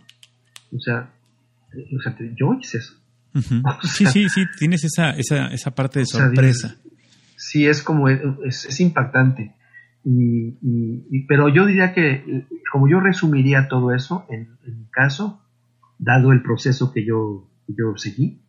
O 0.76 0.80
sea, 0.80 1.12
o 1.72 2.02
sea 2.02 2.18
yo 2.36 2.58
hice 2.60 2.80
eso. 2.80 2.96
sí, 3.84 4.08
sí, 4.08 4.28
sí, 4.30 4.46
tienes 4.58 4.84
esa, 4.84 5.12
esa, 5.12 5.50
esa 5.50 5.76
parte 5.76 6.00
de 6.00 6.08
sorpresa. 6.08 6.78
sí, 7.36 7.68
es 7.68 7.84
como, 7.84 8.10
es, 8.10 8.66
es 8.66 8.80
impactante. 8.80 9.54
Y, 10.04 11.26
pero 11.28 11.50
yo 11.50 11.68
diría 11.68 11.94
que, 11.94 12.48
como 12.72 12.90
yo 12.90 13.00
resumiría 13.02 13.68
todo 13.68 13.94
eso, 13.94 14.26
en, 14.30 14.58
mi 14.66 14.86
caso, 14.90 15.44
dado 16.00 16.32
el 16.32 16.42
proceso 16.42 16.92
que 16.92 17.06
yo, 17.06 17.48
yo 17.68 17.98
seguí, 17.98 18.42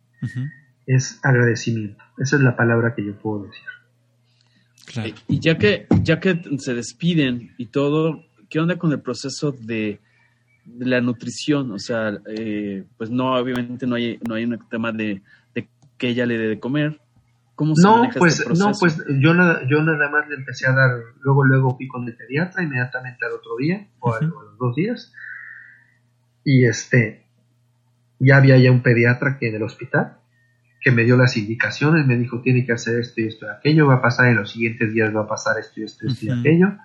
es 0.87 1.19
agradecimiento. 1.21 2.03
Esa 2.17 2.37
es 2.37 2.41
la 2.41 2.55
palabra 2.55 2.95
que 2.95 3.05
yo 3.05 3.15
puedo 3.19 3.43
decir. 3.43 3.67
Claro. 4.91 5.13
Y 5.27 5.39
ya 5.39 5.57
que, 5.57 5.87
ya 6.01 6.19
que 6.19 6.41
se 6.57 6.73
despiden 6.73 7.53
y 7.57 7.67
todo, 7.67 8.25
¿qué 8.49 8.59
onda 8.59 8.77
con 8.77 8.91
el 8.91 9.01
proceso 9.01 9.51
de, 9.51 9.99
la 10.79 11.01
nutrición? 11.01 11.71
O 11.71 11.79
sea, 11.79 12.19
eh, 12.27 12.83
pues 12.97 13.09
no, 13.09 13.35
obviamente 13.35 13.87
no 13.87 13.95
hay, 13.95 14.19
no 14.27 14.35
hay 14.35 14.45
un 14.45 14.59
tema 14.69 14.91
de, 14.91 15.21
de 15.55 15.69
que 15.97 16.09
ella 16.09 16.25
le 16.25 16.37
dé 16.37 16.47
de 16.47 16.59
comer, 16.59 16.99
no, 17.59 18.05
este 18.05 18.19
pues, 18.19 18.47
no, 18.57 18.71
pues 18.79 19.03
yo 19.19 19.33
nada, 19.33 19.61
yo 19.67 19.83
nada 19.83 20.09
más 20.09 20.27
le 20.29 20.35
empecé 20.35 20.67
a 20.67 20.71
dar, 20.71 20.91
luego, 21.21 21.43
luego 21.43 21.75
fui 21.75 21.87
con 21.87 22.07
el 22.07 22.15
pediatra 22.15 22.63
inmediatamente 22.63 23.25
al 23.25 23.33
otro 23.33 23.57
día, 23.57 23.87
o 23.99 24.13
a, 24.13 24.21
los 24.21 24.57
dos 24.57 24.75
días, 24.75 25.13
y 26.43 26.65
este, 26.65 27.25
ya 28.19 28.37
había 28.37 28.57
ya 28.57 28.71
un 28.71 28.81
pediatra 28.81 29.37
que 29.37 29.49
en 29.49 29.55
el 29.55 29.63
hospital, 29.63 30.18
que 30.81 30.91
me 30.91 31.03
dio 31.03 31.17
las 31.17 31.35
indicaciones, 31.37 32.05
me 32.05 32.17
dijo 32.17 32.41
tiene 32.41 32.65
que 32.65 32.71
hacer 32.71 32.99
esto 32.99 33.21
y 33.21 33.25
esto 33.25 33.45
y 33.45 33.49
aquello, 33.49 33.87
va 33.87 33.95
a 33.95 34.01
pasar 34.01 34.27
en 34.27 34.37
los 34.37 34.51
siguientes 34.51 34.93
días, 34.93 35.15
va 35.15 35.21
a 35.21 35.27
pasar 35.27 35.59
esto 35.59 35.81
y 35.81 35.83
esto, 35.83 36.07
esto 36.07 36.25
y 36.25 36.29
aquello, 36.29 36.77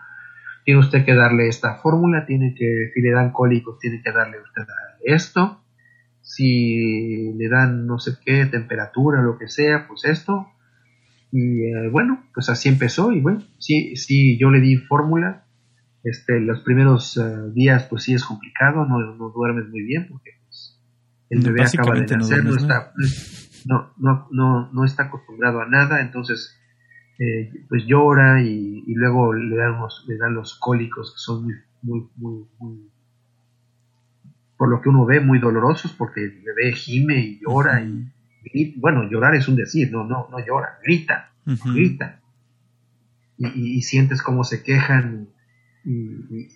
tiene 0.65 0.81
usted 0.81 1.05
que 1.05 1.15
darle 1.15 1.49
esta 1.49 1.77
fórmula, 1.77 2.27
tiene 2.27 2.55
que, 2.55 2.91
si 2.93 3.01
le 3.01 3.11
dan 3.11 3.33
cólicos, 3.33 3.79
tiene 3.79 4.03
que 4.03 4.11
darle 4.11 4.39
usted 4.41 4.63
esto, 5.05 5.63
si 6.23 7.35
le 7.35 7.49
dan 7.49 7.87
no 7.87 7.99
sé 7.99 8.13
qué 8.25 8.47
temperatura, 8.47 9.23
lo 9.23 9.39
que 9.39 9.49
sea, 9.49 9.87
pues 9.87 10.05
esto, 10.07 10.49
y 11.37 11.65
eh, 11.65 11.89
bueno, 11.91 12.25
pues 12.33 12.49
así 12.49 12.69
empezó 12.69 13.11
y 13.11 13.21
bueno, 13.21 13.43
sí, 13.59 13.97
sí, 13.97 14.39
yo 14.39 14.51
le 14.51 14.61
di 14.61 14.77
fórmula. 14.77 15.45
Este, 16.05 16.39
los 16.39 16.61
primeros 16.61 17.17
eh, 17.17 17.23
días 17.53 17.87
pues 17.91 18.05
sí 18.05 18.15
es 18.15 18.25
complicado, 18.25 18.87
no, 18.87 19.01
no, 19.01 19.31
duermes 19.31 19.69
muy 19.69 19.83
bien 19.83 20.07
porque 20.09 20.31
pues, 20.45 20.79
el 21.31 21.41
bebé 21.41 21.65
acaba 21.65 21.99
de 21.99 22.17
nacer, 22.17 22.45
no, 22.45 22.55
está, 22.55 22.93
no, 23.65 23.93
no, 23.97 24.29
no, 24.31 24.73
no 24.73 24.85
está 24.85 25.05
acostumbrado 25.05 25.61
a 25.61 25.67
nada, 25.67 26.01
entonces 26.01 26.59
eh, 27.19 27.51
pues 27.69 27.85
llora 27.87 28.43
y, 28.43 28.83
luego 28.89 29.33
le 29.33 29.57
dan, 29.57 29.79
le 30.07 30.17
dan 30.17 30.35
los 30.35 30.59
cólicos 30.59 31.13
que 31.13 31.19
son 31.19 31.45
muy, 31.45 31.55
muy, 31.83 32.09
muy, 32.17 32.45
muy, 32.59 32.91
por 34.57 34.69
lo 34.69 34.81
que 34.81 34.89
uno 34.89 35.05
ve, 35.05 35.21
muy 35.21 35.39
dolorosos 35.39 35.93
porque 35.93 36.25
el 36.25 36.43
bebé 36.43 36.73
gime 36.73 37.19
y 37.19 37.41
llora 37.41 37.83
y 37.83 38.11
bueno, 38.77 39.09
llorar 39.11 39.35
es 39.35 39.49
un 39.49 39.57
decir, 39.57 39.91
no, 39.91 40.05
no, 40.05 40.29
no 40.31 40.39
llora, 40.45 40.79
grita, 40.83 41.33
grita. 41.45 42.21
Y, 43.37 43.83
sientes 43.83 44.23
cómo 44.23 44.45
se 44.45 44.63
quejan 44.63 45.29
y, 45.85 46.49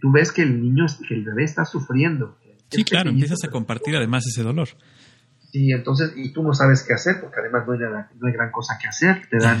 tú 0.00 0.12
ves 0.12 0.32
que 0.32 0.42
el 0.42 0.60
niño, 0.60 0.86
que 1.08 1.14
el 1.14 1.24
bebé 1.24 1.44
está 1.44 1.64
sufriendo. 1.64 2.38
Sí, 2.68 2.84
claro, 2.84 3.10
empiezas 3.10 3.42
a 3.44 3.48
compartir 3.48 3.96
además 3.96 4.24
ese 4.26 4.42
dolor. 4.42 4.68
Sí, 5.50 5.72
entonces, 5.72 6.12
y 6.16 6.32
tú 6.32 6.42
no 6.42 6.54
sabes 6.54 6.84
qué 6.86 6.94
hacer, 6.94 7.20
porque 7.20 7.40
además 7.40 7.66
no 7.66 7.72
hay, 7.72 7.78
no 7.80 8.28
hay 8.28 8.32
gran 8.32 8.52
cosa 8.52 8.78
que 8.80 8.86
hacer. 8.86 9.22
Te 9.28 9.38
dan, 9.38 9.60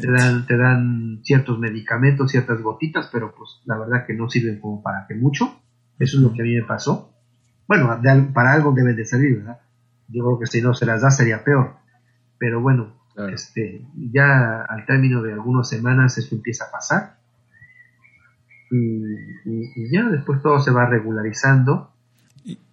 te 0.00 0.10
dan, 0.10 0.46
te 0.46 0.56
dan 0.56 1.20
ciertos 1.22 1.58
medicamentos, 1.58 2.30
ciertas 2.30 2.60
gotitas, 2.60 3.08
pero 3.12 3.32
pues 3.34 3.60
la 3.64 3.78
verdad 3.78 4.04
que 4.06 4.14
no 4.14 4.28
sirven 4.28 4.60
como 4.60 4.82
para 4.82 5.06
que 5.06 5.14
mucho. 5.14 5.60
Eso 5.98 6.16
es 6.16 6.22
lo 6.22 6.32
que 6.32 6.42
a 6.42 6.44
mí 6.44 6.54
me 6.54 6.64
pasó. 6.64 7.14
Bueno, 7.68 8.00
para 8.34 8.52
algo 8.52 8.72
deben 8.72 8.96
de 8.96 9.04
servir, 9.04 9.38
¿verdad? 9.38 9.60
yo 10.12 10.24
creo 10.24 10.38
que 10.40 10.46
si 10.46 10.60
no 10.60 10.74
se 10.74 10.86
las 10.86 11.02
da 11.02 11.10
sería 11.10 11.44
peor. 11.44 11.76
Pero 12.38 12.60
bueno, 12.60 12.96
este, 13.32 13.86
ya 13.94 14.62
al 14.62 14.86
término 14.86 15.22
de 15.22 15.32
algunas 15.32 15.68
semanas 15.68 16.16
eso 16.18 16.34
empieza 16.34 16.64
a 16.66 16.70
pasar. 16.70 17.18
Y, 18.70 19.90
ya 19.90 20.08
después 20.08 20.42
todo 20.42 20.60
se 20.60 20.70
va 20.70 20.86
regularizando. 20.86 21.92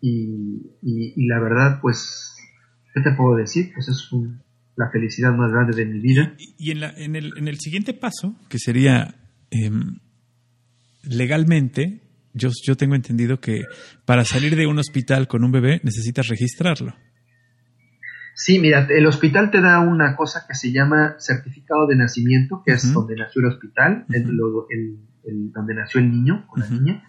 Y, 0.01 1.27
la 1.27 1.39
verdad, 1.39 1.79
pues, 1.81 2.26
¿qué 2.97 3.09
te 3.09 3.15
puedo 3.15 3.35
decir? 3.35 3.71
Pues 3.73 3.87
es 3.87 4.09
la 4.75 4.89
felicidad 4.89 5.31
más 5.33 5.51
grande 5.51 5.75
de 5.75 5.85
mi 5.85 5.99
vida. 5.99 6.33
Y, 6.57 6.71
en, 6.71 6.79
la, 6.79 6.89
en, 6.95 7.15
el, 7.15 7.31
en 7.37 7.47
el 7.47 7.59
siguiente 7.59 7.93
paso, 7.93 8.35
que 8.49 8.57
sería 8.59 9.15
em, 9.51 9.99
legalmente, 11.03 12.01
yo, 12.33 12.49
yo 12.65 12.75
tengo 12.75 12.95
entendido 12.95 13.39
que 13.39 13.63
para 14.05 14.23
salir 14.25 14.55
de 14.55 14.67
un 14.67 14.79
hospital 14.79 15.27
con 15.27 15.43
un 15.43 15.51
bebé 15.51 15.79
necesitas 15.83 16.27
registrarlo. 16.27 16.95
Sí, 18.35 18.59
mira, 18.59 18.87
el 18.89 19.07
hospital 19.07 19.49
te 19.49 19.61
da 19.61 19.79
una 19.79 20.15
cosa 20.15 20.45
que 20.47 20.53
se 20.53 20.71
llama 20.71 21.15
certificado 21.17 21.87
de 21.87 21.95
nacimiento, 21.95 22.61
que 22.63 22.73
es 22.73 22.93
donde 22.93 23.15
nació 23.15 23.41
el 23.41 23.47
hospital, 23.47 24.05
donde 24.07 25.73
nació 25.73 25.99
el 26.01 26.11
niño 26.11 26.45
o 26.49 26.59
la 26.59 26.69
niña. 26.69 27.03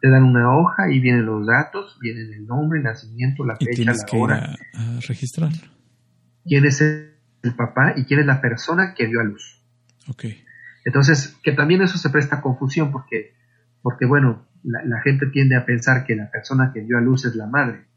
Te 0.00 0.08
dan 0.08 0.24
una 0.24 0.56
hoja 0.56 0.90
y 0.90 1.00
vienen 1.00 1.26
los 1.26 1.46
datos, 1.46 1.98
vienen 2.00 2.32
el 2.32 2.46
nombre, 2.46 2.78
el 2.78 2.84
nacimiento, 2.84 3.44
la 3.44 3.56
fecha, 3.56 3.92
la 3.92 4.18
hora. 4.18 4.56
a, 4.74 5.00
registrarlo. 5.06 5.58
Quién 6.44 6.64
es 6.64 6.80
el, 6.80 7.54
papá 7.56 7.94
y 7.96 8.04
quién 8.04 8.20
es 8.20 8.26
la 8.26 8.40
persona 8.40 8.94
que 8.96 9.06
dio 9.06 9.20
a 9.20 9.24
luz. 9.24 9.62
Ok. 10.08 10.24
Entonces, 10.84 11.36
que 11.42 11.52
también 11.52 11.82
eso 11.82 11.98
se 11.98 12.10
presta 12.10 12.36
a 12.36 12.40
confusión 12.40 12.90
porque, 12.90 13.34
porque 13.82 14.06
bueno, 14.06 14.46
la 14.62 15.00
gente 15.02 15.26
tiende 15.26 15.56
a 15.56 15.66
pensar 15.66 16.04
que 16.06 16.16
la 16.16 16.30
persona 16.30 16.70
que 16.72 16.80
dio 16.80 16.96
a 16.96 17.00
luz 17.00 17.24
es 17.26 17.34
la 17.34 17.46
madre 17.46 17.90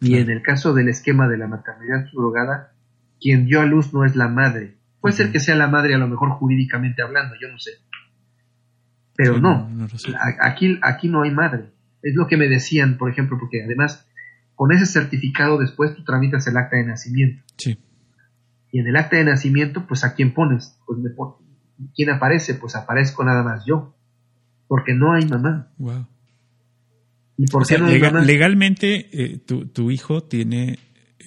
y 0.00 0.16
en 0.16 0.30
el 0.30 0.42
caso 0.42 0.74
del 0.74 0.88
esquema 0.88 1.28
de 1.28 1.38
la 1.38 1.48
maternidad 1.48 2.06
subrogada, 2.06 2.72
quien 3.20 3.46
dio 3.46 3.60
a 3.60 3.66
luz 3.66 3.92
no 3.92 4.04
es 4.04 4.14
la 4.14 4.28
madre. 4.28 4.76
Puede 5.00 5.16
ser 5.16 5.32
que 5.32 5.40
sea 5.40 5.56
la 5.56 5.66
madre 5.66 5.94
a 5.94 5.98
lo 5.98 6.08
mejor 6.08 6.30
jurídicamente 6.30 7.02
hablando, 7.02 7.34
yo 7.40 7.48
no 7.48 7.58
sé. 7.58 7.72
Pero 9.18 9.40
no, 9.40 9.68
aquí, 10.40 10.78
aquí 10.80 11.08
no 11.08 11.22
hay 11.22 11.32
madre. 11.32 11.72
Es 12.04 12.14
lo 12.14 12.28
que 12.28 12.36
me 12.36 12.46
decían, 12.46 12.98
por 12.98 13.10
ejemplo, 13.10 13.36
porque 13.36 13.64
además 13.64 14.08
con 14.54 14.70
ese 14.70 14.86
certificado 14.86 15.58
después 15.58 15.92
tú 15.96 16.04
tramitas 16.04 16.46
el 16.46 16.56
acta 16.56 16.76
de 16.76 16.86
nacimiento. 16.86 17.42
Sí. 17.56 17.80
Y 18.70 18.78
en 18.78 18.86
el 18.86 18.94
acta 18.94 19.16
de 19.16 19.24
nacimiento, 19.24 19.88
pues 19.88 20.04
a 20.04 20.14
quién 20.14 20.32
pones? 20.32 20.78
Pues 20.86 21.00
me 21.00 21.10
¿Quién 21.96 22.10
aparece? 22.10 22.54
Pues 22.54 22.76
aparezco 22.76 23.24
nada 23.24 23.42
más 23.42 23.64
yo. 23.66 23.92
Porque 24.68 24.94
no 24.94 25.12
hay 25.12 25.26
mamá. 25.26 25.72
Wow. 25.78 26.06
¿Y 27.38 27.46
por 27.46 27.66
qué 27.66 27.76
no 27.76 27.88
legalmente 28.20 29.08
eh, 29.12 29.38
tu, 29.38 29.90
hijo 29.90 30.22
tiene 30.22 30.78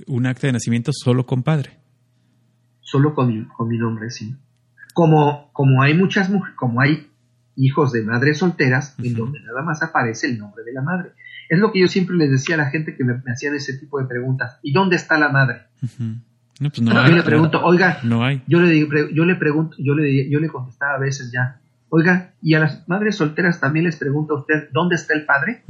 un 0.08 0.28
acta 0.28 0.48
de 0.48 0.54
nacimiento 0.54 0.92
solo 0.94 1.26
con 1.26 1.44
padre. 1.44 1.78
Solo 2.80 3.14
con 3.14 3.28
mi, 3.28 3.46
con 3.50 3.68
mi 3.68 3.78
nombre, 3.78 4.10
sí. 4.12 4.34
Como, 4.94 5.52
como 5.52 5.82
hay 5.82 5.94
muchas 5.94 6.30
mujeres, 6.30 6.56
como 6.56 6.80
hay 6.80 7.11
hijos 7.56 7.92
de 7.92 8.04
madres 8.04 8.40
solteras, 8.40 8.96
en 9.00 9.14
donde 9.14 9.40
nada 9.42 9.62
más 9.62 9.84
aparece 9.84 10.28
el 10.28 10.38
nombre 10.38 10.64
de 10.64 10.74
la 10.74 10.82
madre. 10.82 11.12
Es 11.50 11.60
lo 11.60 11.72
que 11.72 11.82
yo 11.82 11.88
siempre 11.88 12.16
les 12.16 12.32
decía 12.32 12.56
a 12.56 12.60
la 12.60 12.70
gente 12.70 12.96
que 12.96 13.04
me, 13.04 13.22
hacían 13.32 13.56
ese 13.56 13.78
tipo 13.78 14.00
de 14.00 14.06
preguntas. 14.06 14.60
¿Y 14.64 14.72
dónde 14.72 14.96
está 14.96 15.18
la 15.18 15.30
madre? 15.30 15.64
No, 16.60 16.70
pues 16.70 16.82
no, 16.82 17.08
yo 17.08 17.16
le 17.16 17.24
pregunto, 17.24 17.62
oiga, 17.64 18.00
hay. 18.22 18.44
Yo 18.48 18.60
le, 18.60 18.88
yo 19.14 19.26
le 19.26 19.36
pregunto, 19.36 19.76
yo 19.80 19.96
le, 19.96 20.30
yo 20.30 20.40
le 20.40 20.48
contestaba 20.48 20.94
a 20.94 21.00
veces 21.00 21.32
ya, 21.32 21.62
Oiga, 21.94 22.32
y 22.42 22.54
a 22.54 22.60
las 22.62 22.88
madres 22.88 23.18
solteras 23.18 23.60
también 23.60 23.84
les 23.84 23.98
pregunta 23.98 24.34
a 24.34 24.38
usted, 24.38 24.70
¿dónde 24.72 24.96
está 24.96 25.14
el 25.14 25.26
padre? 25.26 25.62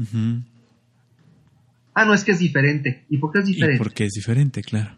Ah, 1.96 2.06
no, 2.06 2.14
es 2.14 2.24
que 2.24 2.34
es 2.34 2.38
diferente. 2.38 3.06
¿Y 3.10 3.18
por 3.18 3.32
qué 3.32 3.40
es 3.40 3.46
diferente? 3.46 3.80
porque 3.80 4.06
es 4.06 4.14
diferente, 4.14 4.62
claro. 4.62 4.92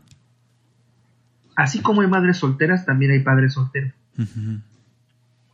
Así 1.56 1.80
como 1.80 2.02
hay 2.02 2.08
madres 2.08 2.38
solteras, 2.38 2.86
también 2.86 3.12
hay 3.12 3.22
padres 3.22 3.54
solteros. 3.54 3.94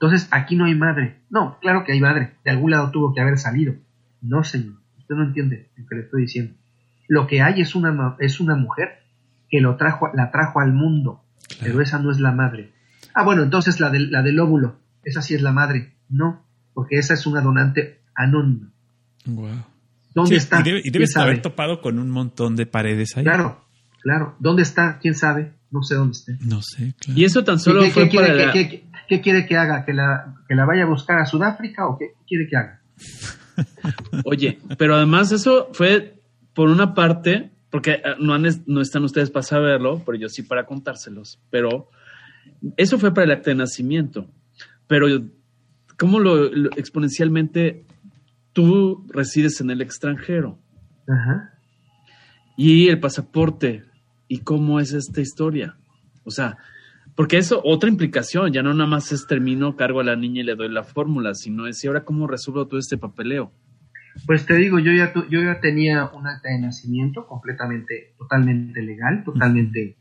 Entonces, 0.02 0.28
aquí 0.32 0.56
no 0.56 0.66
hay 0.66 0.76
madre. 0.76 1.20
No, 1.30 1.60
claro 1.60 1.84
que 1.84 1.92
hay 1.92 2.00
madre. 2.00 2.36
De 2.44 2.52
algún 2.52 2.72
lado 2.72 2.92
tuvo 2.92 3.14
que 3.14 3.22
haber 3.22 3.38
salido. 3.38 3.76
No, 4.22 4.44
señor. 4.44 4.76
Usted 4.98 5.16
no 5.16 5.24
entiende 5.24 5.70
lo 5.76 5.86
que 5.88 5.96
le 5.96 6.02
estoy 6.04 6.22
diciendo. 6.22 6.54
Lo 7.08 7.28
que 7.28 7.42
hay 7.42 7.62
es 7.62 7.76
una, 7.76 8.16
es 8.20 8.40
una 8.40 8.56
mujer 8.56 9.00
que 9.50 9.60
lo 9.60 9.76
trajo, 9.76 10.10
la 10.14 10.32
trajo 10.32 10.60
al 10.60 10.74
mundo. 10.74 11.24
Pero 11.62 11.82
esa 11.82 12.00
no 12.00 12.12
es 12.12 12.20
la 12.20 12.32
madre. 12.32 12.72
Ah, 13.14 13.24
bueno, 13.24 13.44
entonces 13.44 13.80
la 13.80 13.90
del, 13.90 14.12
la 14.12 14.22
del 14.22 14.40
óvulo 14.40 14.78
esa 15.04 15.22
sí 15.22 15.34
es 15.34 15.42
la 15.42 15.52
madre. 15.52 15.94
No, 16.10 16.46
porque 16.74 16.98
esa 16.98 17.14
es 17.14 17.26
una 17.26 17.42
donante 17.42 18.00
anónima. 18.16 18.72
Wow. 19.26 19.66
¿Dónde 20.14 20.38
está? 20.38 20.64
Y, 20.66 20.90
debes 20.90 21.16
haber 21.18 21.42
topado 21.42 21.82
con 21.82 22.00
un 22.00 22.10
montón 22.10 22.56
de 22.56 22.66
paredes 22.66 23.16
ahí. 23.16 23.24
Claro, 23.24 23.64
claro. 24.02 24.36
¿Dónde 24.40 24.64
está? 24.64 24.98
¿Quién 25.00 25.16
sabe? 25.16 25.54
No 25.72 25.84
sé 25.84 25.96
dónde 25.96 26.14
esté. 26.14 26.38
No 26.42 26.62
sé, 26.62 26.96
claro. 27.00 27.20
Y 27.20 27.26
eso 27.26 27.44
tan 27.44 27.60
solo 27.60 27.82
qué, 27.82 27.92
fue 27.92 28.10
quiere, 28.10 28.52
qué, 28.52 28.84
quiere 29.22 29.46
que 29.46 29.58
haga? 29.58 29.84
¿Que 29.86 29.94
la, 29.94 30.36
¿Que 30.48 30.56
la 30.56 30.66
vaya 30.66 30.84
a 30.84 30.88
buscar 30.88 31.20
a 31.20 31.26
Sudáfrica 31.26 31.88
o 31.88 31.98
qué 31.98 32.14
quiere 32.28 32.48
que 32.48 32.56
haga? 32.56 32.82
Oye, 34.24 34.60
pero 34.78 34.96
además 34.96 35.32
eso 35.32 35.70
fue 35.74 36.22
por 36.54 36.70
una 36.70 36.94
parte, 36.94 37.52
porque 37.70 37.94
eh, 37.94 38.16
no, 38.20 38.38
no 38.38 38.82
están 38.82 39.04
ustedes 39.04 39.32
para 39.32 39.44
saberlo, 39.44 40.02
pero 40.06 40.18
yo 40.18 40.30
sí 40.30 40.44
para 40.44 40.66
contárselos, 40.66 41.40
pero 41.50 41.90
eso 42.78 43.00
fue 43.00 43.14
para 43.14 43.26
el 43.26 43.32
acta 43.32 43.50
de 43.50 43.56
nacimiento 43.56 44.28
pero 44.90 45.06
¿cómo 46.00 46.20
lo, 46.20 46.48
exponencialmente 46.76 47.86
tú 48.54 49.06
resides 49.08 49.62
en 49.62 49.70
el 49.70 49.82
extranjero? 49.82 50.58
Ajá. 51.08 51.54
Y 52.58 52.90
el 52.90 53.00
pasaporte, 53.00 53.86
¿y 54.28 54.40
cómo 54.40 54.80
es 54.80 54.94
esta 54.94 55.22
historia? 55.22 55.78
O 56.24 56.32
sea, 56.32 56.58
porque 57.20 57.38
eso, 57.38 57.60
otra 57.66 57.90
implicación, 57.90 58.54
ya 58.54 58.64
no 58.64 58.74
nada 58.74 58.90
más 58.90 59.12
es 59.12 59.28
termino, 59.28 59.76
cargo 59.76 60.00
a 60.00 60.06
la 60.06 60.16
niña 60.16 60.40
y 60.40 60.46
le 60.46 60.56
doy 60.56 60.72
la 60.72 60.86
fórmula, 60.86 61.34
sino 61.34 61.68
es, 61.68 61.84
¿y 61.84 61.88
ahora 61.88 62.06
cómo 62.06 62.28
resuelvo 62.28 62.66
todo 62.66 62.80
este 62.80 62.98
papeleo? 62.98 63.52
Pues 64.26 64.46
te 64.46 64.56
digo, 64.56 64.80
yo 64.80 64.94
ya, 64.94 65.12
yo 65.30 65.42
ya 65.42 65.60
tenía 65.60 66.10
un 66.14 66.26
acta 66.28 66.48
de 66.48 66.62
nacimiento 66.62 67.28
completamente, 67.28 68.14
totalmente 68.18 68.82
legal, 68.82 69.26
totalmente, 69.26 69.98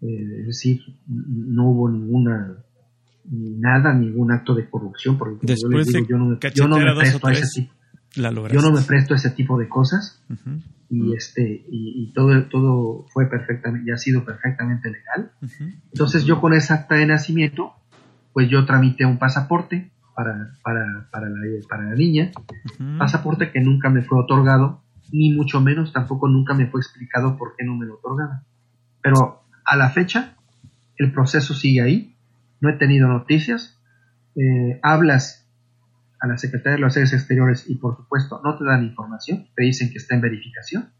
eh, 0.00 0.40
es 0.40 0.46
decir, 0.46 0.80
no 1.06 1.70
hubo 1.70 1.88
ninguna 1.88 2.56
nada, 3.30 3.94
ningún 3.94 4.32
acto 4.32 4.52
de 4.52 4.68
corrupción, 4.68 5.16
porque 5.16 5.46
yo, 5.46 5.54
yo, 5.54 6.18
no, 6.18 6.80
me, 6.80 6.96
presto 6.96 7.28
a 7.28 7.32
ese 7.32 7.60
tipo. 7.60 7.72
yo 8.16 8.60
no 8.60 8.72
me 8.72 8.82
presto 8.82 9.14
a 9.14 9.18
ese 9.18 9.30
tipo 9.30 9.56
de 9.56 9.68
cosas 9.68 10.20
y 10.88 11.14
este 11.14 11.64
y, 11.68 12.12
todo 12.14 12.44
todo 12.44 13.06
fue 13.12 13.28
perfectamente 13.28 13.88
ya 13.88 13.94
ha 13.94 13.98
sido 13.98 14.24
perfectamente 14.24 14.90
legal. 14.90 15.32
Entonces 15.92 16.24
yo 16.24 16.40
con 16.40 16.54
esa 16.54 16.74
acta 16.74 16.94
de 16.96 17.06
nacimiento 17.06 17.72
pues 18.32 18.48
yo 18.48 18.64
tramité 18.66 19.04
un 19.04 19.18
pasaporte 19.18 19.90
para 20.14 20.52
para, 20.62 21.08
para, 21.10 21.28
la, 21.28 21.38
para 21.68 21.84
la 21.84 21.94
niña. 21.94 22.30
Pasaporte 22.98 23.50
que 23.50 23.60
nunca 23.60 23.90
me 23.90 24.02
fue 24.02 24.18
otorgado 24.18 24.82
ni 25.12 25.32
mucho 25.32 25.60
menos 25.60 25.92
tampoco 25.92 26.28
nunca 26.28 26.54
me 26.54 26.66
fue 26.66 26.80
explicado 26.80 27.36
por 27.36 27.54
qué 27.56 27.64
no 27.64 27.76
me 27.76 27.86
lo 27.86 27.94
otorgaban. 27.94 28.42
Pero 29.02 29.42
a 29.64 29.76
la 29.76 29.90
fecha 29.90 30.36
el 30.96 31.12
proceso 31.12 31.54
sigue 31.54 31.82
ahí. 31.82 32.16
No 32.60 32.70
he 32.70 32.74
tenido 32.74 33.08
noticias. 33.08 33.78
Eh, 34.34 34.80
hablas 34.82 35.45
a 36.20 36.26
la 36.26 36.38
Secretaría 36.38 36.76
de 36.76 36.80
los 36.80 36.92
Asuntos 36.92 37.12
Exteriores 37.12 37.64
y 37.68 37.76
por 37.76 37.96
supuesto 37.96 38.40
no 38.44 38.56
te 38.56 38.64
dan 38.64 38.84
información, 38.84 39.48
te 39.54 39.64
dicen 39.64 39.90
que 39.90 39.98
está 39.98 40.14
en 40.14 40.20
verificación. 40.20 40.90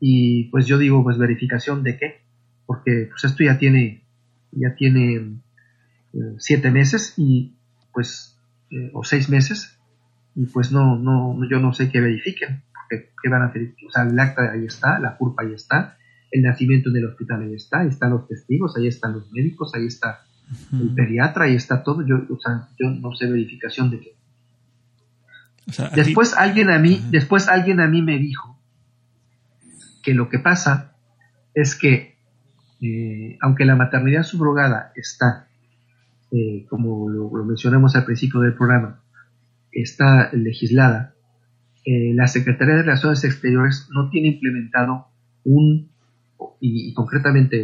Y 0.00 0.44
pues 0.44 0.66
yo 0.66 0.78
digo, 0.78 1.02
pues 1.02 1.18
verificación 1.18 1.82
de 1.82 1.98
qué? 1.98 2.22
Porque 2.64 3.08
pues 3.10 3.24
esto 3.24 3.44
ya 3.44 3.58
tiene, 3.58 4.04
ya 4.52 4.74
tiene 4.74 5.16
eh, 6.14 6.34
siete 6.38 6.70
meses 6.70 7.14
y 7.18 7.56
pues, 7.92 8.38
eh, 8.70 8.90
o 8.94 9.04
seis 9.04 9.28
meses, 9.28 9.78
y 10.34 10.46
pues 10.46 10.72
no, 10.72 10.96
no, 10.96 11.38
yo 11.48 11.60
no 11.60 11.72
sé 11.72 11.90
qué 11.90 12.00
verifiquen, 12.00 12.62
porque 12.72 13.10
qué 13.22 13.28
van 13.28 13.42
a 13.42 13.52
verificar. 13.52 13.86
O 13.86 13.90
sea, 13.90 14.02
el 14.04 14.18
acta 14.18 14.50
ahí 14.52 14.64
está, 14.64 14.98
la 14.98 15.16
culpa 15.16 15.42
ahí 15.42 15.52
está, 15.52 15.96
el 16.30 16.42
nacimiento 16.42 16.90
en 16.90 16.96
el 16.96 17.06
hospital 17.06 17.42
ahí 17.42 17.54
está, 17.54 17.80
ahí 17.80 17.88
están 17.88 18.10
los 18.10 18.26
testigos, 18.26 18.76
ahí 18.76 18.88
están 18.88 19.12
los 19.12 19.30
médicos, 19.30 19.72
ahí 19.74 19.86
está 19.86 20.20
el 20.72 20.94
pediatra 20.94 21.48
y 21.48 21.54
está 21.54 21.82
todo. 21.82 22.04
Yo, 22.06 22.16
o 22.28 22.38
sea, 22.40 22.68
yo 22.78 22.90
no 22.90 23.14
sé 23.14 23.30
verificación 23.30 23.90
de 23.90 24.00
qué. 24.00 24.16
Después 25.94 26.34
alguien 26.34 26.70
a 26.70 26.78
mí, 26.78 27.02
después 27.10 27.48
alguien 27.48 27.80
a 27.80 27.88
mí 27.88 28.02
me 28.02 28.18
dijo 28.18 28.58
que 30.02 30.14
lo 30.14 30.28
que 30.28 30.38
pasa 30.38 30.96
es 31.54 31.74
que 31.74 32.14
eh, 32.80 33.38
aunque 33.40 33.64
la 33.64 33.76
maternidad 33.76 34.24
subrogada 34.24 34.92
está, 34.94 35.48
eh, 36.30 36.66
como 36.68 37.08
lo, 37.08 37.30
mencionamos 37.44 37.96
al 37.96 38.04
principio 38.04 38.40
del 38.40 38.54
programa, 38.54 39.00
está 39.72 40.30
legislada, 40.32 41.14
eh, 41.86 42.12
la 42.14 42.26
Secretaría 42.26 42.76
de 42.76 42.82
Relaciones 42.82 43.24
Exteriores 43.24 43.88
no 43.90 44.10
tiene 44.10 44.28
implementado 44.28 45.06
un, 45.44 45.90
y, 46.60 46.90
y 46.90 46.94
concretamente 46.94 47.58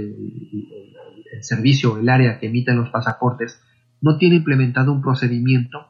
el 1.32 1.42
servicio, 1.42 1.98
el 1.98 2.08
área 2.08 2.38
que 2.38 2.46
emiten 2.46 2.76
los 2.76 2.90
pasaportes, 2.90 3.60
no 4.00 4.16
tiene 4.16 4.36
implementado 4.36 4.92
un 4.92 5.02
procedimiento 5.02 5.86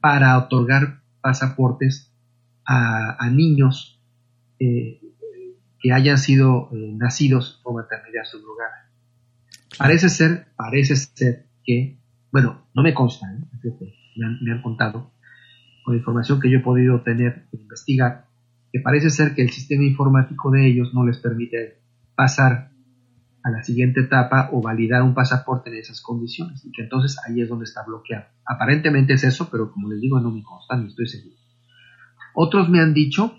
para 0.00 0.36
otorgar 0.38 1.01
pasaportes 1.22 2.12
a, 2.66 3.28
niños 3.30 4.00
eh, 4.58 5.00
que 5.80 5.92
hayan 5.92 6.18
sido 6.18 6.68
eh, 6.72 6.92
nacidos 6.94 7.60
por 7.62 7.74
maternidad 7.74 8.24
subrogada. 8.24 8.90
Parece 9.78 10.08
ser, 10.08 10.46
parece 10.56 10.96
ser 10.96 11.46
que, 11.64 11.98
bueno, 12.30 12.66
no 12.74 12.82
me 12.82 12.94
consta, 12.94 13.26
¿eh? 13.32 13.72
me, 14.16 14.26
han, 14.26 14.42
me 14.42 14.52
han 14.52 14.62
contado, 14.62 15.12
con 15.84 15.96
información 15.96 16.40
que 16.40 16.50
yo 16.50 16.58
he 16.58 16.62
podido 16.62 17.02
tener, 17.02 17.46
investigar, 17.52 18.26
que 18.72 18.80
parece 18.80 19.10
ser 19.10 19.34
que 19.34 19.42
el 19.42 19.50
sistema 19.50 19.84
informático 19.84 20.50
de 20.50 20.66
ellos 20.66 20.92
no 20.94 21.04
les 21.06 21.18
permite 21.18 21.78
pasar 22.14 22.71
a 23.44 23.50
la 23.50 23.62
siguiente 23.62 24.00
etapa 24.00 24.50
o 24.52 24.62
validar 24.62 25.02
un 25.02 25.14
pasaporte 25.14 25.70
en 25.70 25.76
esas 25.76 26.00
condiciones 26.00 26.64
y 26.64 26.72
que 26.72 26.82
entonces 26.82 27.16
ahí 27.26 27.40
es 27.40 27.48
donde 27.48 27.64
está 27.64 27.82
bloqueado. 27.84 28.26
Aparentemente 28.46 29.14
es 29.14 29.24
eso, 29.24 29.48
pero 29.50 29.72
como 29.72 29.90
les 29.90 30.00
digo, 30.00 30.20
no 30.20 30.30
me 30.30 30.42
consta 30.42 30.76
ni 30.76 30.88
estoy 30.88 31.08
seguro. 31.08 31.36
Otros 32.34 32.68
me 32.68 32.80
han 32.80 32.94
dicho 32.94 33.36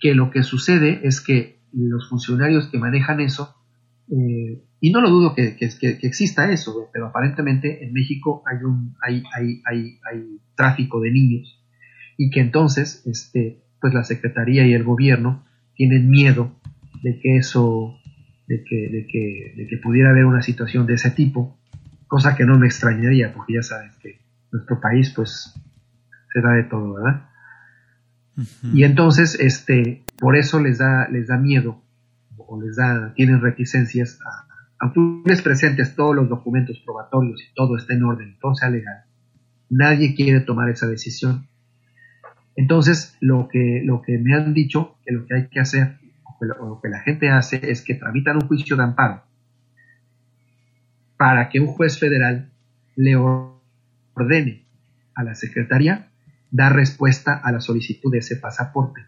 que 0.00 0.14
lo 0.14 0.30
que 0.30 0.42
sucede 0.42 1.00
es 1.04 1.20
que 1.20 1.60
los 1.72 2.08
funcionarios 2.08 2.68
que 2.68 2.78
manejan 2.78 3.20
eso, 3.20 3.54
eh, 4.10 4.62
y 4.80 4.90
no 4.90 5.00
lo 5.00 5.10
dudo 5.10 5.34
que, 5.34 5.56
exista 6.02 6.50
eso, 6.50 6.88
pero 6.92 7.06
aparentemente 7.06 7.84
en 7.84 7.92
México 7.92 8.42
hay, 8.46 8.64
un, 8.64 8.96
hay, 9.02 9.22
hay, 9.34 9.62
hay, 9.64 9.98
hay 10.10 10.40
tráfico 10.54 11.00
de 11.00 11.10
niños 11.10 11.60
y 12.16 12.30
que 12.30 12.40
entonces 12.40 13.02
este, 13.06 13.62
pues 13.80 13.94
la 13.94 14.04
Secretaría 14.04 14.66
y 14.66 14.74
el 14.74 14.84
gobierno 14.84 15.44
tienen 15.74 16.10
miedo 16.10 16.52
de 17.02 17.18
que 17.18 17.36
eso 17.36 17.99
de 18.50 18.64
que, 18.64 18.88
de 18.88 19.06
que, 19.06 19.54
de 19.56 19.66
que 19.68 19.76
pudiera 19.76 20.10
haber 20.10 20.24
una 20.24 20.42
situación 20.42 20.84
de 20.84 20.94
ese 20.94 21.12
tipo, 21.12 21.56
cosa 22.08 22.34
que 22.34 22.44
no 22.44 22.58
me 22.58 22.66
extrañaría, 22.66 23.32
porque 23.32 23.54
ya 23.54 23.62
sabes 23.62 23.96
que 23.98 24.18
nuestro 24.50 24.80
país 24.80 25.12
pues 25.14 25.54
se 26.32 26.40
da 26.40 26.54
de 26.54 26.64
todo, 26.64 26.94
¿verdad? 26.94 27.28
Y 28.74 28.82
entonces, 28.82 29.38
este, 29.38 30.02
por 30.18 30.36
eso 30.36 30.58
les 30.58 30.78
da, 30.78 31.08
les 31.08 31.28
da 31.28 31.36
miedo, 31.36 31.80
o 32.36 32.60
les 32.60 32.74
da, 32.74 33.14
tienen 33.14 33.40
reticencias 33.40 34.18
a, 34.22 34.48
aunque 34.80 35.00
les 35.26 35.42
presentes 35.42 35.94
todos 35.94 36.16
los 36.16 36.28
documentos 36.28 36.82
probatorios 36.84 37.40
y 37.40 37.54
todo 37.54 37.76
esté 37.76 37.94
en 37.94 38.02
orden, 38.02 38.36
todo 38.40 38.56
sea 38.56 38.70
legal, 38.70 39.04
nadie 39.68 40.16
quiere 40.16 40.40
tomar 40.40 40.70
esa 40.70 40.88
decisión. 40.88 41.46
Entonces, 42.56 43.16
lo 43.20 43.46
que, 43.46 43.82
lo 43.84 44.02
que 44.02 44.18
me 44.18 44.34
han 44.34 44.54
dicho 44.54 44.96
que 45.04 45.12
lo 45.12 45.24
que 45.24 45.34
hay 45.36 45.46
que 45.46 45.60
hacer 45.60 45.99
lo 46.40 46.80
que 46.82 46.88
la 46.88 47.00
gente 47.00 47.28
hace 47.28 47.70
es 47.70 47.82
que 47.82 47.94
tramitan 47.94 48.36
un 48.36 48.48
juicio 48.48 48.76
de 48.76 48.82
amparo 48.82 49.22
para 51.16 51.48
que 51.50 51.60
un 51.60 51.66
juez 51.66 51.98
federal 51.98 52.50
le 52.96 53.16
ordene 53.16 54.64
a 55.14 55.22
la 55.22 55.34
Secretaría 55.34 56.08
dar 56.50 56.74
respuesta 56.74 57.34
a 57.34 57.52
la 57.52 57.60
solicitud 57.60 58.10
de 58.10 58.18
ese 58.18 58.36
pasaporte 58.36 59.02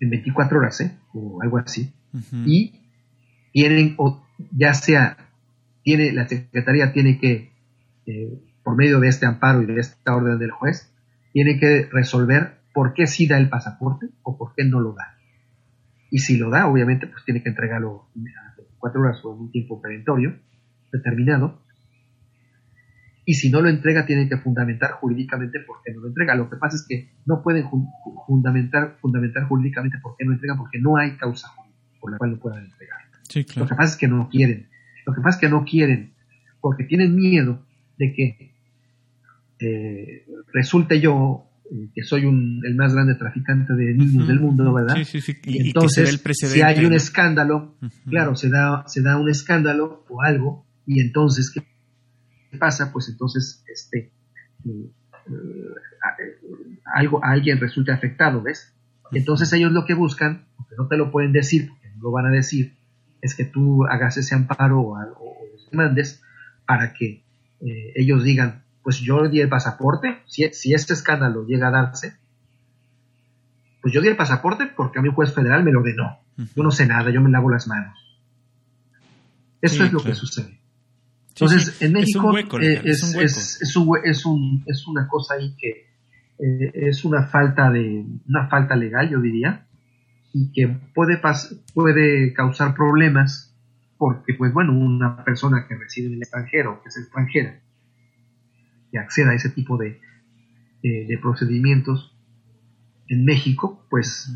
en 0.00 0.10
24 0.10 0.58
horas, 0.58 0.80
¿eh? 0.80 0.96
o 1.12 1.42
algo 1.42 1.58
así. 1.58 1.92
Y 2.44 2.80
tienen, 3.52 3.94
o 3.98 4.24
ya 4.50 4.74
sea, 4.74 5.16
tiene, 5.82 6.12
la 6.12 6.28
Secretaría 6.28 6.92
tiene 6.92 7.18
que, 7.18 7.52
eh, 8.06 8.42
por 8.62 8.76
medio 8.76 9.00
de 9.00 9.08
este 9.08 9.26
amparo 9.26 9.62
y 9.62 9.66
de 9.66 9.80
esta 9.80 10.14
orden 10.14 10.38
del 10.38 10.50
juez, 10.50 10.92
tiene 11.32 11.58
que 11.58 11.88
resolver 11.90 12.58
por 12.72 12.94
qué 12.94 13.06
sí 13.06 13.26
da 13.26 13.38
el 13.38 13.48
pasaporte 13.48 14.06
o 14.22 14.36
por 14.36 14.54
qué 14.54 14.64
no 14.64 14.80
lo 14.80 14.92
da. 14.92 15.17
Y 16.10 16.20
si 16.20 16.38
lo 16.38 16.50
da, 16.50 16.66
obviamente, 16.66 17.06
pues 17.06 17.24
tiene 17.24 17.42
que 17.42 17.50
entregarlo 17.50 18.08
a 18.14 18.56
24 18.56 19.00
horas 19.00 19.24
o 19.24 19.34
en 19.34 19.40
un 19.40 19.50
tiempo 19.50 19.80
perentorio 19.80 20.38
determinado. 20.92 21.62
Y 23.24 23.34
si 23.34 23.50
no 23.50 23.60
lo 23.60 23.68
entrega, 23.68 24.06
tiene 24.06 24.26
que 24.28 24.38
fundamentar 24.38 24.92
jurídicamente 24.92 25.60
por 25.60 25.82
qué 25.84 25.92
no 25.92 26.00
lo 26.00 26.08
entrega. 26.08 26.34
Lo 26.34 26.48
que 26.48 26.56
pasa 26.56 26.76
es 26.76 26.86
que 26.88 27.10
no 27.26 27.42
pueden 27.42 27.68
fundamentar, 28.26 28.96
fundamentar 29.00 29.44
jurídicamente 29.44 29.98
por 30.02 30.16
qué 30.16 30.24
no 30.24 30.32
entrega, 30.32 30.56
porque 30.56 30.80
no 30.80 30.96
hay 30.96 31.16
causa 31.18 31.48
por 32.00 32.10
la 32.10 32.18
cual 32.18 32.30
no 32.30 32.38
puedan 32.38 32.64
entregar. 32.64 32.98
Lo 33.56 33.66
que 33.66 33.74
pasa 33.74 33.92
es 33.92 33.96
que 33.96 34.08
no 34.08 34.28
quieren. 34.30 34.68
Lo 35.04 35.12
que 35.14 35.20
pasa 35.20 35.36
es 35.36 35.40
que 35.40 35.48
no 35.48 35.64
quieren, 35.64 36.14
porque 36.60 36.84
tienen 36.84 37.14
miedo 37.14 37.62
de 37.98 38.12
que 38.14 38.54
eh, 39.60 40.26
resulte 40.52 41.00
yo 41.00 41.47
que 41.94 42.02
soy 42.02 42.24
un, 42.24 42.62
el 42.64 42.74
más 42.74 42.94
grande 42.94 43.14
traficante 43.14 43.74
de 43.74 43.94
niños 43.94 44.26
del 44.26 44.40
mundo, 44.40 44.72
¿verdad? 44.72 44.96
Sí, 44.96 45.04
sí, 45.04 45.20
sí. 45.20 45.36
Y, 45.44 45.68
entonces, 45.68 46.20
si 46.32 46.62
hay 46.62 46.84
un 46.84 46.92
escándalo, 46.94 47.76
claro, 48.06 48.34
se 48.36 48.48
da, 48.48 48.84
se 48.86 49.02
da 49.02 49.18
un 49.18 49.28
escándalo 49.28 50.04
o 50.08 50.22
algo, 50.22 50.66
y 50.86 51.00
entonces, 51.00 51.50
¿qué 51.50 51.62
pasa? 52.58 52.90
Pues 52.92 53.08
entonces, 53.10 53.62
este, 53.72 54.12
eh, 54.64 54.90
eh, 55.26 56.78
algo, 56.94 57.22
alguien 57.22 57.60
resulta 57.60 57.94
afectado, 57.94 58.42
¿ves? 58.42 58.74
Y 59.10 59.18
entonces 59.18 59.52
ellos 59.52 59.72
lo 59.72 59.84
que 59.84 59.94
buscan, 59.94 60.46
porque 60.56 60.74
no 60.76 60.88
te 60.88 60.96
lo 60.96 61.10
pueden 61.10 61.32
decir, 61.32 61.68
porque 61.68 61.88
no 61.96 62.04
lo 62.04 62.10
van 62.12 62.26
a 62.26 62.30
decir, 62.30 62.76
es 63.20 63.34
que 63.34 63.44
tú 63.44 63.84
hagas 63.84 64.16
ese 64.16 64.34
amparo 64.34 64.80
o, 64.80 64.98
o, 64.98 65.36
demandes 65.70 66.22
para 66.66 66.94
que 66.94 67.24
ellos 67.60 68.22
digan, 68.22 68.62
pues 68.82 69.00
yo 69.00 69.28
di 69.28 69.40
el 69.40 69.48
pasaporte, 69.48 70.22
si, 70.26 70.48
si 70.52 70.74
este 70.74 70.94
escándalo 70.94 71.44
llega 71.46 71.68
a 71.68 71.72
darse, 71.72 72.16
pues 73.82 73.94
yo 73.94 74.00
di 74.00 74.08
el 74.08 74.16
pasaporte 74.16 74.66
porque 74.66 74.98
a 74.98 75.02
mi 75.02 75.10
juez 75.10 75.32
federal 75.32 75.64
me 75.64 75.72
lo 75.72 75.80
ordenó. 75.80 76.20
Yo 76.36 76.62
no 76.62 76.70
sé 76.70 76.86
nada, 76.86 77.10
yo 77.10 77.20
me 77.20 77.30
lavo 77.30 77.50
las 77.50 77.66
manos. 77.66 77.98
Eso 79.60 79.84
es 79.84 79.92
lo 79.92 80.02
que 80.02 80.14
sucede. 80.14 80.60
Entonces, 81.30 81.80
en 81.82 81.92
México 81.92 82.36
es, 82.60 83.60
es, 83.62 83.76
una 84.86 85.08
cosa 85.08 85.34
ahí 85.34 85.54
que 85.56 85.86
eh, 86.38 86.70
es 86.74 87.04
una 87.04 87.26
falta 87.28 87.70
de 87.70 88.04
una 88.28 88.48
falta 88.48 88.74
legal, 88.74 89.08
yo 89.08 89.20
diría, 89.20 89.66
y 90.32 90.50
que 90.52 90.68
puede 90.94 91.20
puede 91.74 92.32
causar 92.34 92.74
problemas 92.74 93.54
porque, 93.96 94.34
pues 94.34 94.52
bueno, 94.52 94.72
una 94.72 95.24
persona 95.24 95.66
que 95.68 95.76
reside 95.76 96.06
en 96.06 96.14
el 96.14 96.22
extranjero, 96.22 96.80
que 96.82 96.88
es 96.88 96.96
extranjera, 96.96 97.60
que 98.90 98.98
acceda 98.98 99.30
a 99.30 99.34
ese 99.34 99.50
tipo 99.50 99.76
de, 99.76 100.00
de, 100.82 101.18
procedimientos 101.20 102.14
en 103.08 103.24
México, 103.24 103.86
pues 103.90 104.32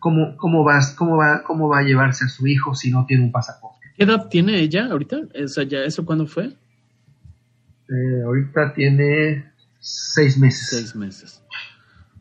¿cómo, 0.00 0.36
cómo, 0.36 0.64
vas, 0.64 0.94
cómo, 0.94 1.16
va, 1.16 1.42
¿cómo 1.44 1.68
va 1.68 1.80
a 1.80 1.82
llevarse 1.82 2.24
a 2.24 2.28
su 2.28 2.46
hijo 2.46 2.74
si 2.74 2.90
no 2.90 3.06
tiene 3.06 3.24
un 3.24 3.32
pasaporte? 3.32 3.88
¿Qué 3.96 4.04
edad 4.04 4.28
tiene 4.28 4.60
ella 4.60 4.86
ahorita? 4.86 5.18
¿Esa 5.34 5.62
ya, 5.62 5.84
¿Eso 5.84 6.04
cuándo 6.04 6.26
fue? 6.26 6.46
Eh, 6.46 8.22
ahorita 8.24 8.72
tiene 8.74 9.52
seis 9.78 10.38
meses. 10.38 10.68
Seis 10.70 10.94
meses. 10.94 11.42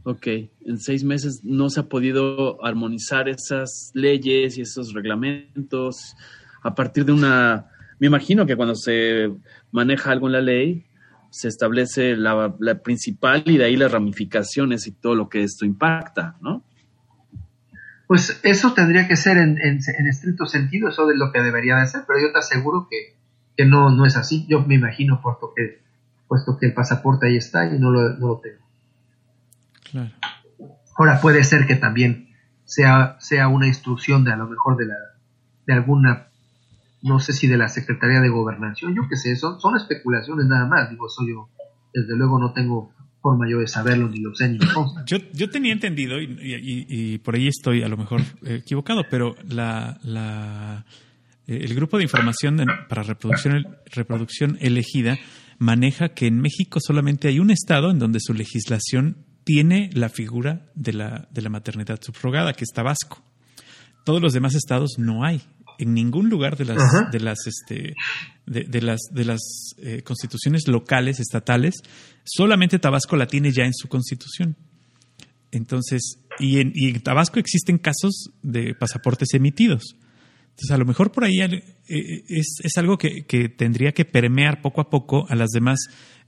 Ok, 0.03 0.27
en 0.61 0.79
seis 0.79 1.03
meses 1.03 1.41
no 1.43 1.69
se 1.69 1.81
ha 1.81 1.83
podido 1.83 2.63
armonizar 2.65 3.27
esas 3.29 3.91
leyes 3.93 4.57
y 4.57 4.61
esos 4.61 4.93
reglamentos 4.93 6.15
a 6.63 6.73
partir 6.73 7.05
de 7.05 7.13
una... 7.13 7.69
Me 7.99 8.07
imagino 8.07 8.45
que 8.45 8.55
cuando 8.55 8.75
se 8.75 9.29
maneja 9.71 10.11
algo 10.11 10.27
en 10.27 10.33
la 10.33 10.41
ley, 10.41 10.85
se 11.29 11.47
establece 11.47 12.15
la, 12.15 12.55
principal 12.83 13.43
y 13.45 13.57
de 13.57 13.65
ahí 13.65 13.75
las 13.75 13.91
ramificaciones 13.91 14.87
y 14.87 14.91
todo 14.91 15.15
lo 15.15 15.29
que 15.29 15.43
esto 15.43 15.65
impacta, 15.65 16.35
¿no? 16.41 16.63
Pues 18.07 18.39
eso 18.41 18.73
tendría 18.73 19.07
que 19.07 19.15
ser 19.15 19.37
en, 19.37 19.59
estricto 20.07 20.47
sentido, 20.47 20.89
eso 20.89 21.05
de 21.05 21.15
lo 21.15 21.31
que 21.31 21.41
debería 21.41 21.75
de 21.75 21.85
ser, 21.85 22.01
pero 22.07 22.19
yo 22.19 22.31
te 22.31 22.39
aseguro 22.39 22.87
que, 22.89 23.15
que 23.55 23.65
no, 23.65 23.91
no 23.91 24.05
es 24.05 24.17
así. 24.17 24.47
Yo 24.49 24.65
me 24.65 24.75
imagino, 24.75 25.21
puesto 25.21 25.53
que, 25.55 25.83
puesto 26.27 26.57
que 26.57 26.67
el 26.67 26.73
pasaporte 26.73 27.27
ahí 27.27 27.37
está 27.37 27.67
y 27.67 27.77
no 27.77 27.91
lo, 27.91 28.09
no 28.17 28.27
lo 28.29 28.39
tengo. 28.39 28.65
Claro. 29.91 30.11
Ahora 30.97 31.21
puede 31.21 31.43
ser 31.43 31.67
que 31.67 31.75
también 31.75 32.29
sea, 32.65 33.17
sea 33.19 33.47
una 33.47 33.67
instrucción 33.67 34.23
de 34.23 34.33
a 34.33 34.37
lo 34.37 34.47
mejor 34.47 34.75
de, 34.75 34.87
la, 34.87 34.95
de 35.67 35.73
alguna 35.73 36.28
no 37.01 37.19
sé 37.19 37.33
si 37.33 37.47
de 37.47 37.57
la 37.57 37.69
Secretaría 37.69 38.19
de 38.19 38.29
Gobernación, 38.29 38.95
yo 38.95 39.03
qué 39.09 39.15
sé, 39.15 39.35
son, 39.35 39.59
son 39.59 39.75
especulaciones 39.75 40.45
nada 40.47 40.67
más, 40.67 40.89
digo, 40.89 41.07
soy 41.09 41.29
yo, 41.29 41.49
desde 41.93 42.15
luego 42.15 42.39
no 42.39 42.53
tengo 42.53 42.91
forma 43.21 43.49
yo 43.49 43.59
de 43.59 43.67
saberlo, 43.67 44.09
ni 44.09 44.19
lo 44.19 44.33
sé, 44.33 44.49
ni 44.49 44.57
lo. 44.57 44.85
Yo, 45.05 45.17
yo 45.33 45.49
tenía 45.49 45.73
entendido, 45.73 46.17
y, 46.21 47.17
por 47.19 47.35
ahí 47.35 47.47
estoy 47.47 47.83
a 47.83 47.87
lo 47.87 47.97
mejor 47.97 48.21
equivocado, 48.45 49.03
pero 49.09 49.35
la, 49.47 49.99
la, 50.03 50.85
eh, 51.47 51.59
el 51.61 51.73
grupo 51.75 51.97
de 51.97 52.03
información 52.03 52.57
para 52.87 53.03
reproducción, 53.03 53.77
reproducción 53.93 54.57
elegida 54.61 55.17
maneja 55.57 56.09
que 56.09 56.27
en 56.27 56.39
México 56.39 56.79
solamente 56.81 57.27
hay 57.27 57.39
un 57.39 57.51
estado 57.51 57.91
en 57.91 57.99
donde 57.99 58.19
su 58.21 58.33
legislación 58.33 59.25
tiene 59.43 59.89
la 59.93 60.09
figura 60.09 60.71
de 60.75 60.93
la, 60.93 61.27
de 61.31 61.41
la 61.41 61.49
maternidad 61.49 61.99
subrogada, 62.01 62.53
que 62.53 62.63
es 62.63 62.71
Tabasco. 62.73 63.23
Todos 64.05 64.21
los 64.21 64.33
demás 64.33 64.55
estados 64.55 64.95
no 64.97 65.25
hay 65.25 65.41
en 65.79 65.93
ningún 65.93 66.29
lugar 66.29 66.57
de 66.57 66.65
las 66.65 67.09
de 67.11 67.19
las 67.19 67.47
este 67.47 67.95
de, 68.45 68.81
las 68.81 68.99
de 69.11 69.25
las 69.25 69.39
eh, 69.77 70.01
constituciones 70.03 70.67
locales 70.67 71.19
estatales 71.19 71.75
solamente 72.23 72.79
Tabasco 72.79 73.15
la 73.15 73.27
tiene 73.27 73.51
ya 73.51 73.63
en 73.63 73.73
su 73.73 73.87
constitución. 73.87 74.55
Entonces 75.51 76.19
y 76.37 76.59
en, 76.59 76.73
y 76.75 76.89
en 76.89 77.01
Tabasco 77.01 77.39
existen 77.39 77.77
casos 77.77 78.29
de 78.43 78.75
pasaportes 78.75 79.33
emitidos. 79.33 79.95
Entonces 80.49 80.71
a 80.71 80.77
lo 80.77 80.85
mejor 80.85 81.11
por 81.11 81.23
ahí 81.23 81.39
eh, 81.39 81.63
es, 82.27 82.57
es, 82.61 82.77
algo 82.77 82.97
que, 82.97 83.25
que, 83.25 83.47
tendría 83.47 83.93
que 83.93 84.03
permear 84.03 84.61
poco 84.61 84.81
a 84.81 84.89
poco 84.89 85.25
a 85.29 85.35
las 85.35 85.49
demás 85.51 85.79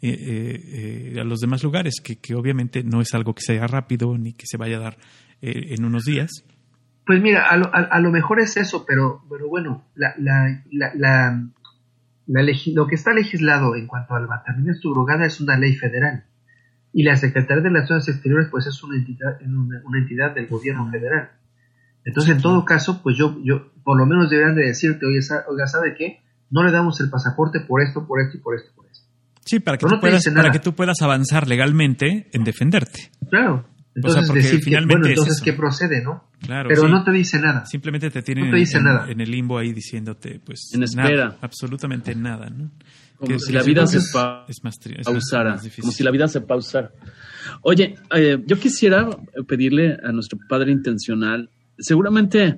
eh, 0.01 1.15
a 1.19 1.23
los 1.25 1.41
demás 1.41 1.61
lugares 1.61 1.95
que, 2.01 2.15
que, 2.15 2.35
obviamente 2.35 2.83
no 2.83 3.01
es 3.01 3.13
algo 3.13 3.35
que 3.35 3.41
sea 3.41 3.67
rápido 3.67 4.17
ni 4.17 4.33
que 4.33 4.45
se 4.47 4.57
vaya 4.57 4.77
a 4.77 4.79
dar 4.79 4.97
en 5.41 5.85
unos 5.85 6.05
días 6.05 6.29
pues 7.11 7.21
mira, 7.21 7.45
a 7.49 7.57
lo, 7.57 7.69
a, 7.73 7.99
lo, 7.99 8.09
mejor 8.09 8.39
es 8.39 8.55
eso, 8.55 8.85
pero, 8.87 9.21
pero 9.29 9.49
bueno, 9.49 9.83
la, 9.95 10.15
la, 10.17 10.63
la, 10.95 11.43
lo 12.25 12.87
que 12.87 12.95
está 12.95 13.11
legislado 13.11 13.75
en 13.75 13.85
cuanto 13.85 14.15
a 14.15 14.21
la 14.21 14.27
maternidad 14.27 14.75
subrogada 14.75 15.25
es 15.25 15.41
una 15.41 15.57
ley 15.57 15.75
federal. 15.75 16.23
Y 16.93 17.03
la 17.03 17.17
Secretaría 17.17 17.63
de 17.63 17.67
Relaciones 17.67 18.07
Exteriores, 18.07 18.47
pues 18.49 18.65
es 18.65 18.81
una 18.81 18.95
entidad, 18.95 19.41
una, 19.45 19.97
entidad 19.99 20.33
del 20.33 20.47
gobierno 20.47 20.89
federal. 20.89 21.31
Entonces, 22.05 22.37
en 22.37 22.41
todo 22.41 22.63
caso, 22.63 23.01
pues 23.03 23.17
yo, 23.17 23.37
yo, 23.43 23.73
por 23.83 23.97
lo 23.97 24.05
menos 24.05 24.29
deberían 24.29 24.55
de 24.55 24.67
decirte, 24.67 25.05
oye, 25.05 25.19
oiga, 25.49 25.67
¿sabe 25.67 25.93
qué? 25.97 26.21
No 26.49 26.63
le 26.63 26.71
damos 26.71 27.01
el 27.01 27.09
pasaporte 27.09 27.59
por 27.59 27.81
esto, 27.81 28.07
por 28.07 28.21
esto 28.21 28.37
y 28.37 28.39
por 28.39 28.55
esto, 28.55 28.71
por 28.73 28.85
esto. 28.85 29.05
Sí, 29.43 29.59
para 29.59 29.77
que, 29.77 29.85
tú 29.85 29.99
puedas, 29.99 30.23
para 30.33 30.51
que 30.51 30.59
tú 30.59 30.73
puedas 30.73 31.01
avanzar 31.01 31.45
legalmente 31.45 32.29
en 32.31 32.45
defenderte. 32.45 33.11
Claro. 33.29 33.65
Entonces, 33.93 34.33
decir 34.33 34.61
que, 34.61 34.85
bueno, 34.85 35.05
entonces, 35.05 35.41
¿qué 35.41 35.53
procede, 35.53 36.01
no? 36.01 36.23
Claro. 36.39 36.69
Pero 36.69 36.87
no 36.87 37.03
te 37.03 37.11
dice 37.11 37.39
nada. 37.39 37.65
Simplemente 37.65 38.09
te 38.09 38.21
tienen 38.21 38.53
en, 38.53 39.21
el 39.21 39.31
limbo 39.31 39.57
ahí 39.57 39.73
diciéndote, 39.73 40.39
pues. 40.43 40.71
En 40.73 40.83
espera. 40.83 41.37
absolutamente 41.41 42.15
nada, 42.15 42.49
¿no? 42.49 42.71
Como 43.17 43.37
si 43.37 43.51
la 43.51 43.61
vida 43.61 43.85
se 43.85 43.99
pausara. 44.11 45.59
como 45.79 45.91
si 45.91 46.03
la 46.03 46.11
vida 46.11 46.27
se 46.27 46.41
pausara. 46.41 46.91
Oye, 47.61 47.95
eh, 48.15 48.41
yo 48.45 48.57
quisiera 48.57 49.09
pedirle 49.47 49.97
a 50.03 50.11
nuestro 50.11 50.39
padre 50.49 50.71
intencional, 50.71 51.49
seguramente 51.77 52.57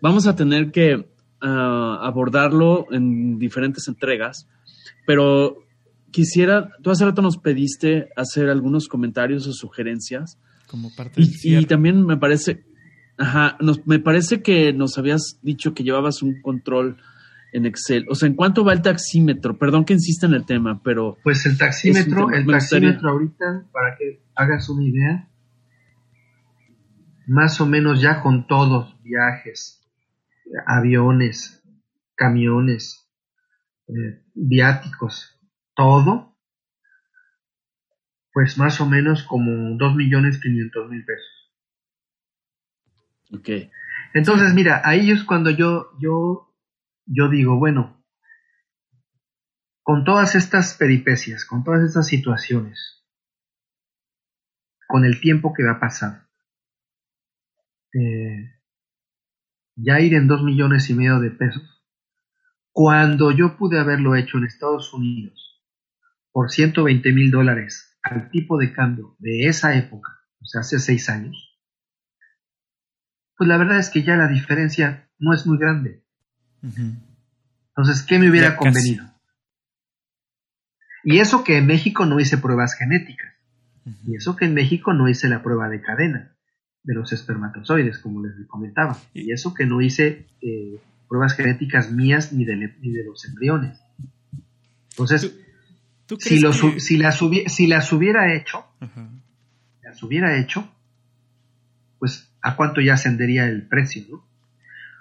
vamos 0.00 0.26
a 0.26 0.34
tener 0.34 0.70
que 0.70 1.08
ah, 1.42 1.98
abordarlo 2.02 2.86
en 2.90 3.38
diferentes 3.38 3.86
entregas, 3.88 4.48
pero 5.06 5.58
quisiera, 6.10 6.70
tú 6.82 6.90
hace 6.90 7.04
rato 7.04 7.20
nos 7.20 7.36
pediste 7.36 8.08
hacer 8.16 8.48
algunos 8.48 8.88
comentarios 8.88 9.46
o 9.46 9.52
sugerencias. 9.52 10.38
Como 10.68 10.94
parte 10.94 11.20
y, 11.22 11.56
y 11.56 11.64
también 11.64 12.04
me 12.04 12.16
parece, 12.16 12.64
ajá, 13.16 13.56
nos, 13.60 13.86
me 13.86 13.98
parece 13.98 14.42
que 14.42 14.72
nos 14.72 14.98
habías 14.98 15.38
dicho 15.42 15.72
que 15.74 15.82
llevabas 15.82 16.22
un 16.22 16.40
control 16.42 16.98
en 17.52 17.66
Excel. 17.66 18.06
O 18.10 18.14
sea, 18.14 18.28
¿en 18.28 18.34
cuánto 18.34 18.64
va 18.64 18.72
el 18.72 18.82
taxímetro? 18.82 19.58
Perdón 19.58 19.84
que 19.84 19.94
insista 19.94 20.26
en 20.26 20.34
el 20.34 20.44
tema, 20.44 20.82
pero... 20.82 21.16
Pues 21.24 21.46
el 21.46 21.56
taxímetro, 21.56 22.30
el 22.30 22.46
taxímetro 22.46 23.10
ahorita, 23.10 23.66
para 23.72 23.96
que 23.96 24.22
hagas 24.34 24.68
una 24.68 24.84
idea, 24.84 25.28
más 27.26 27.60
o 27.60 27.66
menos 27.66 28.00
ya 28.00 28.22
con 28.22 28.46
todos, 28.46 28.96
viajes, 29.02 29.86
aviones, 30.66 31.62
camiones, 32.14 33.08
eh, 33.88 34.22
viáticos, 34.34 35.38
todo, 35.74 36.36
pues 38.38 38.56
más 38.56 38.80
o 38.80 38.86
menos 38.86 39.24
como 39.24 39.76
dos 39.76 39.96
millones 39.96 40.40
quinientos 40.40 40.88
mil 40.88 41.04
pesos. 41.04 41.52
Ok. 43.32 43.68
Entonces, 44.14 44.54
mira, 44.54 44.80
ahí 44.84 45.10
es 45.10 45.24
cuando 45.24 45.50
yo, 45.50 45.90
yo, 45.98 46.54
yo 47.04 47.28
digo, 47.30 47.58
bueno, 47.58 48.00
con 49.82 50.04
todas 50.04 50.36
estas 50.36 50.74
peripecias, 50.74 51.44
con 51.44 51.64
todas 51.64 51.82
estas 51.82 52.06
situaciones, 52.06 53.04
con 54.86 55.04
el 55.04 55.20
tiempo 55.20 55.52
que 55.52 55.64
va 55.64 55.72
a 55.72 55.80
pasar, 55.80 56.28
eh, 57.92 58.52
ya 59.74 59.98
ir 59.98 60.14
en 60.14 60.28
dos 60.28 60.44
millones 60.44 60.88
y 60.90 60.94
medio 60.94 61.18
de 61.18 61.32
pesos, 61.32 61.84
cuando 62.70 63.32
yo 63.32 63.56
pude 63.56 63.80
haberlo 63.80 64.14
hecho 64.14 64.38
en 64.38 64.44
Estados 64.44 64.94
Unidos 64.94 65.60
por 66.30 66.52
120 66.52 67.12
mil 67.12 67.32
dólares 67.32 67.87
al 68.02 68.30
tipo 68.30 68.58
de 68.58 68.72
cambio 68.72 69.16
de 69.18 69.48
esa 69.48 69.74
época, 69.74 70.18
o 70.40 70.46
sea, 70.46 70.60
hace 70.60 70.78
seis 70.78 71.08
años, 71.08 71.58
pues 73.36 73.48
la 73.48 73.56
verdad 73.56 73.78
es 73.78 73.90
que 73.90 74.02
ya 74.02 74.16
la 74.16 74.28
diferencia 74.28 75.08
no 75.18 75.32
es 75.32 75.46
muy 75.46 75.58
grande. 75.58 76.02
Entonces, 76.62 78.02
¿qué 78.02 78.18
me 78.18 78.28
hubiera 78.28 78.56
convenido? 78.56 79.06
Y 81.04 81.20
eso 81.20 81.44
que 81.44 81.58
en 81.58 81.66
México 81.66 82.04
no 82.04 82.18
hice 82.18 82.38
pruebas 82.38 82.74
genéticas. 82.74 83.32
Y 84.06 84.16
eso 84.16 84.36
que 84.36 84.44
en 84.44 84.54
México 84.54 84.92
no 84.92 85.08
hice 85.08 85.28
la 85.28 85.42
prueba 85.42 85.68
de 85.68 85.80
cadena 85.80 86.36
de 86.82 86.94
los 86.94 87.12
espermatozoides, 87.12 87.98
como 87.98 88.24
les 88.24 88.34
comentaba. 88.46 88.98
Y 89.14 89.32
eso 89.32 89.54
que 89.54 89.66
no 89.66 89.80
hice 89.80 90.26
eh, 90.40 90.80
pruebas 91.08 91.34
genéticas 91.34 91.90
mías 91.90 92.32
ni 92.32 92.44
de, 92.44 92.56
ni 92.56 92.92
de 92.92 93.04
los 93.04 93.24
embriones. 93.24 93.80
Entonces, 94.90 95.34
si, 96.18 96.38
si, 96.80 96.96
las 96.96 97.18
si 97.46 97.66
las 97.66 97.92
hubiera 97.92 98.34
hecho, 98.34 98.64
las 99.82 100.02
hubiera 100.02 100.38
hecho, 100.38 100.68
pues 101.98 102.32
a 102.40 102.56
cuánto 102.56 102.80
ya 102.80 102.94
ascendería 102.94 103.46
el 103.46 103.66
precio, 103.66 104.04
¿no? 104.10 104.26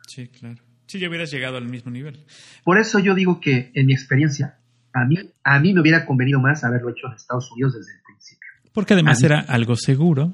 Sí, 0.06 0.28
claro. 0.28 0.62
Si 0.86 1.00
ya 1.00 1.10
hubieras 1.10 1.32
llegado 1.32 1.58
al 1.58 1.68
mismo 1.68 1.92
nivel. 1.92 2.26
Por 2.64 2.80
eso 2.80 3.00
yo 3.00 3.14
digo 3.14 3.40
que, 3.42 3.72
en 3.74 3.88
mi 3.88 3.94
experiencia, 3.94 4.58
a 4.94 5.06
mí, 5.06 5.18
a 5.44 5.60
mí 5.60 5.74
me 5.74 5.82
hubiera 5.82 6.06
convenido 6.06 6.40
más 6.40 6.64
haberlo 6.64 6.90
hecho 6.90 7.08
en 7.08 7.14
Estados 7.14 7.52
Unidos 7.52 7.74
desde 7.74 7.94
el 7.94 8.02
principio. 8.04 8.50
Porque 8.74 8.94
además 8.94 9.22
era 9.22 9.40
algo 9.42 9.76
seguro. 9.76 10.34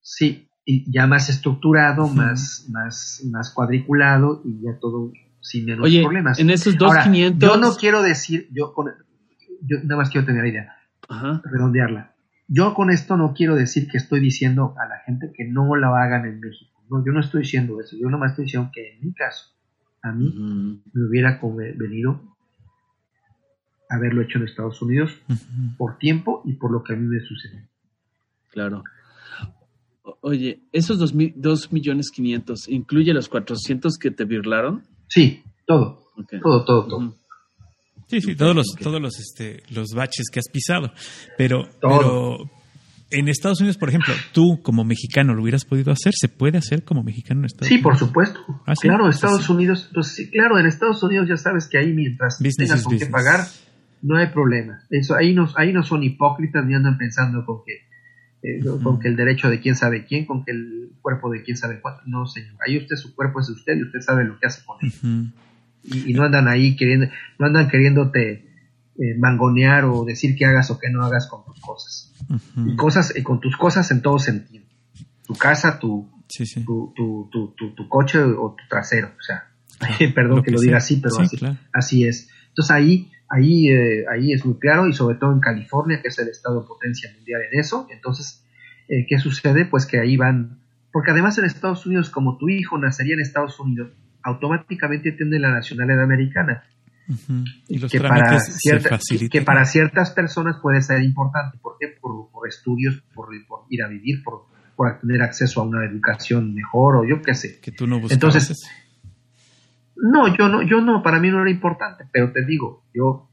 Sí, 0.00 0.48
y 0.64 0.90
ya 0.90 1.06
más 1.06 1.30
estructurado, 1.30 2.08
más, 2.08 2.66
más, 2.70 3.22
más 3.30 3.50
cuadriculado 3.50 4.42
y 4.44 4.62
ya 4.62 4.78
todo 4.78 5.12
sin 5.40 5.64
menos 5.64 5.84
Oye, 5.84 6.02
problemas. 6.02 6.38
En 6.38 6.50
esos 6.50 6.76
dos 6.76 6.92
Yo 7.38 7.56
no 7.56 7.76
quiero 7.76 8.02
decir, 8.02 8.48
yo 8.52 8.72
con, 8.74 8.88
yo 9.62 9.78
nada 9.82 9.96
más 9.96 10.10
quiero 10.10 10.26
tener 10.26 10.42
la 10.42 10.48
idea, 10.48 10.76
redondearla. 11.44 12.14
Yo 12.48 12.74
con 12.74 12.90
esto 12.90 13.16
no 13.16 13.34
quiero 13.34 13.56
decir 13.56 13.88
que 13.88 13.96
estoy 13.96 14.20
diciendo 14.20 14.74
a 14.78 14.86
la 14.86 14.98
gente 15.00 15.32
que 15.34 15.44
no 15.44 15.74
la 15.76 15.88
hagan 15.88 16.26
en 16.26 16.40
México. 16.40 16.80
No, 16.88 17.04
yo 17.04 17.12
no 17.12 17.20
estoy 17.20 17.42
diciendo 17.42 17.80
eso. 17.80 17.96
Yo 17.96 18.06
nada 18.06 18.18
más 18.18 18.32
estoy 18.32 18.44
diciendo 18.44 18.70
que 18.72 18.94
en 18.94 19.06
mi 19.06 19.12
caso, 19.12 19.52
a 20.02 20.12
mí 20.12 20.32
me 20.92 21.08
hubiera 21.08 21.40
venido 21.76 22.20
haberlo 23.88 24.22
hecho 24.22 24.38
en 24.38 24.44
Estados 24.44 24.80
Unidos 24.82 25.10
por 25.76 25.98
tiempo 25.98 26.42
y 26.44 26.54
por 26.54 26.70
lo 26.70 26.82
que 26.82 26.92
a 26.92 26.96
mí 26.96 27.06
me 27.06 27.20
sucedió. 27.20 27.60
Claro. 28.50 28.84
oye, 30.20 30.62
¿esos 30.72 30.98
dos, 30.98 31.12
dos 31.34 31.72
millones 31.72 32.10
quinientos 32.10 32.68
incluye 32.68 33.12
los 33.12 33.28
cuatrocientos 33.28 33.98
que 33.98 34.10
te 34.10 34.24
virlaron? 34.24 34.84
Sí, 35.08 35.42
todo. 35.66 36.06
Todo, 36.42 36.64
todo, 36.64 36.86
todo. 36.86 37.14
Sí, 38.08 38.20
sí, 38.20 38.36
todos 38.36 38.54
los, 38.54 38.66
todos 38.80 39.00
los, 39.00 39.18
este, 39.18 39.62
los 39.70 39.90
baches 39.90 40.26
que 40.30 40.38
has 40.38 40.48
pisado. 40.48 40.92
Pero, 41.36 41.68
pero 41.80 42.38
en 43.10 43.28
Estados 43.28 43.60
Unidos, 43.60 43.76
por 43.78 43.88
ejemplo, 43.88 44.14
tú 44.32 44.60
como 44.62 44.84
mexicano 44.84 45.34
lo 45.34 45.42
hubieras 45.42 45.64
podido 45.64 45.92
hacer, 45.92 46.12
¿se 46.16 46.28
puede 46.28 46.58
hacer 46.58 46.84
como 46.84 47.02
mexicano 47.02 47.40
en 47.40 47.46
Estados 47.46 47.68
sí, 47.68 47.74
Unidos? 47.74 47.98
Sí, 47.98 48.00
por 48.00 48.08
supuesto. 48.08 48.62
¿Ah, 48.66 48.74
claro, 48.80 49.08
Estados 49.08 49.48
Unidos, 49.48 49.90
pues 49.92 50.08
sí, 50.08 50.30
claro, 50.30 50.58
en 50.58 50.66
Estados 50.66 51.02
Unidos 51.02 51.28
ya 51.28 51.36
sabes 51.36 51.68
que 51.68 51.78
ahí 51.78 51.92
mientras 51.92 52.38
tengas 52.38 52.82
con 52.82 52.98
qué 52.98 53.06
pagar, 53.06 53.46
no 54.02 54.16
hay 54.16 54.28
problema. 54.28 54.82
Eso, 54.90 55.16
ahí 55.16 55.34
no, 55.34 55.48
ahí 55.56 55.72
no 55.72 55.82
son 55.82 56.04
hipócritas 56.04 56.64
ni 56.64 56.74
andan 56.74 56.98
pensando 56.98 57.44
con 57.44 57.62
que, 57.64 57.86
eh, 58.42 58.60
con 58.82 59.00
que 59.00 59.08
el 59.08 59.16
derecho 59.16 59.50
de 59.50 59.60
quién 59.60 59.74
sabe 59.74 60.04
quién, 60.04 60.26
con 60.26 60.44
que 60.44 60.52
el 60.52 60.92
cuerpo 61.02 61.28
de 61.30 61.42
quién 61.42 61.56
sabe 61.56 61.80
cuánto. 61.80 62.02
No, 62.06 62.26
señor. 62.26 62.54
Ahí 62.64 62.78
usted, 62.78 62.94
su 62.96 63.16
cuerpo 63.16 63.40
es 63.40 63.48
de 63.48 63.52
usted 63.54 63.76
y 63.76 63.82
usted 63.82 64.00
sabe 64.00 64.24
lo 64.24 64.38
que 64.38 64.46
hace 64.46 64.64
con 64.64 64.76
él 64.80 65.32
y, 65.86 66.12
no 66.14 66.24
andan 66.24 66.48
ahí 66.48 66.76
queriendo, 66.76 67.08
no 67.38 67.46
andan 67.46 67.68
queriéndote 67.68 68.46
eh, 68.98 69.14
mangonear 69.18 69.84
o 69.84 70.04
decir 70.04 70.36
que 70.36 70.46
hagas 70.46 70.70
o 70.70 70.78
que 70.78 70.90
no 70.90 71.04
hagas 71.04 71.26
con 71.28 71.44
tus 71.44 71.60
cosas. 71.60 72.12
Y 72.56 72.76
cosas, 72.76 73.14
y 73.16 73.22
con 73.22 73.40
tus 73.40 73.56
cosas 73.56 73.90
en 73.90 74.02
todo 74.02 74.18
sentido. 74.18 74.64
Tu 75.26 75.34
casa, 75.34 75.78
tu, 75.78 76.10
Tu, 76.64 76.92
tu, 76.96 77.30
tu, 77.30 77.74
tu, 77.74 77.88
coche 77.88 78.18
o 78.18 78.56
tu 78.56 78.68
trasero. 78.68 79.08
O 79.08 79.22
sea, 79.22 79.50
perdón 80.14 80.42
que, 80.42 80.50
lo 80.50 80.60
diga 80.60 80.78
así, 80.78 80.96
pero 80.96 81.20
así, 81.20 81.38
así 81.72 82.04
es. 82.04 82.30
Entonces 82.48 82.70
ahí, 82.70 83.12
ahí, 83.28 83.68
eh, 83.68 84.04
ahí 84.10 84.32
es 84.32 84.44
muy 84.44 84.58
claro 84.58 84.88
y 84.88 84.92
sobre 84.92 85.16
todo 85.16 85.32
en 85.32 85.40
California, 85.40 86.00
que 86.00 86.08
es 86.08 86.18
el 86.18 86.28
estado 86.28 86.62
de 86.62 86.66
potencia 86.66 87.10
mundial 87.14 87.42
en 87.52 87.60
eso. 87.60 87.86
Entonces, 87.90 88.44
eh, 88.88 89.06
¿qué 89.06 89.18
sucede? 89.18 89.66
Pues 89.66 89.84
que 89.84 90.00
ahí 90.00 90.16
van, 90.16 90.60
porque 90.90 91.10
además 91.10 91.36
en 91.38 91.44
Estados 91.44 91.84
Unidos, 91.86 92.08
como 92.08 92.38
tu 92.38 92.48
hijo 92.48 92.78
nacería 92.78 93.14
en 93.14 93.20
Estados 93.20 93.60
Unidos, 93.60 93.92
automáticamente 94.26 95.12
tiene 95.12 95.38
la 95.38 95.50
nacionalidad 95.50 96.02
americana. 96.02 96.64
Y 97.68 97.78
los 97.78 97.90
que, 97.90 98.00
para 98.00 98.40
que 99.30 99.42
para 99.42 99.64
ciertas 99.64 100.10
personas 100.10 100.56
puede 100.60 100.82
ser 100.82 101.02
importante. 101.02 101.56
¿Por 101.58 101.76
qué? 101.78 101.96
Por, 102.00 102.48
estudios, 102.48 103.02
por, 103.14 103.28
ir 103.70 103.82
a 103.82 103.88
vivir, 103.88 104.22
por, 104.24 104.46
por 104.74 104.98
tener 105.00 105.22
acceso 105.22 105.60
a 105.60 105.64
una 105.64 105.84
educación 105.84 106.54
mejor 106.54 106.96
o 106.96 107.04
yo 107.04 107.22
qué 107.22 107.34
sé. 107.34 107.60
Que 107.60 107.70
tú 107.70 107.86
no 107.86 108.00
Entonces, 108.10 108.68
no, 109.96 110.36
yo 110.36 110.48
no, 110.48 110.62
yo 110.62 110.80
no, 110.80 111.02
para 111.02 111.20
mí 111.20 111.30
no 111.30 111.40
era 111.40 111.50
importante, 111.50 112.04
pero 112.12 112.32
te 112.32 112.44
digo, 112.44 112.84
yo, 112.92 113.28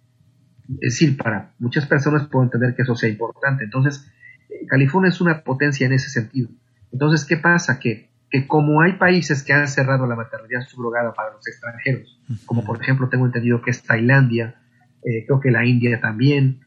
es 0.81 0.93
decir, 0.93 1.17
para 1.17 1.53
muchas 1.57 1.87
personas 1.87 2.27
puedo 2.27 2.45
entender 2.45 2.75
que 2.75 2.83
eso 2.83 2.95
sea 2.95 3.09
importante. 3.09 3.63
Entonces, 3.63 4.07
eh, 4.49 4.65
California 4.67 5.09
es 5.09 5.19
una 5.21 5.41
potencia 5.41 5.87
en 5.87 5.93
ese 5.93 6.09
sentido. 6.09 6.49
Entonces, 6.91 7.25
¿qué 7.25 7.37
pasa? 7.37 7.79
Que 7.79 8.12
que 8.33 8.47
como 8.47 8.81
hay 8.81 8.93
países 8.93 9.43
que 9.43 9.53
han 9.53 9.67
cerrado 9.67 10.07
la 10.07 10.15
maternidad 10.15 10.61
subrogada 10.67 11.13
para 11.13 11.33
los 11.33 11.47
extranjeros, 11.47 12.19
como 12.47 12.65
por 12.65 12.81
ejemplo 12.81 13.07
tengo 13.07 13.27
entendido 13.27 13.61
que 13.61 13.69
es 13.69 13.83
Tailandia, 13.83 14.55
eh, 15.03 15.23
creo 15.27 15.39
que 15.39 15.51
la 15.51 15.63
India 15.63 16.01
también. 16.01 16.61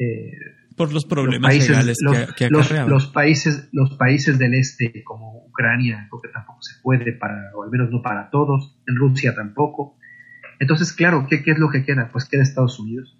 Eh, 0.00 0.32
por 0.76 0.92
los 0.92 1.04
problemas 1.04 1.54
legales 1.56 1.98
que, 2.36 2.50
los, 2.50 2.72
los, 2.88 3.06
países 3.06 3.68
los 3.70 3.96
países 3.96 4.36
del 4.36 4.54
este 4.54 5.04
como 5.04 5.46
Ucrania 5.46 6.08
creo 6.10 6.20
que 6.20 6.28
tampoco 6.28 6.60
se 6.62 6.82
puede 6.82 7.12
para 7.12 7.52
o 7.54 7.62
al 7.62 7.70
menos 7.70 7.88
no 7.92 8.02
para 8.02 8.28
todos 8.28 8.76
en 8.88 8.96
Rusia 8.96 9.32
tampoco. 9.32 9.96
Entonces 10.58 10.92
claro 10.92 11.28
qué, 11.30 11.44
qué 11.44 11.52
es 11.52 11.58
lo 11.58 11.70
que 11.70 11.84
queda 11.84 12.08
pues 12.12 12.24
queda 12.24 12.42
Estados 12.42 12.80
Unidos. 12.80 13.16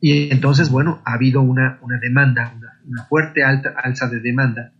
Y 0.00 0.32
entonces 0.32 0.70
bueno 0.70 1.02
ha 1.04 1.12
habido 1.12 1.42
una, 1.42 1.78
una 1.82 1.98
demanda 1.98 2.54
una, 2.56 2.80
una 2.86 3.04
fuerte 3.04 3.44
alta 3.44 3.74
alza 3.76 4.08
de 4.08 4.20
demanda 4.20 4.72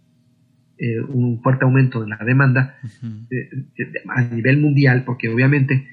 eh, 0.78 1.00
un 1.00 1.40
fuerte 1.42 1.64
aumento 1.64 2.02
de 2.02 2.08
la 2.08 2.18
demanda 2.18 2.76
a 4.14 4.22
nivel 4.22 4.60
mundial, 4.60 5.04
porque 5.04 5.28
obviamente, 5.28 5.86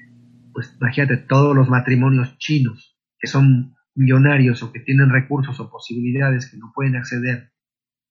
pues 0.52 0.76
imagínate, 0.80 1.16
todos 1.16 1.56
los 1.56 1.68
matrimonios 1.68 2.36
chinos 2.38 2.96
que 3.18 3.26
son 3.26 3.74
millonarios 3.94 4.62
o 4.62 4.72
que 4.72 4.80
tienen 4.80 5.10
recursos 5.10 5.58
o 5.60 5.70
posibilidades 5.70 6.50
que 6.50 6.58
no 6.58 6.72
pueden 6.74 6.96
acceder, 6.96 7.52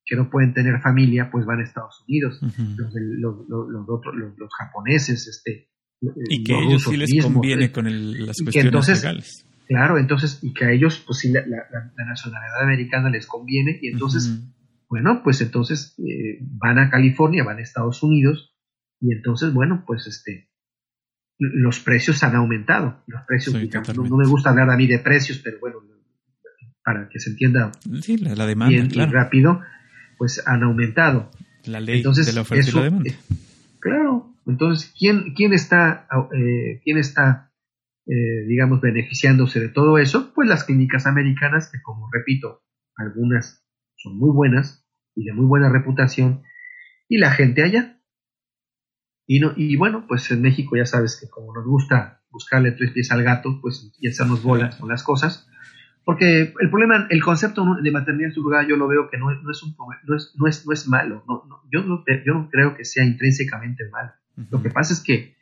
que 0.04 0.16
no 0.16 0.30
pueden 0.30 0.52
tener 0.52 0.80
familia, 0.80 1.30
pues 1.30 1.46
van 1.46 1.60
a 1.60 1.62
Estados 1.62 2.04
Unidos. 2.08 2.40
los, 2.42 3.48
los, 3.48 3.88
otros, 3.88 4.14
los, 4.16 4.50
japoneses, 4.58 5.28
este, 5.28 5.68
y 6.28 6.42
que 6.42 6.54
a 6.54 6.58
ellos 6.58 6.82
sí 6.82 6.96
les 6.96 7.24
conviene 7.24 7.70
con 7.70 7.84
las 8.26 8.36
cuestiones 8.42 8.66
entonces, 8.66 9.02
legales. 9.02 9.46
Claro, 9.66 9.98
entonces, 9.98 10.40
y 10.42 10.52
que 10.52 10.66
a 10.66 10.72
ellos, 10.72 11.02
pues 11.06 11.20
sí, 11.20 11.32
la, 11.32 11.42
nacionalidad 11.42 12.62
americana 12.62 13.08
les 13.10 13.26
conviene, 13.26 13.78
y 13.80 13.88
entonces, 13.88 14.30
bueno, 14.88 15.22
pues 15.22 15.40
entonces 15.40 15.96
eh, 15.98 16.38
van 16.40 16.78
a 16.78 16.90
California, 16.90 17.44
van 17.44 17.58
a 17.58 17.62
Estados 17.62 18.02
Unidos, 18.02 18.54
y 19.00 19.12
entonces, 19.12 19.52
bueno, 19.52 19.84
pues 19.86 20.06
este, 20.06 20.50
los 21.38 21.80
precios 21.80 22.22
han 22.22 22.36
aumentado. 22.36 23.02
Los 23.06 23.22
precios, 23.26 23.54
no, 23.54 24.16
me 24.16 24.26
gusta 24.26 24.50
hablar 24.50 24.70
a 24.70 24.76
mí 24.76 24.86
de 24.86 24.98
precios, 24.98 25.40
pero 25.42 25.58
bueno, 25.60 25.78
para 26.84 27.08
que 27.08 27.18
se 27.18 27.30
entienda 27.30 27.72
bien 27.84 28.88
y 28.90 29.04
rápido, 29.06 29.60
pues 30.18 30.46
han 30.46 30.62
aumentado. 30.62 31.30
La 31.64 31.80
ley 31.80 31.98
entonces, 31.98 32.26
de 32.26 32.32
la 32.34 32.42
oferta 32.42 32.68
y 32.68 32.72
la 32.72 32.82
demanda. 32.82 33.10
Eh, 33.10 33.16
claro, 33.80 34.34
entonces, 34.46 34.92
¿quién, 34.98 35.34
quién 35.34 35.52
está, 35.52 36.06
eh, 36.32 36.80
quién 36.84 36.98
está 36.98 37.52
eh, 38.06 38.44
digamos, 38.46 38.82
beneficiándose 38.82 39.60
de 39.60 39.70
todo 39.70 39.96
eso? 39.96 40.32
Pues 40.34 40.46
las 40.46 40.64
clínicas 40.64 41.06
americanas, 41.06 41.70
que 41.72 41.80
como 41.80 42.10
repito, 42.12 42.62
algunas 42.96 43.63
son 44.04 44.18
muy 44.18 44.30
buenas 44.30 44.86
y 45.14 45.24
de 45.24 45.32
muy 45.32 45.46
buena 45.46 45.70
reputación, 45.70 46.42
y 47.08 47.18
la 47.18 47.30
gente 47.30 47.62
allá. 47.62 48.00
Y, 49.26 49.40
no, 49.40 49.52
y 49.56 49.76
bueno, 49.76 50.04
pues 50.06 50.30
en 50.30 50.42
México 50.42 50.76
ya 50.76 50.84
sabes 50.84 51.18
que 51.18 51.30
como 51.30 51.54
nos 51.54 51.64
gusta 51.64 52.22
buscarle 52.30 52.72
tres 52.72 52.90
pies 52.90 53.10
al 53.12 53.22
gato, 53.22 53.58
pues 53.62 53.92
ya 54.00 54.24
nos 54.26 54.42
bolas 54.42 54.76
con 54.76 54.88
las 54.88 55.02
cosas. 55.02 55.48
Porque 56.04 56.52
el 56.60 56.70
problema, 56.70 57.06
el 57.08 57.22
concepto 57.22 57.64
de 57.82 57.90
maternidad 57.90 58.32
subrogada 58.32 58.68
yo 58.68 58.76
lo 58.76 58.86
veo 58.86 59.08
que 59.08 59.16
no, 59.16 59.30
no, 59.30 59.50
es, 59.50 59.62
un, 59.62 59.74
no, 60.04 60.16
es, 60.16 60.34
no, 60.36 60.46
es, 60.46 60.66
no 60.66 60.72
es 60.74 60.88
malo. 60.88 61.24
No, 61.26 61.44
yo, 61.72 61.82
no, 61.82 62.04
yo 62.06 62.34
no 62.34 62.50
creo 62.50 62.76
que 62.76 62.84
sea 62.84 63.04
intrínsecamente 63.04 63.88
malo. 63.88 64.12
Lo 64.50 64.60
que 64.62 64.68
pasa 64.68 64.92
es 64.92 65.00
que 65.00 65.36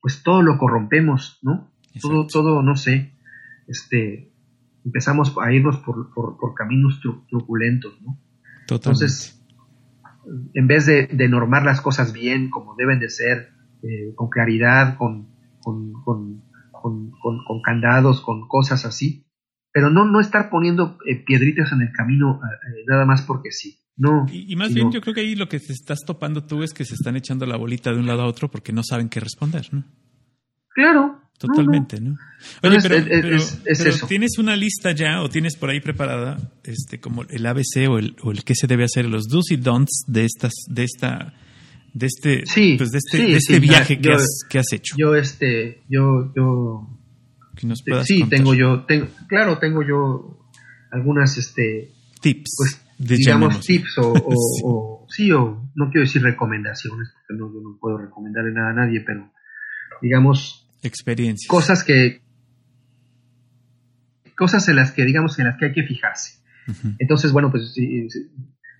pues 0.00 0.22
todo 0.22 0.42
lo 0.42 0.58
corrompemos, 0.58 1.38
¿no? 1.42 1.70
Todo, 2.00 2.26
todo, 2.26 2.62
no 2.62 2.76
sé, 2.76 3.12
este, 3.66 4.32
empezamos 4.84 5.34
a 5.40 5.52
irnos 5.52 5.78
por, 5.78 6.12
por, 6.14 6.54
caminos 6.54 7.00
truculentos, 7.28 8.00
¿no? 8.02 8.18
Entonces, 8.70 9.42
en 10.54 10.66
vez 10.66 10.86
de, 10.86 11.28
normar 11.28 11.64
las 11.64 11.80
cosas 11.80 12.12
bien, 12.12 12.50
como 12.50 12.74
deben 12.76 13.00
de 13.00 13.08
ser, 13.08 13.50
eh, 13.82 14.12
con 14.14 14.28
claridad, 14.28 14.96
con, 14.96 15.28
con, 15.60 15.92
con, 16.02 16.42
con, 16.82 17.62
candados, 17.62 18.20
con 18.20 18.46
cosas 18.48 18.84
así, 18.84 19.26
pero 19.72 19.90
no, 19.90 20.04
no 20.04 20.20
estar 20.20 20.50
poniendo 20.50 20.98
eh, 21.06 21.22
piedritas 21.24 21.72
en 21.72 21.82
el 21.82 21.92
camino 21.92 22.40
eh, 22.42 22.84
nada 22.86 23.04
más 23.04 23.22
porque 23.22 23.50
sí. 23.52 23.78
No, 23.96 24.26
y, 24.30 24.54
más 24.54 24.72
bien 24.72 24.92
yo 24.92 25.00
creo 25.00 25.12
que 25.12 25.22
ahí 25.22 25.34
lo 25.34 25.48
que 25.48 25.58
te 25.58 25.72
estás 25.72 25.98
topando 26.06 26.44
tú 26.44 26.62
es 26.62 26.72
que 26.72 26.84
se 26.84 26.94
están 26.94 27.16
echando 27.16 27.46
la 27.46 27.56
bolita 27.56 27.92
de 27.92 27.98
un 27.98 28.06
lado 28.06 28.22
a 28.22 28.26
otro 28.26 28.48
porque 28.48 28.72
no 28.72 28.82
saben 28.84 29.08
qué 29.08 29.18
responder, 29.18 29.66
¿no? 29.72 29.84
Claro, 30.68 31.20
Totalmente, 31.38 32.00
¿no? 32.00 32.16
Oye, 32.64 32.78
pero, 32.82 34.06
tienes 34.08 34.38
una 34.38 34.56
lista 34.56 34.90
ya 34.90 35.22
o 35.22 35.28
tienes 35.28 35.54
por 35.56 35.70
ahí 35.70 35.80
preparada, 35.80 36.36
este, 36.64 36.98
como 36.98 37.22
el 37.22 37.46
ABC 37.46 37.88
o 37.88 37.98
el, 37.98 38.16
o 38.22 38.32
el 38.32 38.42
qué 38.42 38.54
se 38.56 38.66
debe 38.66 38.84
hacer, 38.84 39.06
los 39.06 39.28
do's 39.28 39.52
y 39.52 39.56
don'ts 39.56 40.04
de 40.08 40.24
estas, 40.24 40.52
de 40.68 40.82
esta, 40.82 41.34
de 41.94 42.06
este, 42.06 42.42
pues 42.76 42.90
de 42.90 42.98
este, 42.98 43.18
de 43.18 43.36
este 43.36 43.60
viaje 43.60 44.00
que, 44.00 44.12
has, 44.12 44.26
que 44.50 44.58
has 44.58 44.72
hecho. 44.72 44.96
Yo, 44.98 45.14
este, 45.14 45.84
yo, 45.88 46.32
yo, 46.34 46.88
sí, 48.04 48.24
tengo 48.28 48.54
yo, 48.54 48.84
tengo, 48.84 49.06
claro, 49.28 49.58
tengo 49.58 49.84
yo 49.84 50.50
algunas, 50.90 51.38
este, 51.38 51.92
tips, 52.20 52.50
pues, 52.58 52.84
digamos 52.98 53.64
tips 53.64 53.98
o, 53.98 54.12
o, 54.64 55.06
sí. 55.08 55.30
o, 55.30 55.70
no 55.76 55.88
quiero 55.90 56.00
decir 56.00 56.20
recomendaciones 56.20 57.10
porque 57.12 57.40
no, 57.40 57.48
no 57.48 57.78
puedo 57.80 57.96
recomendarle 57.96 58.50
nada 58.50 58.70
a 58.70 58.74
nadie, 58.74 59.02
pero 59.06 59.32
digamos 60.02 60.67
experiencias. 60.82 61.48
Cosas 61.48 61.84
que 61.84 62.22
cosas 64.36 64.68
en 64.68 64.76
las 64.76 64.92
que 64.92 65.04
digamos 65.04 65.38
en 65.38 65.46
las 65.46 65.58
que 65.58 65.66
hay 65.66 65.72
que 65.72 65.82
fijarse. 65.82 66.38
Entonces, 66.98 67.32
bueno, 67.32 67.50
pues 67.50 67.74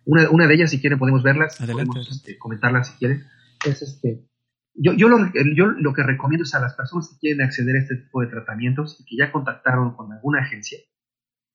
una, 0.04 0.30
una, 0.30 0.46
de 0.46 0.54
ellas, 0.54 0.70
si 0.70 0.80
quieren, 0.80 0.98
podemos 0.98 1.22
verlas, 1.22 1.56
podemos 1.56 2.08
este, 2.10 2.38
comentarlas 2.38 2.88
si 2.88 2.98
quieren. 2.98 3.24
Es 3.64 3.82
este, 3.82 4.28
yo, 4.74 4.92
yo, 4.92 5.08
lo, 5.08 5.18
yo 5.56 5.66
lo 5.66 5.92
que 5.92 6.02
recomiendo 6.02 6.44
es 6.44 6.54
a 6.54 6.60
las 6.60 6.74
personas 6.74 7.08
que 7.08 7.18
quieren 7.18 7.42
acceder 7.42 7.76
a 7.76 7.80
este 7.80 7.96
tipo 7.96 8.20
de 8.20 8.28
tratamientos 8.28 9.00
y 9.00 9.04
que 9.04 9.16
ya 9.16 9.32
contactaron 9.32 9.96
con 9.96 10.12
alguna 10.12 10.42
agencia, 10.42 10.78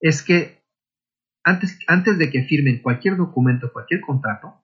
es 0.01 0.21
que 0.23 0.63
antes, 1.43 1.79
antes 1.87 2.17
de 2.17 2.29
que 2.29 2.43
firmen 2.43 2.81
cualquier 2.81 3.15
documento, 3.15 3.71
cualquier 3.71 4.01
contrato, 4.01 4.61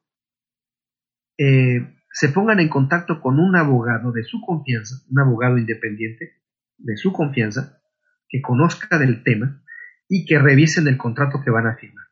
eh, 1.37 1.95
se 2.19 2.27
pongan 2.27 2.59
en 2.59 2.67
contacto 2.67 3.21
con 3.21 3.39
un 3.39 3.55
abogado 3.55 4.11
de 4.11 4.25
su 4.25 4.41
confianza, 4.41 4.95
un 5.09 5.21
abogado 5.21 5.57
independiente 5.57 6.33
de 6.77 6.97
su 6.97 7.13
confianza, 7.13 7.81
que 8.27 8.41
conozca 8.41 8.99
del 8.99 9.23
tema 9.23 9.63
y 10.09 10.25
que 10.25 10.37
revisen 10.37 10.89
el 10.89 10.97
contrato 10.97 11.41
que 11.41 11.49
van 11.49 11.67
a 11.67 11.77
firmar. 11.77 12.07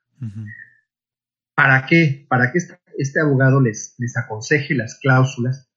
¿Para 1.54 1.86
qué? 1.86 2.26
Para 2.30 2.54
que 2.54 2.60
este, 2.98 3.20
abogado 3.20 3.60
les, 3.60 3.96
les 3.98 4.16
aconseje 4.16 4.76
las 4.76 4.98
cláusulas 4.98 5.70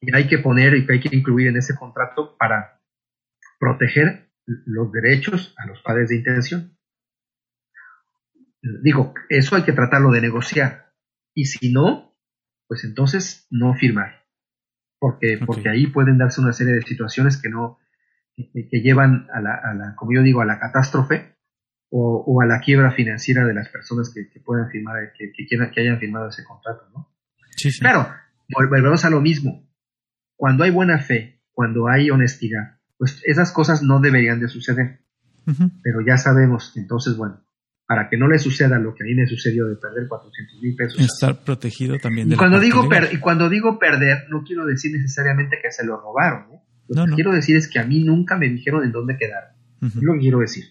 que 0.00 0.08
hay 0.16 0.26
que 0.26 0.38
poner 0.38 0.74
y 0.74 0.86
que 0.86 0.94
hay 0.94 1.00
que 1.00 1.14
incluir 1.14 1.48
en 1.48 1.58
ese 1.58 1.74
contrato 1.74 2.38
para 2.38 2.80
proteger 3.60 4.30
los 4.46 4.90
derechos 4.92 5.54
a 5.58 5.66
los 5.66 5.82
padres 5.82 6.08
de 6.08 6.16
intención. 6.16 6.78
Digo, 8.82 9.12
eso 9.28 9.56
hay 9.56 9.64
que 9.64 9.74
tratarlo 9.74 10.10
de 10.10 10.22
negociar. 10.22 10.94
Y 11.34 11.44
si 11.44 11.70
no, 11.70 12.07
pues 12.68 12.84
entonces 12.84 13.46
no 13.50 13.74
firmar. 13.74 14.24
Porque, 15.00 15.38
porque 15.44 15.68
ahí 15.68 15.86
pueden 15.86 16.18
darse 16.18 16.40
una 16.40 16.52
serie 16.52 16.74
de 16.74 16.82
situaciones 16.82 17.40
que 17.40 17.48
no, 17.48 17.78
que, 18.36 18.80
llevan 18.82 19.28
a 19.32 19.40
la, 19.40 19.54
a 19.54 19.74
la, 19.74 19.94
como 19.96 20.12
yo 20.12 20.22
digo, 20.22 20.40
a 20.40 20.44
la 20.44 20.58
catástrofe 20.58 21.36
o, 21.90 22.24
o, 22.26 22.40
a 22.40 22.46
la 22.46 22.60
quiebra 22.60 22.90
financiera 22.90 23.46
de 23.46 23.54
las 23.54 23.68
personas 23.68 24.12
que, 24.12 24.28
que 24.28 24.40
puedan 24.40 24.68
firmar, 24.70 25.12
que, 25.16 25.32
que, 25.32 25.46
quieran, 25.46 25.70
que 25.70 25.80
hayan 25.80 25.98
firmado 25.98 26.28
ese 26.28 26.44
contrato, 26.44 26.88
¿no? 26.92 27.14
Sí, 27.56 27.70
sí. 27.70 27.80
Claro, 27.80 28.08
volvemos 28.48 29.04
a 29.04 29.10
lo 29.10 29.20
mismo. 29.20 29.68
Cuando 30.36 30.64
hay 30.64 30.70
buena 30.70 30.98
fe, 30.98 31.42
cuando 31.52 31.88
hay 31.88 32.10
honestidad, 32.10 32.78
pues 32.98 33.22
esas 33.24 33.52
cosas 33.52 33.82
no 33.82 34.00
deberían 34.00 34.40
de 34.40 34.48
suceder. 34.48 35.00
Pero 35.82 36.02
ya 36.06 36.18
sabemos, 36.18 36.76
entonces, 36.76 37.16
bueno, 37.16 37.42
para 37.88 38.10
que 38.10 38.18
no 38.18 38.28
le 38.28 38.38
suceda 38.38 38.78
lo 38.78 38.94
que 38.94 39.02
a 39.02 39.06
mí 39.06 39.14
me 39.14 39.26
sucedió 39.26 39.66
de 39.66 39.76
perder 39.76 40.06
400 40.08 40.60
mil 40.60 40.76
pesos. 40.76 41.00
Estar 41.00 41.42
protegido 41.42 41.96
también. 41.96 42.28
De 42.28 42.34
y, 42.34 42.38
cuando 42.38 42.60
digo 42.60 42.86
y 43.10 43.16
cuando 43.16 43.48
digo 43.48 43.78
perder, 43.78 44.26
no 44.28 44.44
quiero 44.44 44.66
decir 44.66 44.92
necesariamente 44.92 45.58
que 45.62 45.72
se 45.72 45.86
lo 45.86 45.98
robaron. 45.98 46.52
¿eh? 46.52 46.60
Lo 46.88 47.06
que 47.06 47.14
quiero 47.14 47.32
decir 47.32 47.56
es 47.56 47.66
que 47.66 47.78
a 47.78 47.84
mí 47.84 48.04
nunca 48.04 48.36
me 48.36 48.46
dijeron 48.50 48.84
en 48.84 48.92
dónde 48.92 49.16
quedar. 49.16 49.54
Es 49.80 49.94
lo 50.02 50.12
que 50.12 50.20
quiero 50.20 50.40
decir. 50.40 50.64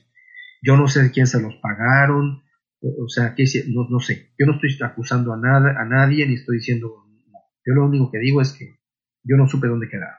Yo 0.61 0.78
no 0.78 0.88
sé 0.88 1.09
quién 1.11 1.26
se 1.26 1.41
los 1.41 1.55
pagaron, 1.55 2.43
o 2.82 3.09
sea, 3.09 3.34
que 3.34 3.45
no, 3.70 3.88
no, 3.89 3.99
sé. 3.99 4.34
Yo 4.38 4.45
no 4.45 4.53
estoy 4.53 4.78
acusando 4.88 5.34
a, 5.34 5.38
nada, 5.38 5.74
a 5.76 5.86
nadie 5.86 6.28
ni 6.28 6.36
estoy 6.36 6.57
diciendo. 6.57 7.03
Yo 7.65 7.74
lo 7.74 7.88
único 7.88 8.11
que 8.11 8.20
digo 8.20 8.41
es 8.41 8.53
que 8.53 8.78
yo 9.24 9.38
no 9.38 9.47
supe 9.47 9.68
dónde 9.68 9.89
quedar. 9.89 10.13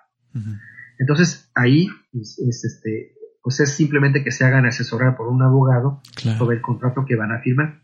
Entonces 0.98 1.48
ahí 1.54 1.86
es, 2.12 2.64
este, 2.64 3.12
pues 3.48 3.60
es 3.60 3.74
simplemente 3.74 4.22
que 4.22 4.30
se 4.30 4.44
hagan 4.44 4.66
asesorar 4.66 5.16
por 5.16 5.28
un 5.28 5.42
abogado 5.42 6.02
sobre 6.36 6.56
el 6.56 6.62
contrato 6.62 7.06
que 7.06 7.16
van 7.16 7.32
a 7.32 7.40
firmar. 7.40 7.80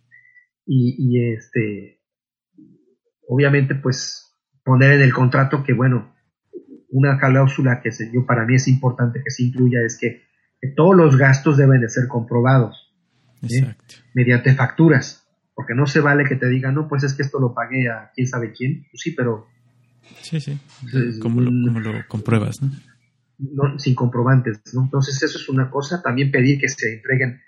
Y, 0.67 1.33
este, 1.33 2.03
obviamente, 3.27 3.75
pues 3.75 4.37
poner 4.63 4.93
en 4.93 5.01
el 5.01 5.15
contrato 5.15 5.65
que, 5.65 5.73
bueno, 5.73 6.15
una 6.91 7.19
cláusula 7.19 7.81
que 7.81 7.93
se, 7.93 8.13
yo, 8.13 8.27
para 8.27 8.45
mí 8.45 8.57
es 8.57 8.69
importante 8.69 9.23
que 9.25 9.31
se 9.31 9.45
incluya 9.45 9.79
es 9.81 9.99
que, 9.99 10.25
todos 10.77 10.95
los 10.95 11.17
gastos 11.17 11.57
deben 11.57 11.81
de 11.81 11.89
ser 11.89 12.09
comprobados 12.09 12.95
¿eh? 13.49 13.75
mediante 14.13 14.55
facturas, 14.55 15.27
porque 15.55 15.73
no 15.75 15.87
se 15.87 16.01
vale 16.01 16.25
que 16.27 16.37
te 16.37 16.47
digan, 16.47 16.75
no, 16.75 16.89
pues 16.89 17.05
es 17.05 17.15
que 17.15 17.23
esto 17.23 17.41
lo 17.41 17.55
pagué 17.55 17.89
a 17.89 18.11
quién 18.15 18.27
sabe 18.27 18.53
quién, 18.53 18.83
pues 18.91 19.01
sí, 19.01 19.13
pero... 19.13 19.47
Sí, 20.21 20.41
sí, 20.41 20.59
¿Cómo 21.23 21.41
lo, 21.41 21.47
cómo 21.47 21.81
lo 21.81 22.07
compruebas? 22.07 22.61
¿no? 22.61 22.71
Sin 23.79 23.95
comprobantes. 23.95 24.61
¿no? 24.75 24.85
Entonces 24.85 25.23
eso 25.23 25.39
es 25.39 25.49
una 25.49 25.71
cosa. 25.71 26.03
También 26.03 26.31
pedir 26.31 26.61
que 26.61 26.69
se 26.69 26.95
entreguen 26.95 27.41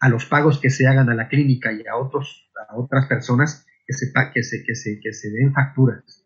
a 0.00 0.08
los 0.08 0.26
pagos 0.26 0.60
que 0.60 0.70
se 0.70 0.86
hagan 0.86 1.08
a 1.08 1.14
la 1.14 1.28
clínica 1.28 1.72
y 1.72 1.86
a 1.86 1.96
otros 1.96 2.50
a 2.68 2.76
otras 2.76 3.06
personas 3.06 3.66
que 3.86 3.92
se, 3.92 4.12
que 4.32 4.42
se, 4.42 4.64
que 4.64 4.74
se, 4.74 5.00
que 5.00 5.12
se 5.12 5.30
den 5.30 5.52
facturas 5.52 6.24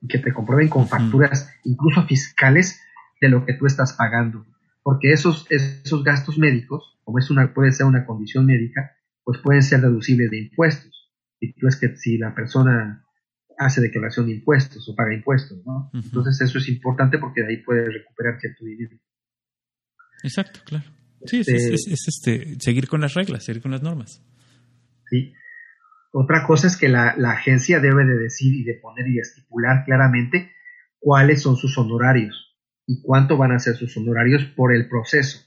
y 0.00 0.08
que 0.08 0.18
te 0.18 0.32
comprueben 0.32 0.68
con 0.68 0.88
facturas 0.88 1.52
incluso 1.64 2.04
fiscales 2.06 2.80
de 3.20 3.28
lo 3.28 3.44
que 3.44 3.54
tú 3.54 3.66
estás 3.66 3.94
pagando. 3.94 4.46
Porque 4.82 5.12
esos, 5.12 5.46
esos 5.50 6.02
gastos 6.04 6.38
médicos, 6.38 6.98
como 7.04 7.18
es 7.18 7.30
una, 7.30 7.52
puede 7.52 7.72
ser 7.72 7.86
una 7.86 8.06
condición 8.06 8.46
médica, 8.46 8.96
pues 9.24 9.38
pueden 9.38 9.62
ser 9.62 9.80
deducibles 9.80 10.30
de 10.30 10.38
impuestos. 10.38 11.10
y 11.38 11.52
tú 11.54 11.68
es 11.68 11.76
que 11.76 11.96
si 11.96 12.18
la 12.18 12.34
persona 12.34 13.04
hace 13.60 13.82
declaración 13.82 14.26
de 14.26 14.32
impuestos 14.32 14.88
o 14.88 14.96
paga 14.96 15.14
impuestos, 15.14 15.58
¿no? 15.66 15.90
Entonces 15.92 16.40
eso 16.40 16.58
es 16.58 16.68
importante 16.68 17.18
porque 17.18 17.42
de 17.42 17.48
ahí 17.48 17.56
puedes 17.58 17.92
recuperar 17.92 18.40
cierto 18.40 18.64
dinero. 18.64 18.96
Exacto, 20.22 20.60
claro. 20.64 20.84
Sí, 21.26 21.40
es, 21.40 21.48
este 21.48 21.92
este, 21.92 22.60
seguir 22.60 22.88
con 22.88 23.02
las 23.02 23.12
reglas, 23.12 23.44
seguir 23.44 23.60
con 23.60 23.70
las 23.70 23.82
normas. 23.82 24.22
Sí. 25.10 25.34
Otra 26.12 26.46
cosa 26.46 26.68
es 26.68 26.78
que 26.78 26.88
la, 26.88 27.14
la, 27.18 27.32
agencia 27.32 27.80
debe 27.80 28.06
de 28.06 28.16
decir 28.16 28.54
y 28.54 28.64
de 28.64 28.74
poner 28.74 29.06
y 29.06 29.14
de 29.16 29.20
estipular 29.20 29.84
claramente 29.84 30.52
cuáles 30.98 31.42
son 31.42 31.56
sus 31.56 31.76
honorarios 31.76 32.56
y 32.86 33.02
cuánto 33.02 33.36
van 33.36 33.52
a 33.52 33.58
ser 33.58 33.76
sus 33.76 33.94
honorarios 33.98 34.44
por 34.56 34.74
el 34.74 34.88
proceso. 34.88 35.38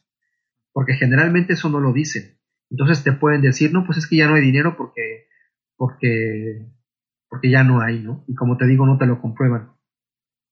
Porque 0.71 0.93
generalmente 0.93 1.53
eso 1.53 1.69
no 1.69 1.79
lo 1.79 1.91
dicen. 1.91 2.37
Entonces 2.69 3.03
te 3.03 3.11
pueden 3.11 3.41
decir, 3.41 3.73
no, 3.73 3.85
pues 3.85 3.97
es 3.97 4.07
que 4.07 4.17
ya 4.17 4.27
no 4.27 4.35
hay 4.35 4.41
dinero 4.41 4.75
porque, 4.77 5.27
porque, 5.75 6.67
porque 7.33 7.49
ya 7.49 7.63
no 7.63 7.81
hay, 7.81 7.99
¿no? 7.99 8.23
Y 8.27 8.35
como 8.35 8.57
te 8.57 8.67
digo, 8.67 8.85
no 8.85 8.99
te 8.99 9.07
lo 9.07 9.19
comprueban. 9.19 9.71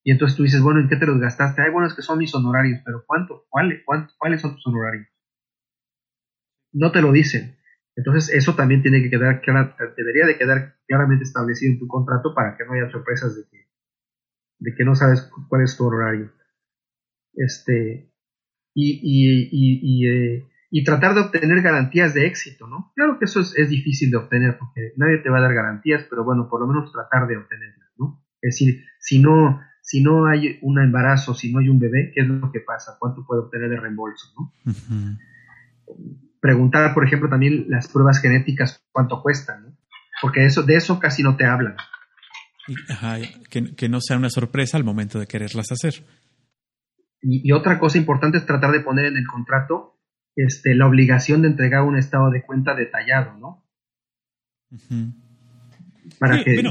Y 0.04 0.12
entonces 0.12 0.36
tú 0.36 0.42
dices, 0.42 0.64
bueno, 0.64 0.80
¿en 0.80 0.90
qué 0.90 0.96
te 0.96 1.06
los 1.06 1.20
gastaste? 1.20 1.62
Ay, 1.62 1.70
bueno, 1.70 1.86
es 1.86 1.94
que 1.94 2.02
son 2.02 2.18
mis 2.18 2.34
honorarios, 2.34 2.82
pero 2.84 3.04
¿cuánto? 3.06 3.46
¿Cuáles, 3.50 3.84
cuáles 4.18 4.42
son 4.42 4.56
tus 4.56 4.66
honorarios? 4.66 5.08
No 6.74 6.92
te 6.92 7.04
lo 7.04 7.12
dicen. 7.12 7.56
Entonces 7.96 8.34
eso 8.34 8.56
también 8.56 8.82
tiene 8.82 9.04
que 9.04 9.12
quedar, 9.12 9.44
debería 9.96 10.26
de 10.26 10.40
quedar 10.40 10.78
claramente 10.88 11.24
establecido 11.24 11.72
en 11.72 11.78
tu 11.78 11.86
contrato 11.86 12.34
para 12.34 12.58
que 12.58 12.66
no 12.66 12.74
haya 12.74 12.90
sorpresas 12.90 13.36
de 13.36 13.44
que, 13.48 13.68
de 14.58 14.74
que 14.74 14.84
no 14.84 14.96
sabes 14.96 15.30
cuál 15.50 15.62
es 15.62 15.78
tu 15.78 15.86
honorario. 15.86 16.32
Este, 17.36 18.12
y, 18.74 19.00
y, 19.04 19.50
y, 19.84 20.08
eh, 20.10 20.50
y, 20.72 20.84
tratar 20.84 21.14
de 21.14 21.22
obtener 21.22 21.62
garantías 21.62 22.14
de 22.14 22.26
éxito, 22.26 22.66
¿no? 22.68 22.92
Claro 22.96 23.20
que 23.20 23.26
eso 23.26 23.42
es, 23.42 23.54
es, 23.58 23.70
difícil 23.70 24.10
de 24.10 24.18
obtener 24.18 24.58
porque 24.58 24.94
nadie 24.96 25.18
te 25.18 25.30
va 25.30 25.40
a 25.40 25.42
dar 25.42 25.54
garantías, 25.54 26.06
pero 26.10 26.24
bueno, 26.24 26.48
por 26.50 26.62
lo 26.62 26.68
menos 26.68 26.92
tratar 26.92 27.28
de 27.28 27.38
obtenerlas, 27.38 27.90
¿no? 27.98 28.24
Es 28.42 28.56
decir, 28.56 28.84
si 29.00 29.22
no, 29.22 29.62
si 29.82 30.02
no 30.02 30.28
hay 30.28 30.60
un 30.62 30.80
embarazo, 30.80 31.34
si 31.34 31.52
no 31.52 31.60
hay 31.60 31.70
un 31.70 31.80
bebé, 31.80 32.12
¿qué 32.14 32.22
es 32.22 32.28
lo 32.28 32.52
que 32.52 32.62
pasa? 32.62 32.96
¿Cuánto 33.00 33.26
puede 33.26 33.42
obtener 33.42 33.70
de 33.70 33.80
reembolso? 33.80 34.28
¿no? 34.38 34.54
Preguntar, 36.40 36.94
por 36.94 37.06
ejemplo, 37.06 37.30
también 37.30 37.66
las 37.68 37.88
pruebas 37.88 38.22
genéticas, 38.22 38.84
¿cuánto 38.92 39.22
cuestan? 39.22 39.64
¿no? 39.64 39.78
Porque 40.22 40.46
eso, 40.46 40.64
de 40.64 40.76
eso 40.76 41.00
casi 41.00 41.24
no 41.24 41.36
te 41.36 41.46
hablan. 41.46 41.76
Ajá, 42.90 43.18
que, 43.50 43.76
que, 43.76 43.90
no 43.90 44.00
sea 44.00 44.18
una 44.18 44.30
sorpresa 44.30 44.78
al 44.78 44.84
momento 44.84 45.20
de 45.20 45.28
quererlas 45.28 45.72
hacer. 45.72 46.06
Y, 47.22 47.48
y, 47.48 47.52
otra 47.52 47.80
cosa 47.80 47.98
importante 47.98 48.38
es 48.38 48.46
tratar 48.46 48.72
de 48.72 48.82
poner 48.82 49.06
en 49.06 49.18
el 49.18 49.28
contrato 49.28 50.00
este, 50.36 50.76
la 50.76 50.88
obligación 50.88 51.42
de 51.42 51.50
entregar 51.50 51.84
un 51.84 51.98
estado 51.98 52.30
de 52.30 52.44
cuenta 52.44 52.76
detallado, 52.76 53.38
¿no? 53.38 53.64
para 56.20 56.44
que 56.44 56.64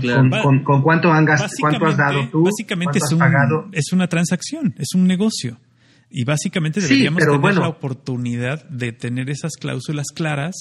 con, 0.64 0.82
cuánto, 0.82 1.12
han 1.12 1.26
cuánto 1.61 1.86
has 1.86 1.96
dado 1.96 2.28
tú, 2.30 2.44
básicamente 2.44 2.98
es, 2.98 3.04
es 3.72 3.92
una 3.92 4.06
transacción, 4.06 4.74
es 4.78 4.94
un 4.94 5.06
negocio. 5.06 5.58
Y 6.08 6.24
básicamente 6.24 6.80
deberíamos 6.80 7.22
tener 7.24 7.54
la 7.54 7.68
oportunidad 7.68 8.68
de 8.68 8.92
tener 8.92 9.30
esas 9.30 9.52
cláusulas 9.52 10.06
claras 10.14 10.56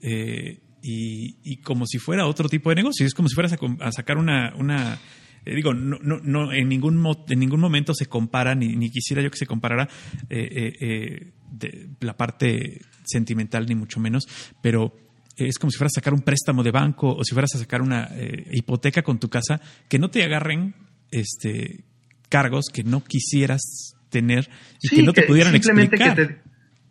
eh, 0.00 0.60
y, 0.80 1.60
como 1.62 1.86
si 1.86 1.98
fuera 1.98 2.26
otro 2.26 2.48
tipo 2.48 2.70
de 2.70 2.76
negocio. 2.76 3.04
Es 3.04 3.14
como 3.14 3.28
si 3.28 3.34
fueras 3.34 3.52
a, 3.52 3.92
sacar 3.92 4.16
una, 4.16 4.54
una 4.56 4.98
eh, 5.44 5.54
digo, 5.56 5.74
no, 5.74 5.98
no, 6.00 6.18
no, 6.22 6.52
en 6.52 6.68
ningún 6.68 7.04
en 7.28 7.38
ningún 7.40 7.60
momento 7.60 7.94
se 7.94 8.06
compara, 8.06 8.54
ni, 8.54 8.76
ni 8.76 8.90
quisiera 8.90 9.22
yo 9.22 9.30
que 9.30 9.38
se 9.38 9.46
comparara 9.46 9.88
eh, 10.30 11.32
de 11.58 11.88
la 12.00 12.16
parte 12.16 12.80
sentimental, 13.04 13.66
ni 13.66 13.74
mucho 13.74 14.00
menos, 14.00 14.26
pero 14.62 14.92
es 15.36 15.58
como 15.58 15.70
si 15.70 15.78
fueras 15.78 15.92
a 15.96 16.00
sacar 16.00 16.14
un 16.14 16.22
préstamo 16.22 16.62
de 16.62 16.70
banco 16.70 17.14
o 17.14 17.24
si 17.24 17.34
fueras 17.34 17.54
a 17.54 17.58
sacar 17.58 17.82
una 17.82 18.08
eh, 18.12 18.46
hipoteca 18.52 19.02
con 19.02 19.18
tu 19.18 19.28
casa, 19.28 19.60
que 19.88 19.98
no 19.98 20.08
te 20.08 20.22
agarren 20.24 20.74
este 21.10 21.84
cargos 22.28 22.66
que 22.72 22.82
no 22.82 23.04
quisieras 23.04 23.96
tener 24.10 24.48
y 24.82 24.88
que 24.88 25.02
no 25.02 25.12
te 25.12 25.22
pudieran 25.22 25.54
explicar. 25.54 26.16
Que 26.16 26.26
te, 26.26 26.40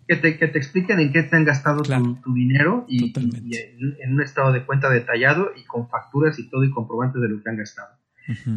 que, 0.07 0.16
te, 0.16 0.38
que 0.38 0.47
te, 0.47 0.57
expliquen 0.57 0.99
en 0.99 1.11
qué 1.11 1.24
te 1.24 1.36
han 1.36 1.45
gastado 1.45 1.82
tu, 1.82 2.34
dinero 2.34 2.86
y, 2.88 3.11
en, 3.18 4.13
un 4.13 4.22
estado 4.22 4.51
de 4.53 4.66
cuenta 4.66 4.89
detallado 4.89 5.51
y 5.55 5.66
con 5.66 5.89
facturas 5.89 6.38
y 6.39 6.49
todo 6.49 6.63
y 6.63 6.72
comprobantes 6.72 7.22
de 7.22 7.30
lo 7.30 7.41
que 7.41 7.49
han 7.49 7.57
gastado. 7.57 7.97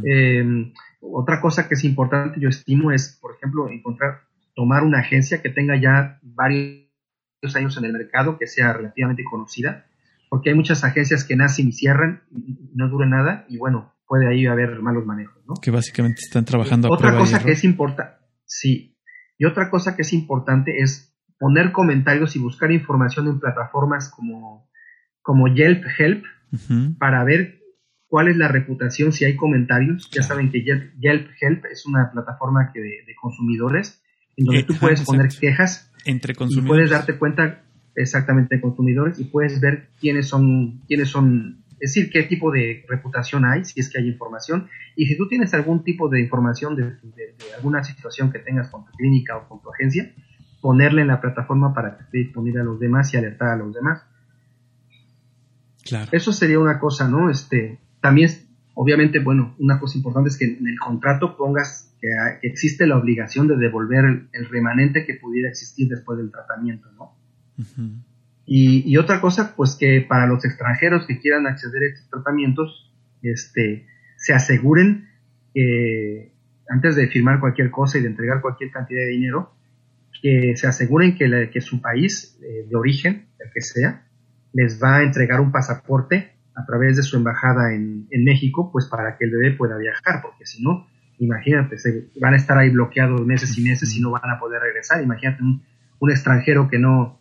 Em, 0.04 0.72
otra 1.00 1.40
cosa 1.40 1.68
que 1.68 1.74
es 1.74 1.84
importante, 1.84 2.40
yo 2.40 2.48
estimo, 2.48 2.90
es, 2.90 3.18
por 3.20 3.34
ejemplo, 3.36 3.68
encontrar, 3.68 4.22
tomar 4.58 4.82
una 4.82 4.98
agencia 4.98 5.40
que 5.40 5.50
tenga 5.50 5.80
ya 5.80 6.18
varios 6.20 6.88
años 7.54 7.76
en 7.76 7.84
el 7.84 7.92
mercado, 7.92 8.38
que 8.40 8.48
sea 8.48 8.72
relativamente 8.72 9.22
conocida, 9.22 9.86
porque 10.28 10.50
hay 10.50 10.56
muchas 10.56 10.82
agencias 10.82 11.22
que 11.22 11.36
nacen 11.36 11.68
y 11.68 11.72
cierran, 11.72 12.24
y 12.32 12.72
no 12.74 12.88
duran 12.88 13.10
nada, 13.10 13.46
y 13.48 13.56
bueno, 13.56 13.94
puede 14.04 14.28
ahí 14.28 14.46
haber 14.46 14.82
malos 14.82 15.06
manejos, 15.06 15.40
¿no? 15.46 15.54
Que 15.62 15.70
básicamente 15.70 16.22
están 16.26 16.44
trabajando 16.44 16.88
a 16.88 16.90
Otra 16.92 17.16
cosa 17.16 17.38
que 17.40 17.52
es 17.52 17.62
importante, 17.62 18.16
sí, 18.46 18.98
y 19.38 19.44
otra 19.44 19.70
cosa 19.70 19.94
que 19.94 20.02
es 20.02 20.12
importante 20.12 20.80
es 20.82 21.16
poner 21.38 21.70
comentarios 21.70 22.34
y 22.34 22.40
buscar 22.40 22.72
información 22.72 23.28
en 23.28 23.38
plataformas 23.38 24.10
como, 24.10 24.68
como 25.22 25.46
Yelp 25.46 25.84
Help 25.96 26.24
para 26.98 27.22
ver 27.22 27.60
cuál 28.08 28.26
es 28.26 28.36
la 28.36 28.48
reputación, 28.48 29.12
si 29.12 29.24
hay 29.24 29.36
comentarios. 29.36 30.10
Ya 30.10 30.24
saben 30.24 30.50
que 30.50 30.64
Yelp, 30.64 31.30
Help 31.40 31.64
es 31.66 31.86
una 31.86 32.10
plataforma 32.10 32.72
que 32.72 32.80
de, 32.80 33.14
consumidores 33.20 34.02
en 34.38 34.44
donde 34.44 34.60
eh, 34.60 34.64
tú 34.64 34.74
puedes 34.80 35.02
poner 35.02 35.28
quejas 35.28 35.90
entre 36.04 36.34
consumidores. 36.34 36.64
Y 36.64 36.68
puedes 36.68 36.90
darte 36.90 37.18
cuenta 37.18 37.62
exactamente 37.96 38.54
de 38.54 38.60
consumidores 38.60 39.18
y 39.18 39.24
puedes 39.24 39.60
ver 39.60 39.88
quiénes 40.00 40.28
son, 40.28 40.80
quiénes 40.86 41.08
son, 41.08 41.64
es 41.80 41.92
decir, 41.92 42.10
qué 42.10 42.22
tipo 42.22 42.50
de 42.52 42.84
reputación 42.88 43.44
hay, 43.44 43.64
si 43.64 43.80
es 43.80 43.90
que 43.90 43.98
hay 43.98 44.06
información. 44.06 44.68
Y 44.94 45.06
si 45.06 45.16
tú 45.16 45.28
tienes 45.28 45.52
algún 45.54 45.82
tipo 45.82 46.08
de 46.08 46.20
información 46.20 46.76
de, 46.76 46.94
alguna 47.56 47.82
situación 47.82 48.30
que 48.30 48.38
tengas 48.38 48.68
con 48.68 48.84
tu 48.84 48.92
clínica 48.92 49.36
o 49.36 49.48
con 49.48 49.60
tu 49.60 49.70
agencia, 49.72 50.12
ponerla 50.60 51.02
en 51.02 51.08
la 51.08 51.20
plataforma 51.20 51.74
para 51.74 51.96
que 51.96 52.04
esté 52.04 52.18
disponible 52.18 52.60
a 52.60 52.64
los 52.64 52.78
demás 52.78 53.12
y 53.12 53.16
alertar 53.16 53.48
a 53.48 53.56
los 53.56 53.74
demás. 53.74 54.04
Claro. 55.84 56.08
Eso 56.12 56.32
sería 56.32 56.60
una 56.60 56.78
cosa, 56.78 57.08
¿no? 57.08 57.30
Este, 57.30 57.80
también, 58.00 58.30
obviamente, 58.80 59.18
bueno, 59.18 59.56
una 59.58 59.80
cosa 59.80 59.98
importante 59.98 60.28
es 60.28 60.38
que 60.38 60.44
en 60.44 60.68
el 60.68 60.78
contrato 60.78 61.36
pongas 61.36 61.92
que, 62.00 62.06
existe 62.42 62.86
la 62.86 62.96
obligación 62.96 63.48
de 63.48 63.56
devolver 63.56 64.04
el, 64.32 64.48
remanente 64.48 65.04
que 65.04 65.14
pudiera 65.14 65.48
existir 65.48 65.88
después 65.88 66.16
del 66.16 66.30
tratamiento, 66.30 66.88
¿no? 66.92 67.16
y, 68.46 68.96
otra 68.96 69.20
cosa, 69.20 69.54
pues 69.56 69.74
que 69.74 70.06
para 70.08 70.28
los 70.28 70.44
extranjeros 70.44 71.08
que 71.08 71.18
quieran 71.18 71.48
acceder 71.48 71.82
a 71.82 71.86
estos 71.86 72.08
tratamientos, 72.08 72.94
este, 73.20 73.84
se 74.16 74.32
aseguren 74.32 75.08
que 75.52 76.32
antes 76.68 76.94
de 76.94 77.08
firmar 77.08 77.40
cualquier 77.40 77.72
cosa 77.72 77.98
y 77.98 78.02
de 78.02 78.08
entregar 78.08 78.40
cualquier 78.40 78.70
cantidad 78.70 79.00
de 79.00 79.08
dinero, 79.08 79.54
que 80.22 80.56
se 80.56 80.68
aseguren 80.68 81.16
que, 81.16 81.50
que 81.52 81.60
su 81.60 81.80
país 81.80 82.38
eh, 82.42 82.64
de 82.70 82.76
origen, 82.76 83.26
el 83.40 83.50
que 83.52 83.60
sea, 83.60 84.06
les 84.52 84.80
va 84.80 84.98
a 84.98 85.02
entregar 85.02 85.40
un 85.40 85.50
pasaporte 85.50 86.37
a 86.58 86.66
través 86.66 86.96
de 86.96 87.02
su 87.02 87.16
embajada 87.16 87.72
en, 87.72 88.08
en 88.10 88.24
México, 88.24 88.70
pues 88.72 88.86
para 88.86 89.16
que 89.16 89.26
el 89.26 89.30
bebé 89.30 89.56
pueda 89.56 89.78
viajar, 89.78 90.20
porque 90.22 90.44
si 90.44 90.62
no, 90.62 90.88
imagínate, 91.18 91.78
se, 91.78 92.08
van 92.20 92.34
a 92.34 92.36
estar 92.36 92.58
ahí 92.58 92.70
bloqueados 92.70 93.24
meses 93.24 93.56
y 93.58 93.62
meses 93.62 93.94
y 93.94 94.00
no 94.00 94.10
van 94.10 94.30
a 94.30 94.38
poder 94.38 94.60
regresar. 94.60 95.02
Imagínate 95.02 95.42
un, 95.42 95.62
extranjero 96.10 96.68
que 96.68 96.78
no 96.78 97.18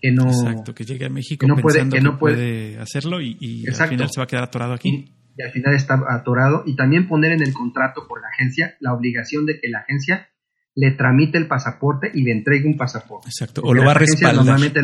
que 0.00 0.12
no 0.12 0.24
Exacto, 0.24 0.74
que 0.74 0.84
llegue 0.84 1.06
a 1.06 1.08
México 1.10 1.46
no 1.46 1.56
puede, 1.56 1.86
que 1.88 2.00
no 2.00 2.18
puede, 2.18 2.78
hacerlo 2.78 3.20
y, 3.20 3.66
al 3.66 3.88
final 3.88 4.08
se 4.10 4.20
va 4.20 4.24
a 4.24 4.26
quedar 4.26 4.44
atorado 4.44 4.72
aquí. 4.72 5.12
Y, 5.36 5.42
al 5.42 5.52
final 5.52 5.74
está 5.74 5.98
atorado 6.08 6.64
y 6.66 6.76
también 6.76 7.08
poner 7.08 7.32
en 7.32 7.42
el 7.42 7.52
contrato 7.54 8.06
por 8.06 8.20
la 8.20 8.28
agencia 8.28 8.76
la 8.80 8.92
obligación 8.92 9.46
de 9.46 9.58
que 9.58 9.68
la 9.68 9.80
agencia 9.80 10.28
le 10.74 10.90
tramite 10.92 11.38
el 11.38 11.46
pasaporte 11.46 12.10
y 12.12 12.22
le 12.22 12.32
entregue 12.32 12.66
un 12.66 12.76
pasaporte. 12.76 13.28
Exacto, 13.28 13.62
o 13.62 13.74
lo 13.74 13.84
va 13.84 13.92
a 13.92 13.94
respaldar. 13.94 14.36
Normalmente, 14.36 14.80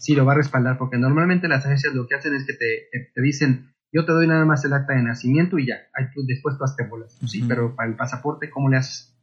sí, 0.00 0.16
lo 0.16 0.24
va 0.24 0.32
a 0.32 0.36
respaldar 0.36 0.78
porque 0.78 0.98
normalmente 0.98 1.46
las 1.46 1.64
agencias 1.64 1.94
lo 1.94 2.08
que 2.08 2.16
hacen 2.16 2.34
es 2.34 2.44
que 2.44 2.54
te, 2.54 2.88
te 3.14 3.22
dicen 3.22 3.70
yo 3.92 4.04
te 4.04 4.12
doy 4.12 4.26
nada 4.26 4.44
más 4.44 4.64
el 4.64 4.72
acta 4.72 4.94
de 4.94 5.02
nacimiento 5.02 5.58
y 5.58 5.66
ya, 5.66 5.74
ahí 5.94 6.06
tú, 6.14 6.24
después 6.24 6.56
tú 6.56 6.64
te 6.76 6.86
bolas. 6.86 7.18
Sí, 7.26 7.44
pero 7.46 7.74
para 7.74 7.88
el 7.88 7.96
pasaporte, 7.96 8.50
¿cómo 8.50 8.68
le 8.68 8.76
haces? 8.76 9.16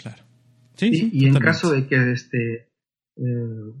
Claro. 0.00 0.22
Sí, 0.74 1.10
y 1.12 1.26
en 1.26 1.34
caso 1.34 1.72
de 1.72 1.86
que, 1.86 2.12
este, 2.12 2.70
eh, 3.16 3.72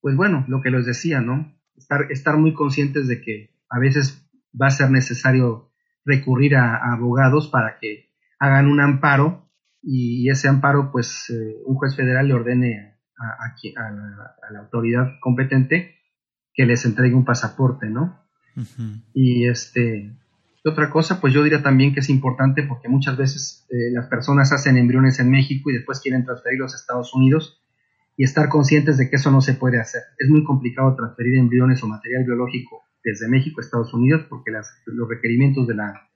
pues 0.00 0.16
bueno, 0.16 0.44
lo 0.48 0.60
que 0.60 0.70
les 0.70 0.84
decía, 0.84 1.20
¿no? 1.20 1.56
Estar, 1.76 2.10
estar 2.10 2.36
muy 2.36 2.54
conscientes 2.54 3.06
de 3.06 3.22
que 3.22 3.54
a 3.70 3.78
veces 3.78 4.28
va 4.60 4.66
a 4.66 4.70
ser 4.70 4.90
necesario 4.90 5.70
recurrir 6.04 6.56
a, 6.56 6.92
abogados 6.92 7.48
para 7.48 7.78
que 7.80 8.10
hagan 8.38 8.66
un 8.66 8.80
amparo 8.80 9.48
y 9.80 10.28
ese 10.28 10.48
amparo, 10.48 10.90
pues, 10.90 11.30
eh, 11.30 11.56
un 11.64 11.76
juez 11.76 11.96
federal 11.96 12.28
le 12.28 12.34
ordene 12.34 12.91
a, 13.22 14.48
a 14.48 14.52
la 14.52 14.58
autoridad 14.60 15.12
competente 15.20 15.96
que 16.54 16.66
les 16.66 16.84
entregue 16.84 17.14
un 17.14 17.24
pasaporte, 17.24 17.88
¿no? 17.88 18.20
Y 19.14 19.46
este, 19.46 20.12
otra 20.64 20.90
cosa, 20.90 21.20
pues 21.20 21.32
yo 21.32 21.42
diría 21.42 21.62
también 21.62 21.94
que 21.94 22.00
es 22.00 22.10
importante 22.10 22.62
porque 22.62 22.88
muchas 22.88 23.16
veces 23.16 23.66
eh, 23.70 23.90
las 23.92 24.06
personas 24.06 24.52
hacen 24.52 24.76
embriones 24.76 25.18
en 25.20 25.30
México 25.30 25.70
y 25.70 25.74
después 25.74 26.00
quieren 26.00 26.24
transferirlos 26.24 26.74
a 26.74 26.76
Estados 26.76 27.14
Unidos 27.14 27.62
y 28.16 28.24
estar 28.24 28.48
conscientes 28.48 28.98
de 28.98 29.08
que 29.08 29.16
eso 29.16 29.30
no 29.30 29.40
se 29.40 29.54
puede 29.54 29.80
hacer. 29.80 30.02
Es 30.18 30.28
muy 30.28 30.44
complicado 30.44 30.94
transferir 30.94 31.38
embriones 31.38 31.82
o 31.82 31.88
material 31.88 32.24
biológico 32.24 32.82
desde 33.02 33.28
México 33.28 33.60
a 33.60 33.64
Estados 33.64 33.92
Unidos, 33.94 34.26
porque 34.28 34.50
las, 34.50 34.70
los 34.86 35.08
requerimientos 35.08 35.66
de 35.66 35.74
la, 35.74 36.08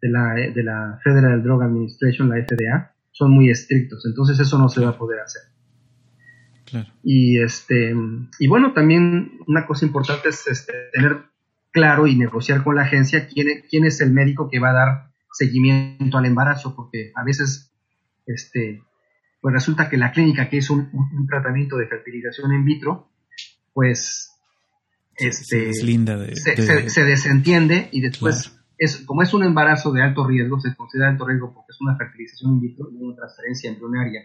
de, 0.00 0.08
la, 0.10 0.34
de 0.34 0.62
la 0.62 1.00
Federal 1.02 1.42
Drug 1.42 1.62
Administration, 1.62 2.28
la 2.28 2.36
FDA, 2.44 2.94
son 3.10 3.32
muy 3.32 3.50
estrictos, 3.50 4.06
entonces 4.06 4.38
eso 4.38 4.58
no 4.58 4.68
se 4.68 4.80
va 4.80 4.90
a 4.90 4.98
poder 4.98 5.18
hacer. 5.18 5.42
Y 7.02 7.40
este 7.40 7.94
y 8.38 8.48
bueno, 8.48 8.72
también 8.72 9.40
una 9.46 9.66
cosa 9.66 9.86
importante 9.86 10.28
es 10.28 10.46
este, 10.46 10.72
tener 10.92 11.22
claro 11.72 12.06
y 12.06 12.16
negociar 12.16 12.64
con 12.64 12.76
la 12.76 12.82
agencia 12.82 13.26
quién, 13.28 13.64
quién 13.68 13.84
es 13.84 14.00
el 14.00 14.12
médico 14.12 14.48
que 14.50 14.58
va 14.58 14.70
a 14.70 14.74
dar 14.74 15.10
seguimiento 15.32 16.18
al 16.18 16.26
embarazo, 16.26 16.74
porque 16.74 17.12
a 17.14 17.24
veces 17.24 17.72
este 18.26 18.82
pues 19.40 19.54
resulta 19.54 19.88
que 19.88 19.96
la 19.96 20.12
clínica 20.12 20.48
que 20.48 20.56
hizo 20.56 20.74
un, 20.74 21.26
tratamiento 21.28 21.76
de 21.76 21.86
fertilización 21.86 22.52
in 22.54 22.64
vitro, 22.64 23.08
pues 23.72 24.32
este, 25.16 25.72
se, 25.72 27.04
desentiende 27.04 27.88
y 27.92 28.00
después, 28.00 28.58
es, 28.76 28.98
como 28.98 29.22
es 29.22 29.32
un 29.34 29.44
embarazo 29.44 29.92
de 29.92 30.02
alto 30.02 30.26
riesgo, 30.26 30.60
se 30.60 30.74
considera 30.74 31.10
alto 31.10 31.26
riesgo 31.26 31.54
porque 31.54 31.70
es 31.70 31.80
una 31.80 31.96
fertilización 31.96 32.54
in 32.54 32.60
vitro 32.60 32.88
y 32.92 32.96
una 32.96 33.16
transferencia 33.16 33.70
embrionaria 33.70 34.22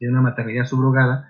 de 0.00 0.08
una 0.08 0.22
maternidad 0.22 0.64
subrogada, 0.64 1.28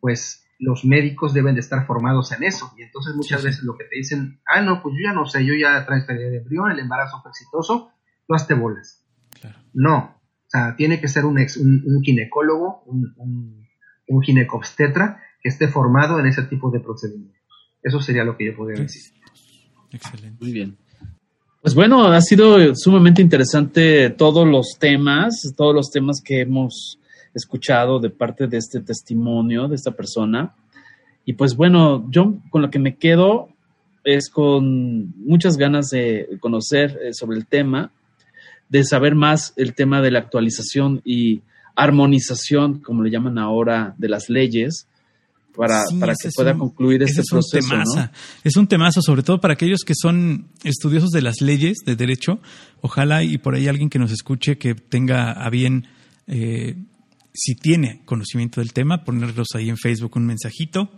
pues 0.00 0.46
los 0.58 0.84
médicos 0.84 1.32
deben 1.32 1.54
de 1.54 1.60
estar 1.60 1.86
formados 1.86 2.32
en 2.32 2.42
eso. 2.44 2.72
Y 2.76 2.82
entonces 2.82 3.14
muchas 3.14 3.42
veces 3.42 3.62
lo 3.62 3.76
que 3.76 3.84
te 3.84 3.96
dicen, 3.96 4.40
ah, 4.46 4.60
no, 4.60 4.82
pues 4.82 4.94
yo 4.96 5.10
ya 5.10 5.14
no 5.14 5.26
sé, 5.26 5.44
yo 5.44 5.54
ya 5.54 5.84
transferí 5.86 6.22
el 6.22 6.34
embrión, 6.34 6.70
el 6.70 6.78
embarazo 6.78 7.20
fue 7.22 7.30
exitoso, 7.30 7.90
tú 8.26 8.34
hazte 8.34 8.54
bolas. 8.54 9.04
No, 9.72 10.16
o 10.18 10.48
sea, 10.50 10.74
tiene 10.76 11.00
que 11.00 11.08
ser 11.08 11.24
un, 11.24 11.38
un, 11.38 12.02
ginecólogo, 12.02 12.82
un, 12.86 13.14
un, 13.16 13.66
un 14.08 14.22
ginecobstetra 14.22 15.22
que 15.42 15.48
esté 15.48 15.68
formado 15.68 16.18
en 16.18 16.26
ese 16.26 16.42
tipo 16.42 16.70
de 16.70 16.80
procedimientos. 16.80 17.40
Eso 17.82 18.00
sería 18.00 18.24
lo 18.24 18.36
que 18.36 18.46
yo 18.46 18.56
podría 18.56 18.82
decir. 18.82 19.12
Excelente. 19.92 20.44
Muy 20.44 20.52
bien. 20.52 20.76
Pues 21.62 21.74
bueno, 21.74 22.04
ha 22.04 22.20
sido 22.20 22.74
sumamente 22.74 23.22
interesante 23.22 24.10
todos 24.10 24.46
los 24.46 24.76
temas, 24.78 25.54
todos 25.56 25.74
los 25.74 25.90
temas 25.90 26.22
que 26.24 26.40
hemos 26.40 26.99
escuchado 27.34 28.00
de 28.00 28.10
parte 28.10 28.46
de 28.46 28.56
este 28.56 28.80
testimonio 28.80 29.68
de 29.68 29.76
esta 29.76 29.92
persona. 29.92 30.54
Y 31.24 31.34
pues 31.34 31.54
bueno, 31.54 32.06
yo 32.10 32.34
con 32.50 32.62
lo 32.62 32.70
que 32.70 32.78
me 32.78 32.96
quedo 32.96 33.48
es 34.04 34.30
con 34.30 35.12
muchas 35.24 35.56
ganas 35.56 35.90
de 35.90 36.28
conocer 36.40 36.98
eh, 37.02 37.12
sobre 37.12 37.36
el 37.36 37.46
tema, 37.46 37.92
de 38.68 38.84
saber 38.84 39.14
más 39.14 39.52
el 39.56 39.74
tema 39.74 40.00
de 40.00 40.10
la 40.10 40.20
actualización 40.20 41.02
y 41.04 41.42
armonización, 41.76 42.80
como 42.80 43.02
le 43.02 43.10
llaman 43.10 43.38
ahora, 43.38 43.94
de 43.98 44.08
las 44.08 44.28
leyes, 44.28 44.86
para, 45.54 45.82
para 45.98 46.14
que 46.14 46.30
pueda 46.34 46.56
concluir 46.56 47.02
este 47.02 47.22
proceso. 47.28 47.74
Es 48.44 48.56
un 48.56 48.66
temazo, 48.66 49.02
sobre 49.02 49.22
todo 49.22 49.40
para 49.40 49.54
aquellos 49.54 49.80
que 49.84 49.94
son 49.94 50.48
estudiosos 50.64 51.10
de 51.10 51.22
las 51.22 51.40
leyes 51.40 51.78
de 51.84 51.96
derecho. 51.96 52.40
Ojalá 52.80 53.22
y 53.22 53.38
por 53.38 53.54
ahí 53.54 53.68
alguien 53.68 53.90
que 53.90 53.98
nos 53.98 54.12
escuche 54.12 54.58
que 54.58 54.74
tenga 54.74 55.32
a 55.32 55.50
bien 55.50 55.86
eh, 56.26 56.76
si 57.32 57.54
tiene 57.54 58.02
conocimiento 58.04 58.60
del 58.60 58.72
tema, 58.72 59.04
ponerlos 59.04 59.48
ahí 59.54 59.68
en 59.68 59.76
Facebook 59.76 60.16
un 60.16 60.26
mensajito. 60.26 60.90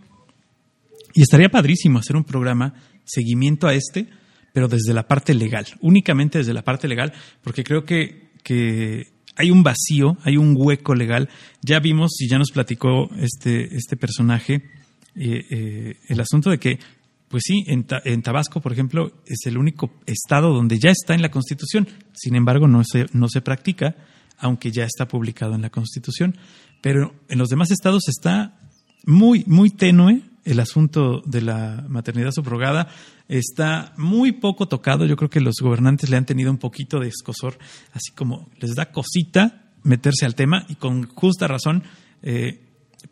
Y 1.13 1.21
estaría 1.21 1.49
padrísimo 1.49 1.99
hacer 1.99 2.15
un 2.15 2.23
programa 2.23 2.73
seguimiento 3.05 3.67
a 3.67 3.73
este, 3.73 4.07
pero 4.53 4.67
desde 4.67 4.93
la 4.93 5.07
parte 5.07 5.33
legal, 5.33 5.65
únicamente 5.81 6.39
desde 6.39 6.53
la 6.53 6.63
parte 6.63 6.87
legal, 6.87 7.13
porque 7.43 7.63
creo 7.63 7.85
que, 7.85 8.31
que 8.43 9.07
hay 9.35 9.51
un 9.51 9.63
vacío, 9.63 10.17
hay 10.23 10.37
un 10.37 10.55
hueco 10.57 10.95
legal. 10.95 11.29
Ya 11.61 11.79
vimos 11.79 12.19
y 12.19 12.27
ya 12.27 12.37
nos 12.37 12.51
platicó 12.51 13.09
este, 13.17 13.75
este 13.75 13.97
personaje 13.97 14.63
eh, 15.15 15.45
eh, 15.49 15.97
el 16.07 16.19
asunto 16.19 16.49
de 16.49 16.57
que, 16.57 16.79
pues 17.27 17.43
sí, 17.45 17.63
en, 17.67 17.85
en, 18.05 18.21
Tabasco, 18.21 18.61
por 18.61 18.73
ejemplo, 18.73 19.11
es 19.25 19.45
el 19.45 19.57
único 19.57 19.91
estado 20.05 20.53
donde 20.53 20.79
ya 20.79 20.91
está 20.91 21.13
en 21.13 21.21
la 21.21 21.29
Constitución, 21.31 21.87
sin 22.13 22.35
embargo 22.35 22.67
no 22.67 22.83
se, 22.83 23.05
no 23.13 23.27
se 23.27 23.41
practica 23.41 23.95
aunque 24.43 24.71
ya 24.71 24.83
está 24.83 25.07
publicado 25.07 25.55
en 25.55 25.61
la 25.61 25.69
Constitución. 25.69 26.37
Pero 26.81 27.15
en 27.29 27.39
los 27.39 27.49
demás 27.49 27.71
estados 27.71 28.09
está 28.09 28.59
muy, 29.05 29.43
muy 29.47 29.69
tenue 29.69 30.21
el 30.43 30.59
asunto 30.59 31.21
de 31.25 31.41
la 31.41 31.85
maternidad 31.87 32.31
subrogada. 32.31 32.89
Está 33.29 33.93
muy 33.97 34.33
poco 34.33 34.67
tocado. 34.67 35.05
Yo 35.05 35.15
creo 35.15 35.29
que 35.29 35.39
los 35.39 35.55
gobernantes 35.61 36.09
le 36.09 36.17
han 36.17 36.25
tenido 36.25 36.51
un 36.51 36.57
poquito 36.57 36.99
de 36.99 37.07
escosor, 37.07 37.57
así 37.93 38.11
como 38.11 38.49
les 38.59 38.75
da 38.75 38.91
cosita 38.91 39.71
meterse 39.83 40.25
al 40.25 40.35
tema 40.35 40.65
y 40.67 40.75
con 40.75 41.07
justa 41.07 41.47
razón, 41.47 41.83
eh, 42.21 42.61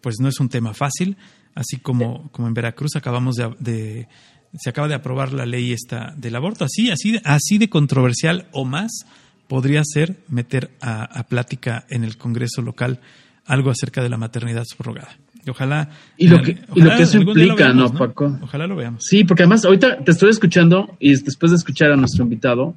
pues 0.01 0.17
no 0.19 0.27
es 0.27 0.39
un 0.39 0.49
tema 0.49 0.73
fácil. 0.73 1.17
Así 1.55 1.77
como, 1.77 2.29
como 2.31 2.47
en 2.47 2.53
Veracruz 2.53 2.95
acabamos 2.95 3.35
de, 3.35 4.07
se 4.53 4.69
acaba 4.69 4.89
de 4.89 4.95
aprobar 4.95 5.31
la 5.31 5.45
ley 5.45 5.71
esta 5.71 6.13
del 6.17 6.35
aborto, 6.35 6.65
así, 6.65 6.91
así, 6.91 7.19
así 7.23 7.57
de 7.57 7.69
controversial 7.69 8.47
o 8.51 8.63
más 8.63 9.05
podría 9.51 9.81
ser 9.83 10.15
meter 10.29 10.69
a, 10.79 11.25
plática 11.27 11.83
en 11.89 12.05
el 12.05 12.15
Congreso 12.15 12.61
local 12.61 13.01
algo 13.45 13.69
acerca 13.69 14.01
de 14.01 14.07
la 14.07 14.15
maternidad 14.15 14.63
subrogada. 14.63 15.09
ojalá. 15.45 15.89
Y 16.15 16.29
lo 16.29 16.41
que, 16.41 16.57
lo 16.73 16.95
que 16.95 17.03
eso 17.03 17.17
implica, 17.17 17.73
¿no, 17.73 17.91
Paco? 17.91 18.39
Ojalá 18.41 18.65
lo 18.65 18.77
veamos. 18.77 19.03
Sí, 19.03 19.25
porque 19.25 19.43
además 19.43 19.65
ahorita 19.65 20.05
te 20.05 20.11
estoy 20.11 20.29
escuchando 20.29 20.95
y 21.01 21.21
después 21.21 21.51
de 21.51 21.57
escuchar 21.57 21.91
a 21.91 21.97
nuestro 21.97 22.23
invitado, 22.23 22.75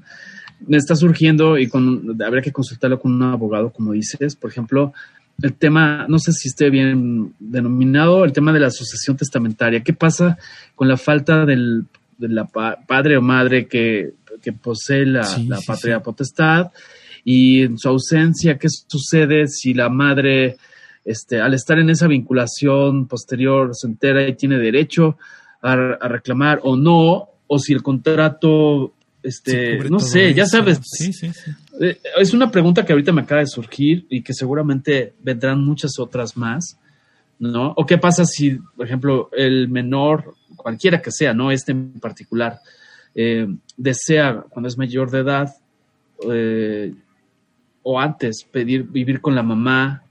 me 0.66 0.76
está 0.76 0.96
surgiendo 0.96 1.58
y 1.58 1.68
con, 1.68 2.20
habría 2.20 2.42
que 2.42 2.50
consultarlo 2.50 2.98
con 2.98 3.12
un 3.12 3.22
abogado, 3.22 3.70
como 3.70 3.92
dices. 3.92 4.34
Por 4.34 4.50
ejemplo, 4.50 4.92
el 5.42 5.54
tema, 5.54 6.06
no 6.08 6.18
sé 6.18 6.32
si 6.32 6.48
esté 6.48 6.70
bien 6.70 7.34
denominado, 7.38 8.24
el 8.24 8.32
tema 8.32 8.52
de 8.52 8.58
la 8.58 8.66
asociación 8.66 9.16
testamentaria. 9.16 9.84
¿Qué 9.84 9.92
pasa 9.92 10.38
con 10.74 10.88
la 10.88 10.96
falta 10.96 11.46
del 11.46 11.86
de 12.18 12.28
la 12.28 12.46
padre 12.46 13.16
o 13.16 13.22
madre 13.22 13.66
que 13.66 14.12
que 14.44 14.52
posee 14.52 15.06
la, 15.06 15.26
patria 15.66 16.02
potestad. 16.02 16.70
Y 17.24 17.62
en 17.62 17.78
su 17.78 17.88
ausencia, 17.88 18.58
¿qué 18.58 18.68
sucede 18.68 19.48
si 19.48 19.72
la 19.72 19.88
madre, 19.88 20.56
este, 21.04 21.40
al 21.40 21.54
estar 21.54 21.78
en 21.78 21.88
esa 21.88 22.06
vinculación 22.06 23.08
posterior, 23.08 23.70
se 23.72 23.86
entera 23.86 24.28
y 24.28 24.34
tiene 24.34 24.58
derecho 24.58 25.16
a, 25.62 25.76
reclamar 26.08 26.60
o 26.62 26.76
no, 26.76 27.30
o 27.46 27.58
si 27.58 27.72
el 27.72 27.82
contrato, 27.82 28.92
este, 29.22 29.78
no 29.88 29.98
sé, 29.98 30.34
ya 30.34 30.44
sabes. 30.44 30.80
Eh, 31.80 31.98
es 32.18 32.34
una 32.34 32.50
pregunta 32.50 32.84
que 32.84 32.92
ahorita 32.92 33.12
me 33.12 33.22
acaba 33.22 33.40
de 33.40 33.46
surgir 33.46 34.06
y 34.10 34.22
que 34.22 34.34
seguramente 34.34 35.14
vendrán 35.22 35.64
muchas 35.64 35.98
otras 35.98 36.36
más, 36.36 36.78
¿no? 37.38 37.72
O 37.76 37.86
qué 37.86 37.96
pasa 37.96 38.26
si, 38.26 38.58
por 38.76 38.84
ejemplo, 38.84 39.30
el 39.32 39.68
menor, 39.68 40.34
cualquiera 40.54 41.00
que 41.00 41.10
sea, 41.10 41.32
no 41.32 41.50
este 41.50 41.72
en 41.72 41.98
particular, 41.98 42.60
eh, 43.14 43.46
desea, 43.76 44.44
cuando 44.48 44.68
es 44.68 44.76
mayor 44.76 45.10
de 45.10 45.18
edad, 45.20 45.54
eh, 46.30 46.94
o 47.82 48.00
antes, 48.00 48.44
pedir 48.50 48.84
vivir 48.84 49.20
con 49.20 49.34
la 49.34 49.42
mamá. 49.42 50.02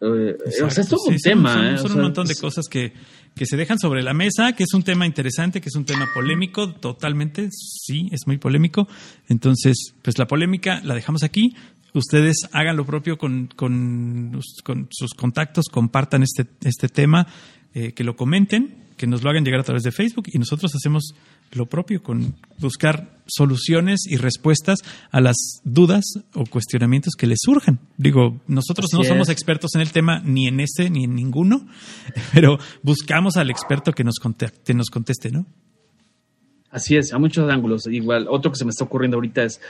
Eh, 0.00 0.36
o 0.64 0.70
sea, 0.70 0.82
es 0.82 0.88
todo 0.88 1.04
un 1.08 1.16
tema. 1.16 1.76
Son, 1.78 1.92
un 1.92 2.02
montón 2.02 2.26
de 2.26 2.34
cosas 2.36 2.66
que, 2.68 2.92
que 3.34 3.46
se 3.46 3.56
dejan 3.56 3.78
sobre 3.78 4.02
la 4.02 4.14
mesa, 4.14 4.52
que 4.52 4.64
es 4.64 4.74
un 4.74 4.82
tema 4.82 5.06
interesante, 5.06 5.60
que 5.60 5.68
es 5.68 5.74
un 5.76 5.84
tema 5.84 6.08
polémico, 6.14 6.72
totalmente, 6.74 7.48
sí, 7.50 8.08
es 8.12 8.26
muy 8.26 8.38
polémico. 8.38 8.86
Entonces, 9.28 9.94
pues 10.02 10.18
la 10.18 10.26
polémica 10.26 10.80
la 10.84 10.94
dejamos 10.94 11.22
aquí. 11.22 11.54
Ustedes 11.94 12.48
hagan 12.52 12.76
lo 12.76 12.84
propio 12.84 13.16
con, 13.16 13.48
con, 13.56 14.38
sus 14.90 15.14
contactos, 15.14 15.66
compartan 15.70 16.22
este, 16.22 16.46
este 16.62 16.88
tema, 16.88 17.26
que 17.72 18.04
lo 18.04 18.16
comenten 18.16 18.86
que 18.96 19.06
nos 19.06 19.22
lo 19.22 19.30
hagan 19.30 19.44
llegar 19.44 19.60
a 19.60 19.64
través 19.64 19.82
de 19.82 19.92
Facebook 19.92 20.26
y 20.32 20.38
nosotros 20.38 20.74
hacemos 20.74 21.14
lo 21.52 21.66
propio 21.66 22.02
con 22.02 22.34
buscar 22.58 23.16
soluciones 23.26 24.06
y 24.06 24.16
respuestas 24.16 24.78
a 25.10 25.20
las 25.20 25.36
dudas 25.64 26.04
o 26.34 26.44
cuestionamientos 26.46 27.14
que 27.14 27.26
les 27.26 27.38
surjan. 27.42 27.80
Digo, 27.96 28.40
nosotros 28.46 28.90
no 28.92 29.04
somos 29.04 29.28
expertos 29.28 29.74
en 29.74 29.80
el 29.80 29.92
tema 29.92 30.20
ni 30.24 30.46
en 30.46 30.60
este 30.60 30.90
ni 30.90 31.04
en 31.04 31.14
ninguno, 31.14 31.66
pero 32.32 32.58
buscamos 32.82 33.36
al 33.36 33.50
experto 33.50 33.92
que 33.92 34.04
nos 34.04 34.16
conteste, 34.16 34.74
nos 34.74 34.90
conteste, 34.90 35.30
¿no? 35.30 35.46
Así 36.70 36.96
es, 36.96 37.12
a 37.12 37.18
muchos 37.18 37.50
ángulos. 37.50 37.86
Igual, 37.86 38.26
otro 38.28 38.50
que 38.50 38.58
se 38.58 38.64
me 38.64 38.70
está 38.70 38.84
ocurriendo 38.84 39.16
ahorita 39.16 39.44
es 39.44 39.60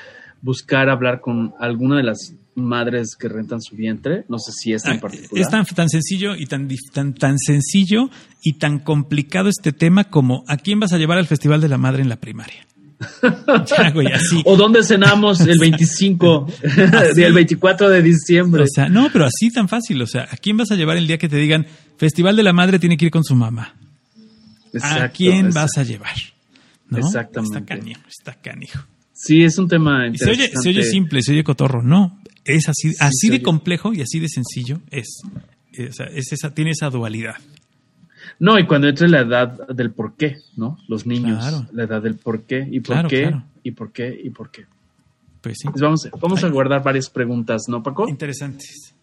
buscar 0.42 0.88
hablar 0.88 1.20
con 1.20 1.54
alguna 1.58 1.96
de 1.96 2.02
las 2.04 2.34
madres 2.54 3.16
que 3.16 3.28
rentan 3.28 3.60
su 3.60 3.76
vientre. 3.76 4.24
No 4.28 4.38
sé 4.38 4.52
si 4.52 4.72
es 4.72 4.84
en 4.86 4.96
ah, 4.96 5.00
particular. 5.00 5.42
Es 5.42 5.50
tan, 5.50 5.64
tan 5.64 5.88
sencillo 5.88 6.34
y 6.34 6.46
tan, 6.46 6.68
tan, 6.92 7.14
tan 7.14 7.38
sencillo 7.38 8.10
y 8.42 8.54
tan 8.54 8.78
complicado 8.78 9.48
este 9.48 9.72
tema 9.72 10.04
como 10.04 10.44
¿a 10.48 10.56
quién 10.56 10.80
vas 10.80 10.92
a 10.92 10.98
llevar 10.98 11.18
al 11.18 11.26
Festival 11.26 11.60
de 11.60 11.68
la 11.68 11.78
Madre 11.78 12.02
en 12.02 12.08
la 12.08 12.16
primaria? 12.16 12.66
O 14.44 14.56
dónde 14.56 14.82
cenamos 14.82 15.40
el 15.40 15.58
25, 15.58 16.46
el 17.16 17.32
24 17.32 17.90
de 17.90 18.02
diciembre. 18.02 18.62
O 18.62 18.66
sea, 18.66 18.88
no, 18.88 19.10
pero 19.12 19.26
así 19.26 19.50
tan 19.50 19.68
fácil. 19.68 20.00
O 20.02 20.06
sea, 20.06 20.28
¿a 20.30 20.36
quién 20.36 20.56
vas 20.56 20.70
a 20.70 20.76
llevar 20.76 20.96
el 20.96 21.06
día 21.06 21.18
que 21.18 21.28
te 21.28 21.36
digan 21.36 21.66
Festival 21.98 22.36
de 22.36 22.42
la 22.42 22.52
Madre 22.52 22.78
tiene 22.78 22.96
que 22.96 23.06
ir 23.06 23.10
con 23.10 23.24
su 23.24 23.34
mamá? 23.34 23.74
¿A 24.82 25.08
quién 25.08 25.50
vas 25.50 25.76
a 25.76 25.82
llevar? 25.82 26.14
Exactamente. 26.94 27.58
Está 27.58 27.74
canijo, 27.74 28.00
está 28.08 28.34
canijo. 28.34 28.84
Sí, 29.18 29.42
es 29.42 29.58
un 29.58 29.66
tema 29.66 30.06
interesante. 30.06 30.60
Se 30.60 30.68
oye, 30.68 30.82
simple, 30.82 31.22
se 31.22 31.32
oye 31.32 31.42
cotorro. 31.42 31.82
No, 31.82 32.20
es 32.44 32.68
así, 32.68 32.92
así 33.00 33.30
de 33.30 33.40
complejo 33.42 33.94
y 33.94 34.02
así 34.02 34.20
de 34.20 34.28
sencillo 34.28 34.80
es. 34.90 35.22
es 35.72 36.32
esa, 36.32 36.52
tiene 36.54 36.72
esa 36.72 36.90
dualidad. 36.90 37.36
No, 38.38 38.58
y 38.58 38.66
cuando 38.66 38.88
entre 38.88 39.08
la 39.08 39.20
edad 39.20 39.66
del 39.68 39.92
por 39.92 40.16
qué, 40.16 40.36
¿no? 40.56 40.76
Los 40.88 41.06
niños, 41.06 41.38
Claro. 41.38 41.66
la 41.72 41.84
edad 41.84 42.02
del 42.02 42.16
por 42.16 42.42
qué 42.42 42.68
y 42.70 42.80
por 42.80 42.94
Claro, 42.94 43.08
qué 43.08 43.22
claro. 43.22 43.44
y 43.62 43.70
por 43.70 43.92
qué 43.92 44.20
y 44.22 44.28
por 44.30 44.50
qué. 44.50 44.66
Pues 45.40 45.58
sí. 45.60 45.68
Pues 45.70 45.80
vamos, 45.80 46.08
vamos 46.20 46.44
a 46.44 46.48
guardar 46.50 46.82
varias 46.82 47.08
preguntas, 47.08 47.62
¿no, 47.68 47.82
Paco? 47.82 48.08
Interesantes. 48.08 48.94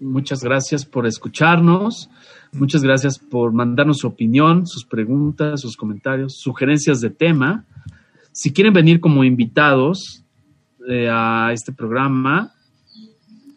Muchas 0.00 0.42
gracias 0.42 0.84
por 0.84 1.06
escucharnos. 1.06 2.10
Muchas 2.52 2.82
gracias 2.82 3.18
por 3.18 3.52
mandarnos 3.52 3.98
su 3.98 4.08
opinión, 4.08 4.66
sus 4.66 4.84
preguntas, 4.84 5.60
sus 5.60 5.76
comentarios, 5.76 6.36
sugerencias 6.38 7.00
de 7.00 7.10
tema. 7.10 7.64
Si 8.34 8.52
quieren 8.52 8.72
venir 8.72 8.98
como 9.00 9.22
invitados 9.24 10.24
eh, 10.88 11.08
a 11.10 11.50
este 11.52 11.72
programa, 11.72 12.52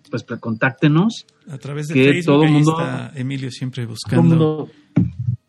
pues 0.10 0.24
contáctenos. 0.40 1.26
A 1.50 1.58
través 1.58 1.88
de 1.88 1.94
Que 1.96 2.04
Facebook 2.14 2.26
todo 2.26 2.46
mundo- 2.46 2.80
está 2.80 3.12
Emilio 3.16 3.50
siempre 3.52 3.86
buscando. 3.86 4.22
mundo, 4.24 4.70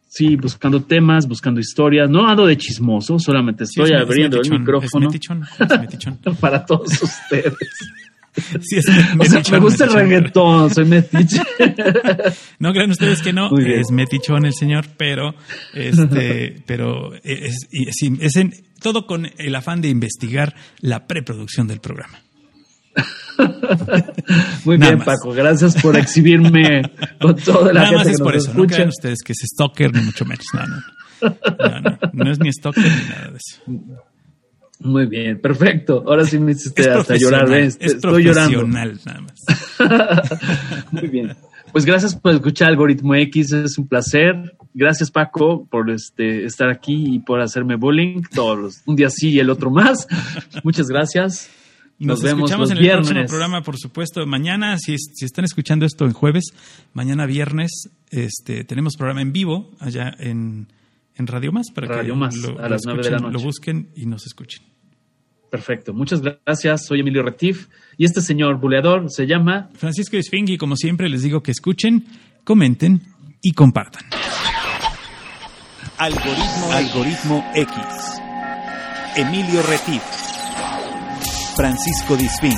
sí, 0.09 0.35
buscando 0.37 0.83
temas, 0.83 1.29
buscando 1.29 1.61
historias. 1.61 2.09
No 2.09 2.27
ando 2.27 2.47
de 2.47 2.57
chismoso, 2.57 3.19
solamente 3.19 3.65
estoy 3.65 3.85
es- 3.85 3.91
es 3.91 4.01
abriendo 4.01 4.37
el 4.37 4.41
metichón, 4.43 4.61
micrófono 4.61 5.07
Es 5.09 5.13
metichón, 5.13 5.43
es 5.61 5.81
metichón. 5.81 6.19
para 6.41 6.65
todos 6.65 6.91
ustedes. 7.03 7.55
Sí, 8.61 8.77
es 8.79 8.87
O 9.19 9.25
sea, 9.25 9.43
me 9.53 9.59
gusta 9.59 9.85
el 9.85 9.93
reggaetón, 9.93 10.73
soy 10.75 10.85
metiche. 10.85 11.43
No 12.59 12.73
crean 12.73 12.91
ustedes 12.91 13.21
que 13.23 13.33
no, 13.33 13.57
es 13.59 13.91
metichón 13.91 14.45
el 14.45 14.55
señor, 14.55 14.87
pero 14.97 15.35
este, 15.75 16.63
pero 16.67 17.13
es, 17.23 17.67
en- 18.37 18.53
todo 18.81 19.07
con 19.07 19.29
el 19.39 19.55
afán 19.55 19.81
de 19.81 19.89
investigar 19.89 20.55
la 20.81 21.07
preproducción 21.07 21.67
del 21.69 21.81
programa. 21.81 22.21
Muy 24.65 24.79
Nada 24.79 24.93
bien, 24.93 24.99
más. 24.99 25.07
Paco. 25.19 25.33
Gracias 25.33 25.81
por 25.81 25.97
exhibirme 25.97 26.83
con 27.21 27.37
toda 27.37 27.73
la 27.73 27.83
Nada 27.83 27.87
gente 27.87 27.97
más 27.99 28.07
que 28.07 28.13
es 28.13 28.19
nos 28.19 28.27
por 28.27 28.37
eso, 28.37 28.47
no 28.49 28.53
escucha. 28.63 28.75
crean 28.77 28.89
ustedes 28.89 29.19
que 29.25 29.33
es 29.33 29.39
stalker 29.55 29.95
ni 29.95 30.03
mucho 30.03 30.25
menos. 30.25 30.45
No, 30.53 30.67
no. 30.67 30.77
No, 31.21 31.81
no, 31.81 31.99
no 32.13 32.31
es 32.33 32.39
ni 32.41 32.53
stalker 32.53 32.85
ni 32.85 33.09
nada 33.09 33.31
de 33.31 33.37
eso. 33.39 33.61
Muy 34.81 35.07
bien, 35.07 35.41
perfecto. 35.41 36.05
Ahora 36.07 36.25
sí 36.25 36.39
me 36.39 36.53
hiciste 36.53 36.83
hasta 36.91 37.17
llorar, 37.17 37.47
profesional, 37.47 37.51
¿ves? 37.51 37.79
es 37.81 37.95
Estoy 37.95 38.23
llorando. 38.25 38.67
nada 38.67 39.21
más. 39.21 39.45
Muy 40.93 41.09
bien. 41.09 41.37
Pues 41.73 41.85
gracias 41.85 42.15
por 42.17 42.33
escuchar 42.33 42.69
Algoritmo 42.69 43.15
X, 43.15 43.53
es 43.53 43.77
un 43.79 43.87
placer. 43.89 44.57
Gracias 44.73 45.11
Paco 45.11 45.67
por 45.71 45.91
este 45.91 46.45
estar 46.45 46.71
aquí 46.71 47.15
y 47.17 47.19
por 47.19 47.41
hacerme 47.41 47.77
bullying 47.77 48.23
todos 48.35 48.59
los- 48.59 48.83
un 48.87 48.97
día 48.97 49.11
sí 49.11 49.31
y 49.31 49.39
el 49.39 49.51
otro 49.51 49.71
más. 49.71 50.07
Muchas 50.65 50.87
gracias. 50.89 51.51
Nos, 51.99 52.21
Nos 52.21 52.23
vemos 52.23 52.39
escuchamos 52.51 52.71
los 52.71 52.79
en 52.79 52.85
el 52.85 52.93
próximo 52.93 53.25
programa, 53.27 53.63
por 53.63 53.77
supuesto. 53.77 54.25
Mañana, 54.25 54.79
si, 54.79 54.97
si 54.99 55.25
están 55.25 55.45
escuchando 55.45 55.85
esto 55.85 56.05
en 56.07 56.13
jueves, 56.13 56.45
mañana 56.95 57.27
viernes, 57.27 57.91
este, 58.11 58.63
tenemos 58.63 58.95
programa 58.97 59.21
en 59.21 59.33
vivo 59.33 59.73
allá 59.81 60.15
en, 60.21 60.69
en 61.19 61.27
Radio 61.27 61.53
Más 61.53 61.71
para 61.75 61.87
Radio 61.89 62.15
que 62.15 62.19
Más, 62.21 62.37
lo, 62.37 62.59
a 62.59 62.63
lo 62.63 62.69
las 62.69 62.83
nueve 62.85 63.03
de 63.03 63.11
la 63.11 63.17
escuchen, 63.17 63.23
lo 63.23 63.31
noche. 63.33 63.45
busquen 63.45 63.91
y 63.95 64.07
nos 64.07 64.27
escuchen. 64.27 64.63
Perfecto. 65.51 65.93
Muchas 65.93 66.21
gracias. 66.21 66.87
Soy 66.87 67.01
Emilio 67.01 67.23
Retif 67.23 67.69
y 67.97 68.05
este 68.05 68.21
señor 68.21 68.61
buleador 68.61 69.11
se 69.11 69.27
llama 69.27 69.71
Francisco 69.75 70.17
Esfingui, 70.17 70.59
como 70.59 70.77
siempre, 70.77 71.09
les 71.09 71.23
digo 71.23 71.43
que 71.43 71.51
escuchen, 71.51 72.05
comenten 72.45 73.03
y 73.43 73.53
compartan. 73.53 74.05
Algoritmo, 75.97 76.73
Algoritmo 76.73 77.45
X. 77.55 77.75
Emilio 79.17 79.63
Retif. 79.63 80.03
Francisco 81.57 82.17
Disfín. 82.17 82.55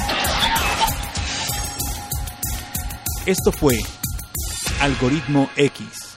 Esto 3.25 3.53
fue 3.53 3.79
Algoritmo 4.81 5.49
X. 5.57 6.10